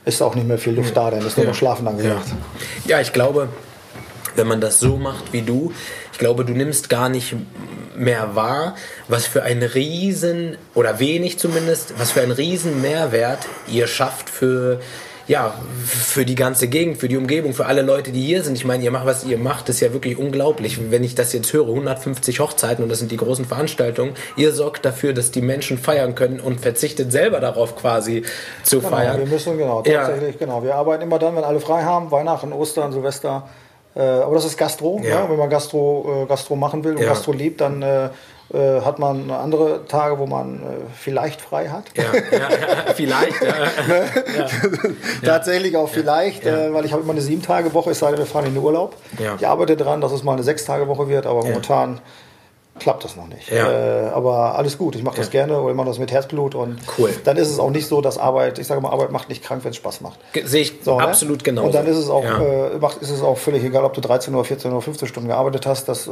ist 0.04 0.22
auch 0.22 0.36
nicht 0.36 0.48
mehr 0.48 0.58
viel 0.58 0.74
Luft 0.74 0.98
da, 0.98 1.10
dann 1.10 1.26
ist 1.26 1.38
nur 1.38 1.46
noch 1.46 1.56
Schlafen 1.56 1.88
angesagt. 1.88 2.28
Ja. 2.86 2.98
ja, 2.98 3.02
ich 3.02 3.14
glaube, 3.14 3.50
wenn 4.36 4.48
man 4.48 4.60
das 4.60 4.80
so 4.80 4.98
macht 4.98 5.32
wie 5.32 5.42
du, 5.42 5.72
ich 6.12 6.20
glaube, 6.20 6.44
du 6.44 6.54
nimmst 6.54 6.90
gar 6.90 7.10
nicht 7.10 7.36
mehr 7.96 8.36
wahr, 8.36 8.76
was 9.08 9.26
für 9.26 9.44
einen 9.44 9.64
riesen, 9.64 10.58
oder 10.74 11.00
wenig 11.00 11.40
zumindest, 11.40 11.94
was 11.98 12.12
für 12.12 12.22
einen 12.22 12.32
riesen 12.32 12.82
Mehrwert 12.82 13.40
ihr 13.68 13.88
schafft 13.88 14.30
für 14.30 14.80
ja, 15.28 15.54
für 15.86 16.26
die 16.26 16.36
ganze 16.36 16.68
Gegend, 16.68 16.98
für 16.98 17.08
die 17.08 17.16
Umgebung, 17.16 17.54
für 17.54 17.66
alle 17.66 17.84
Leute, 17.84 18.12
die 18.12 18.22
hier 18.22 18.44
sind. 18.44 18.56
Ich 18.56 18.66
meine, 18.66 18.84
ihr 18.84 18.92
macht, 18.92 19.06
was 19.06 19.24
ihr 19.24 19.38
macht, 19.38 19.70
ist 19.70 19.80
ja 19.80 19.94
wirklich 19.94 20.18
unglaublich. 20.18 20.92
Wenn 20.92 21.06
ich 21.06 21.16
das 21.16 21.32
jetzt 21.32 21.54
höre, 21.54 21.68
150 21.68 22.42
Hochzeiten 22.42 22.84
und 22.84 22.90
das 22.90 23.00
sind 23.00 23.12
die 23.12 23.18
großen 23.18 23.46
Veranstaltungen, 23.46 24.14
ihr 24.36 24.52
sorgt 24.52 24.84
dafür, 24.84 25.14
dass 25.14 25.32
die 25.32 25.42
Menschen 25.42 25.78
feiern 25.78 26.16
können 26.16 26.42
und 26.42 26.60
verzichtet 26.60 27.14
selber 27.14 27.40
darauf 27.40 27.78
quasi 27.78 28.24
zu 28.64 28.80
genau, 28.80 28.90
feiern. 28.90 29.20
Wir 29.20 29.26
müssen, 29.26 29.58
genau, 29.58 29.82
tatsächlich, 29.82 30.34
ja. 30.34 30.40
genau. 30.46 30.64
Wir 30.64 30.76
arbeiten 30.76 31.04
immer 31.04 31.18
dann, 31.18 31.36
wenn 31.38 31.46
alle 31.46 31.62
frei 31.62 31.84
haben, 31.84 32.12
Weihnachten, 32.12 32.52
Ostern, 32.52 32.92
Silvester, 32.92 33.48
aber 34.00 34.36
das 34.36 34.46
ist 34.46 34.58
Gastro. 34.58 35.00
Ja. 35.04 35.10
ja. 35.10 35.30
Wenn 35.30 35.38
man 35.38 35.50
Gastro, 35.50 36.24
äh, 36.24 36.26
Gastro 36.26 36.56
machen 36.56 36.84
will 36.84 36.94
und 36.94 37.02
ja. 37.02 37.10
Gastro 37.10 37.34
liebt, 37.34 37.62
dann 37.62 37.82
äh, 37.82 38.10
äh, 38.54 38.82
hat 38.82 39.00
man 39.00 39.32
andere 39.32 39.86
Tage, 39.86 40.20
wo 40.20 40.26
man 40.26 40.56
äh, 40.56 40.60
vielleicht 40.94 41.40
frei 41.40 41.70
hat. 41.70 41.86
Ja, 41.96 42.04
ja 42.04 42.94
vielleicht. 42.94 43.42
Ne? 43.42 44.06
Tatsächlich 45.24 45.78
auch 45.78 45.88
vielleicht, 45.88 46.46
äh, 46.46 46.74
weil 46.74 46.86
ich 46.86 46.92
habe 46.92 47.04
immer 47.04 47.14
eine 47.14 47.22
sieben 47.22 47.42
Tage 47.42 47.74
Woche, 47.74 47.92
es 47.92 48.00
sei 48.00 48.10
denn, 48.10 48.20
wir 48.20 48.26
fahren 48.26 48.46
in 48.48 48.54
den 48.54 48.64
Urlaub. 48.64 48.96
Ich 49.38 49.48
arbeite 49.48 49.78
daran, 49.78 50.02
dass 50.02 50.12
es 50.12 50.24
mal 50.24 50.34
eine 50.34 50.44
sechs 50.44 50.66
Tage 50.66 50.88
Woche 50.88 51.08
wird, 51.08 51.26
aber 51.26 51.44
momentan 51.44 52.02
klappt 52.82 53.04
das 53.04 53.16
noch 53.16 53.28
nicht. 53.28 53.50
Ja. 53.50 53.72
Äh, 53.72 54.10
aber 54.10 54.56
alles 54.56 54.78
gut, 54.78 54.96
ich 54.96 55.04
mache 55.04 55.18
das 55.18 55.28
ja. 55.28 55.32
gerne 55.46 55.60
und 55.60 55.70
ich 55.70 55.76
mache 55.76 55.88
das 55.88 56.00
mit 56.00 56.12
Herzblut 56.12 56.56
und 56.56 56.80
cool. 56.98 57.14
dann 57.24 57.38
ist 57.38 57.50
es 57.50 57.60
auch 57.60 57.70
nicht 57.70 57.88
so, 57.88 58.02
dass 58.02 58.18
Arbeit, 58.18 58.60
ich 58.60 58.68
sage 58.68 58.82
mal, 58.82 58.90
Arbeit 58.90 59.12
macht 59.12 59.30
nicht 59.30 59.44
krank, 59.44 59.64
wenn 59.64 59.72
es 59.72 59.78
Spaß 59.78 60.02
macht. 60.02 60.20
Sehe 60.44 60.64
ich 60.64 60.74
so, 60.82 60.98
ne? 60.98 61.04
absolut 61.04 61.38
ne? 61.38 61.44
genau. 61.44 61.66
Und 61.66 61.76
dann 61.76 61.86
ist 61.86 61.98
es 61.98 62.10
auch, 62.10 62.24
ja. 62.24 62.42
äh, 62.42 62.78
macht, 62.80 62.98
ist 62.98 63.12
es 63.12 63.22
auch 63.22 63.38
völlig 63.38 63.64
egal, 63.64 63.84
ob 63.84 63.94
du 63.94 64.02
13 64.02 64.34
oder 64.34 64.44
14 64.44 64.72
oder 64.72 64.82
15 64.82 65.08
Stunden 65.08 65.30
gearbeitet 65.30 65.66
hast, 65.66 65.88
das, 65.88 66.08
äh, 66.08 66.12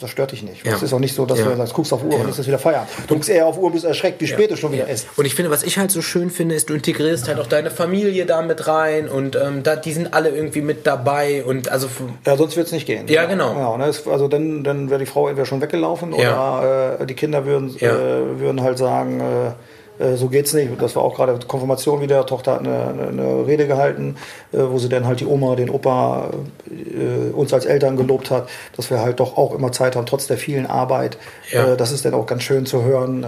das 0.00 0.10
stört 0.10 0.32
dich 0.32 0.42
nicht. 0.42 0.66
Es 0.66 0.82
ist 0.82 0.92
auch 0.92 0.98
nicht 0.98 1.14
so, 1.14 1.26
dass 1.26 1.38
du 1.38 1.56
sagst, 1.56 1.74
guckst 1.74 1.92
auf 1.92 2.02
Uhr 2.02 2.18
und 2.18 2.28
ist 2.28 2.38
es 2.38 2.46
wieder 2.46 2.58
Feierabend. 2.58 2.90
Du 3.06 3.14
guckst 3.14 3.28
eher 3.28 3.46
auf 3.46 3.58
Uhr, 3.58 3.70
bist 3.70 3.84
erschreckt, 3.84 4.20
wie 4.20 4.26
spät 4.26 4.50
es 4.50 4.58
schon 4.58 4.72
wieder 4.72 4.88
ist. 4.88 5.06
Und 5.16 5.26
ich 5.26 5.34
finde, 5.34 5.50
was 5.50 5.62
ich 5.62 5.78
halt 5.78 5.90
so 5.90 6.02
schön 6.02 6.30
finde, 6.30 6.54
ist, 6.54 6.70
du 6.70 6.74
integrierst 6.74 7.28
halt 7.28 7.38
auch 7.38 7.46
deine 7.46 7.70
Familie 7.70 8.26
da 8.26 8.42
mit 8.42 8.66
rein 8.66 9.08
und 9.08 9.36
ähm, 9.36 9.62
da, 9.62 9.76
die 9.76 9.92
sind 9.92 10.14
alle 10.14 10.30
irgendwie 10.30 10.62
mit 10.62 10.86
dabei 10.86 11.44
und 11.44 11.70
also... 11.70 11.88
Ja, 12.26 12.36
sonst 12.36 12.56
wird 12.56 12.66
es 12.66 12.72
nicht 12.72 12.86
gehen. 12.86 13.06
Ja, 13.08 13.26
genau. 13.26 13.52
genau 13.52 13.76
ne? 13.76 13.84
Also 13.84 14.28
dann, 14.28 14.64
dann 14.64 14.90
wäre 14.90 14.98
die 14.98 15.06
Frau 15.06 15.28
entweder 15.28 15.41
schon 15.44 15.60
weggelaufen 15.60 16.12
oder 16.12 16.98
äh, 17.00 17.06
die 17.06 17.14
Kinder 17.14 17.44
würden, 17.44 17.74
ja. 17.78 17.90
äh, 17.90 18.40
würden 18.40 18.62
halt 18.62 18.78
sagen, 18.78 19.20
äh, 19.20 20.04
äh 20.04 20.16
so 20.16 20.28
geht's 20.28 20.52
nicht. 20.52 20.70
Das 20.80 20.96
war 20.96 21.02
auch 21.02 21.14
gerade 21.14 21.38
Konfirmation 21.46 22.00
wieder. 22.00 22.24
Tochter 22.26 22.54
hat 22.54 22.60
eine, 22.60 23.08
eine, 23.08 23.46
Rede 23.46 23.66
gehalten, 23.66 24.16
äh, 24.52 24.58
wo 24.58 24.78
sie 24.78 24.88
dann 24.88 25.06
halt 25.06 25.20
die 25.20 25.26
Oma, 25.26 25.54
den 25.56 25.70
Opa, 25.70 26.30
äh, 26.70 27.32
uns 27.32 27.52
als 27.52 27.66
Eltern 27.66 27.96
gelobt 27.96 28.30
hat, 28.30 28.48
dass 28.76 28.90
wir 28.90 29.00
halt 29.00 29.20
doch 29.20 29.36
auch 29.36 29.54
immer 29.54 29.72
Zeit 29.72 29.96
haben, 29.96 30.06
trotz 30.06 30.26
der 30.26 30.38
vielen 30.38 30.66
Arbeit. 30.66 31.18
Ja. 31.50 31.76
das 31.76 31.92
ist 31.92 32.04
dann 32.04 32.14
auch 32.14 32.24
ganz 32.24 32.44
schön 32.44 32.64
zu 32.64 32.82
hören, 32.82 33.26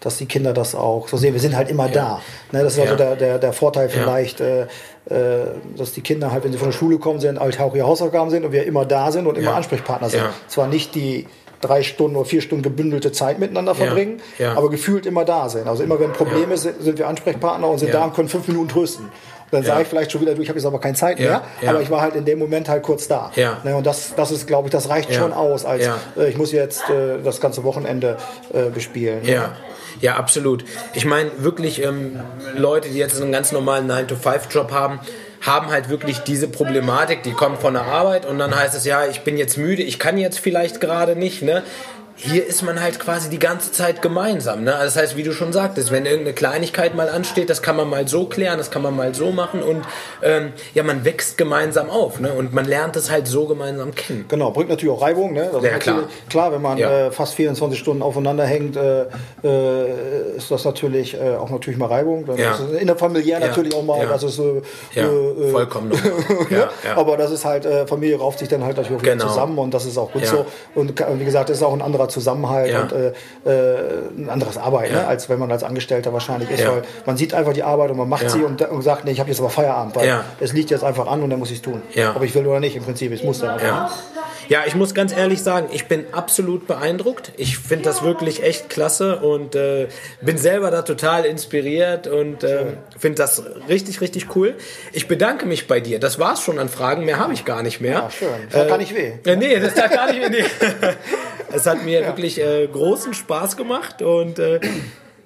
dass 0.00 0.16
die 0.16 0.26
Kinder 0.26 0.52
das 0.52 0.74
auch 0.74 1.06
so 1.06 1.16
sehen. 1.16 1.32
Wir 1.32 1.40
sind 1.40 1.54
halt 1.56 1.70
immer 1.70 1.86
ja. 1.86 1.92
da. 1.92 2.20
Ne, 2.50 2.64
das 2.64 2.74
ist 2.74 2.80
also 2.80 2.96
der, 2.96 3.14
der, 3.14 3.38
der 3.38 3.52
Vorteil 3.52 3.88
vielleicht 3.88 4.42
dass 5.76 5.92
die 5.92 6.00
Kinder 6.00 6.30
halt, 6.30 6.44
wenn 6.44 6.52
sie 6.52 6.58
von 6.58 6.68
der 6.68 6.76
Schule 6.76 6.98
kommen, 6.98 7.20
sind, 7.20 7.40
halt 7.40 7.60
auch 7.60 7.74
ihre 7.74 7.86
Hausaufgaben 7.86 8.30
sind 8.30 8.44
und 8.44 8.52
wir 8.52 8.64
immer 8.64 8.84
da 8.84 9.10
sind 9.10 9.26
und 9.26 9.36
immer 9.36 9.50
ja. 9.50 9.56
Ansprechpartner 9.56 10.08
sind. 10.08 10.20
Ja. 10.20 10.30
Zwar 10.48 10.68
nicht 10.68 10.94
die 10.94 11.26
drei 11.62 11.82
Stunden 11.82 12.16
oder 12.16 12.26
vier 12.26 12.42
Stunden 12.42 12.62
gebündelte 12.62 13.12
Zeit 13.12 13.38
miteinander 13.38 13.74
verbringen, 13.74 14.20
ja, 14.38 14.46
ja. 14.46 14.56
aber 14.56 14.68
gefühlt 14.68 15.06
immer 15.06 15.24
da 15.24 15.48
sind. 15.48 15.66
Also 15.66 15.82
immer 15.82 15.98
wenn 15.98 16.12
Probleme 16.12 16.50
ja. 16.50 16.56
sind, 16.56 16.82
sind 16.82 16.98
wir 16.98 17.08
Ansprechpartner 17.08 17.68
und 17.68 17.78
sind 17.78 17.94
da 17.94 18.04
und 18.04 18.14
können 18.14 18.28
fünf 18.28 18.46
Minuten 18.48 18.68
trösten. 18.68 19.06
Und 19.06 19.58
dann 19.58 19.64
sage 19.64 19.82
ich 19.82 19.88
vielleicht 19.88 20.10
schon 20.10 20.22
wieder, 20.22 20.34
du, 20.34 20.42
ich 20.42 20.48
habe 20.48 20.58
jetzt 20.58 20.66
aber 20.66 20.80
keine 20.80 20.96
Zeit 20.96 21.18
mehr, 21.18 21.42
aber 21.66 21.82
ich 21.82 21.90
war 21.90 22.00
halt 22.00 22.16
in 22.16 22.24
dem 22.24 22.38
Moment 22.38 22.68
halt 22.68 22.82
kurz 22.82 23.06
da. 23.06 23.30
Ne, 23.64 23.76
und 23.76 23.86
das, 23.86 24.14
das 24.14 24.30
ist, 24.30 24.46
glaube 24.46 24.68
ich, 24.68 24.72
das 24.72 24.88
reicht 24.88 25.14
schon 25.14 25.32
aus, 25.32 25.64
als 25.64 25.88
äh, 26.16 26.28
ich 26.28 26.36
muss 26.36 26.52
jetzt 26.52 26.88
äh, 26.88 27.22
das 27.22 27.40
ganze 27.40 27.62
Wochenende 27.62 28.16
äh, 28.52 28.70
bespielen. 28.70 29.24
Ja. 29.24 29.52
Ja, 30.00 30.16
absolut. 30.16 30.64
Ich 30.94 31.04
meine 31.04 31.30
wirklich 31.38 31.82
ähm, 31.82 32.18
Leute, 32.56 32.88
die 32.88 32.98
jetzt 32.98 33.20
einen 33.20 33.30
ganz 33.30 33.52
normalen 33.52 33.88
9-to-5-Job 33.88 34.72
haben, 34.72 34.98
haben 35.42 35.70
halt 35.70 35.88
wirklich 35.88 36.20
diese 36.20 36.48
Problematik, 36.48 37.22
die 37.24 37.32
kommt 37.32 37.58
von 37.60 37.74
der 37.74 37.82
Arbeit 37.82 38.26
und 38.26 38.38
dann 38.38 38.54
heißt 38.54 38.74
es 38.74 38.84
ja, 38.84 39.06
ich 39.06 39.22
bin 39.22 39.36
jetzt 39.36 39.58
müde, 39.58 39.82
ich 39.82 39.98
kann 39.98 40.16
jetzt 40.16 40.38
vielleicht 40.38 40.80
gerade 40.80 41.16
nicht, 41.16 41.42
ne? 41.42 41.62
Hier 42.16 42.46
ist 42.46 42.62
man 42.62 42.80
halt 42.80 42.98
quasi 42.98 43.30
die 43.30 43.38
ganze 43.38 43.72
Zeit 43.72 44.02
gemeinsam. 44.02 44.64
Ne? 44.64 44.74
Also 44.74 44.94
das 44.94 45.02
heißt, 45.02 45.16
wie 45.16 45.22
du 45.22 45.32
schon 45.32 45.52
sagtest, 45.52 45.90
wenn 45.90 46.04
irgendeine 46.04 46.34
Kleinigkeit 46.34 46.94
mal 46.94 47.08
ansteht, 47.08 47.50
das 47.50 47.62
kann 47.62 47.76
man 47.76 47.88
mal 47.88 48.06
so 48.08 48.26
klären, 48.26 48.58
das 48.58 48.70
kann 48.70 48.82
man 48.82 48.94
mal 48.96 49.14
so 49.14 49.30
machen 49.32 49.62
und 49.62 49.82
ähm, 50.22 50.52
ja, 50.74 50.82
man 50.82 51.04
wächst 51.04 51.38
gemeinsam 51.38 51.90
auf 51.90 52.20
ne? 52.20 52.32
und 52.32 52.52
man 52.52 52.64
lernt 52.64 52.96
es 52.96 53.10
halt 53.10 53.26
so 53.26 53.46
gemeinsam 53.46 53.94
kennen. 53.94 54.26
Genau, 54.28 54.50
bringt 54.50 54.68
natürlich 54.68 54.94
auch 54.94 55.02
Reibung. 55.02 55.32
Ne? 55.32 55.50
ja, 55.62 55.78
klar. 55.78 56.04
klar, 56.28 56.52
wenn 56.52 56.62
man 56.62 56.78
ja. 56.78 57.06
äh, 57.06 57.10
fast 57.10 57.34
24 57.34 57.78
Stunden 57.78 58.02
aufeinander 58.02 58.44
hängt, 58.44 58.76
äh, 58.76 59.06
äh, 59.42 60.36
ist 60.36 60.50
das 60.50 60.64
natürlich 60.64 61.14
äh, 61.14 61.36
auch 61.36 61.50
natürlich 61.50 61.78
mal 61.78 61.86
Reibung. 61.86 62.26
Dann 62.26 62.38
ja. 62.38 62.58
in 62.78 62.86
der 62.86 62.96
Familie 62.96 63.40
natürlich 63.40 63.74
auch 63.74 63.82
mal, 63.82 64.06
das 64.06 64.22
ist 64.22 64.36
so. 64.36 64.62
Ja, 64.94 65.04
äh, 65.04 65.50
vollkommen. 65.50 65.92
ja, 66.50 66.70
Aber 66.96 67.16
das 67.16 67.30
ist 67.30 67.44
halt, 67.44 67.64
äh, 67.64 67.86
Familie 67.86 68.18
rauft 68.18 68.38
sich 68.38 68.48
dann 68.48 68.64
halt 68.64 68.76
natürlich 68.76 69.02
genau. 69.02 69.26
zusammen 69.26 69.58
und 69.58 69.72
das 69.72 69.86
ist 69.86 69.98
auch 69.98 70.12
gut 70.12 70.26
so. 70.26 70.46
Und 70.74 71.02
wie 71.18 71.24
gesagt, 71.24 71.48
das 71.48 71.58
ist 71.58 71.62
auch 71.62 71.72
ein 71.72 71.82
anderer 71.82 72.01
Zusammenhalt 72.08 72.70
ja. 72.70 72.82
und 72.82 72.92
äh, 72.92 73.12
äh, 73.44 74.08
ein 74.16 74.30
anderes 74.30 74.58
Arbeiten, 74.58 74.94
ja. 74.94 75.02
ne? 75.02 75.06
als 75.06 75.28
wenn 75.28 75.38
man 75.38 75.50
als 75.50 75.64
Angestellter 75.64 76.12
wahrscheinlich 76.12 76.50
ist. 76.50 76.66
Weil 76.66 76.82
man 77.06 77.16
sieht 77.16 77.34
einfach 77.34 77.52
die 77.52 77.62
Arbeit 77.62 77.90
und 77.90 77.98
man 77.98 78.08
macht 78.08 78.30
sie 78.30 78.42
und, 78.42 78.60
und, 78.62 78.82
sagt, 78.82 79.04
nee, 79.04 79.12
ich 79.12 79.20
habe 79.20 79.30
jetzt 79.30 79.40
aber 79.40 79.50
Feierabend, 79.50 79.96
weil 79.96 80.24
es 80.40 80.52
liegt 80.52 80.70
jetzt 80.70 80.84
einfach 80.84 81.06
an 81.06 81.22
und 81.22 81.30
dann 81.30 81.38
muss 81.38 81.50
ich 81.50 81.56
es 81.56 81.62
tun. 81.62 81.82
Ob 82.14 82.22
ich 82.22 82.34
will 82.34 82.46
oder 82.46 82.60
nicht, 82.60 82.76
im 82.76 82.84
Prinzip, 82.84 83.12
ich 83.12 83.24
muss 83.24 83.40
dann 83.40 83.50
einfach. 83.50 83.92
Ja, 84.48 84.64
ich 84.66 84.74
muss 84.74 84.94
ganz 84.94 85.16
ehrlich 85.16 85.42
sagen, 85.42 85.68
ich 85.72 85.86
bin 85.86 86.04
absolut 86.12 86.66
beeindruckt. 86.66 87.32
Ich 87.36 87.58
finde 87.58 87.84
das 87.84 88.02
wirklich 88.02 88.42
echt 88.42 88.68
klasse 88.68 89.16
und 89.16 89.54
äh, 89.54 89.88
bin 90.20 90.36
selber 90.36 90.70
da 90.70 90.82
total 90.82 91.24
inspiriert 91.24 92.06
und 92.06 92.44
äh, 92.44 92.66
finde 92.98 93.16
das 93.16 93.42
richtig, 93.68 94.00
richtig 94.00 94.34
cool. 94.36 94.54
Ich 94.92 95.08
bedanke 95.08 95.46
mich 95.46 95.66
bei 95.66 95.80
dir. 95.80 96.00
Das 96.00 96.18
war's 96.18 96.42
schon 96.42 96.58
an 96.58 96.68
Fragen. 96.68 97.04
Mehr 97.04 97.18
habe 97.18 97.32
ich 97.32 97.44
gar 97.44 97.62
nicht 97.62 97.80
mehr. 97.80 97.92
Ja, 97.92 98.10
schön. 98.10 98.28
Das 98.50 98.54
tat 98.54 98.66
äh, 98.66 98.68
gar 98.68 98.78
nicht 98.78 98.94
weh. 98.94 99.12
Äh, 99.24 99.36
nee, 99.36 99.58
das 99.58 99.74
tat 99.74 99.90
gar 99.90 100.12
nicht 100.12 100.20
weh. 100.20 100.28
Nee. 100.28 100.44
es 101.52 101.66
hat 101.66 101.84
mir 101.84 101.91
ja. 102.00 102.06
wirklich 102.06 102.40
äh, 102.40 102.66
großen 102.66 103.14
Spaß 103.14 103.56
gemacht 103.56 104.02
und 104.02 104.38
äh, 104.38 104.60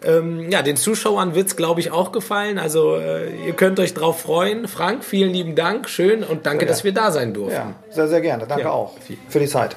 ähm, 0.04 0.50
ja, 0.50 0.62
den 0.62 0.76
Zuschauern 0.76 1.34
wird 1.34 1.48
es, 1.48 1.56
glaube 1.56 1.80
ich, 1.80 1.90
auch 1.90 2.12
gefallen. 2.12 2.58
Also 2.58 2.96
äh, 2.96 3.46
ihr 3.46 3.54
könnt 3.54 3.80
euch 3.80 3.94
drauf 3.94 4.20
freuen. 4.20 4.68
Frank, 4.68 5.04
vielen 5.04 5.32
lieben 5.32 5.54
Dank, 5.54 5.88
schön 5.88 6.22
und 6.22 6.46
danke, 6.46 6.66
dass 6.66 6.84
wir 6.84 6.92
da 6.92 7.10
sein 7.10 7.32
durften. 7.32 7.56
Ja, 7.56 7.74
sehr, 7.90 8.08
sehr 8.08 8.20
gerne. 8.20 8.46
Danke 8.46 8.64
ja. 8.64 8.70
auch 8.70 8.94
für 9.28 9.38
die 9.38 9.46
Zeit. 9.46 9.76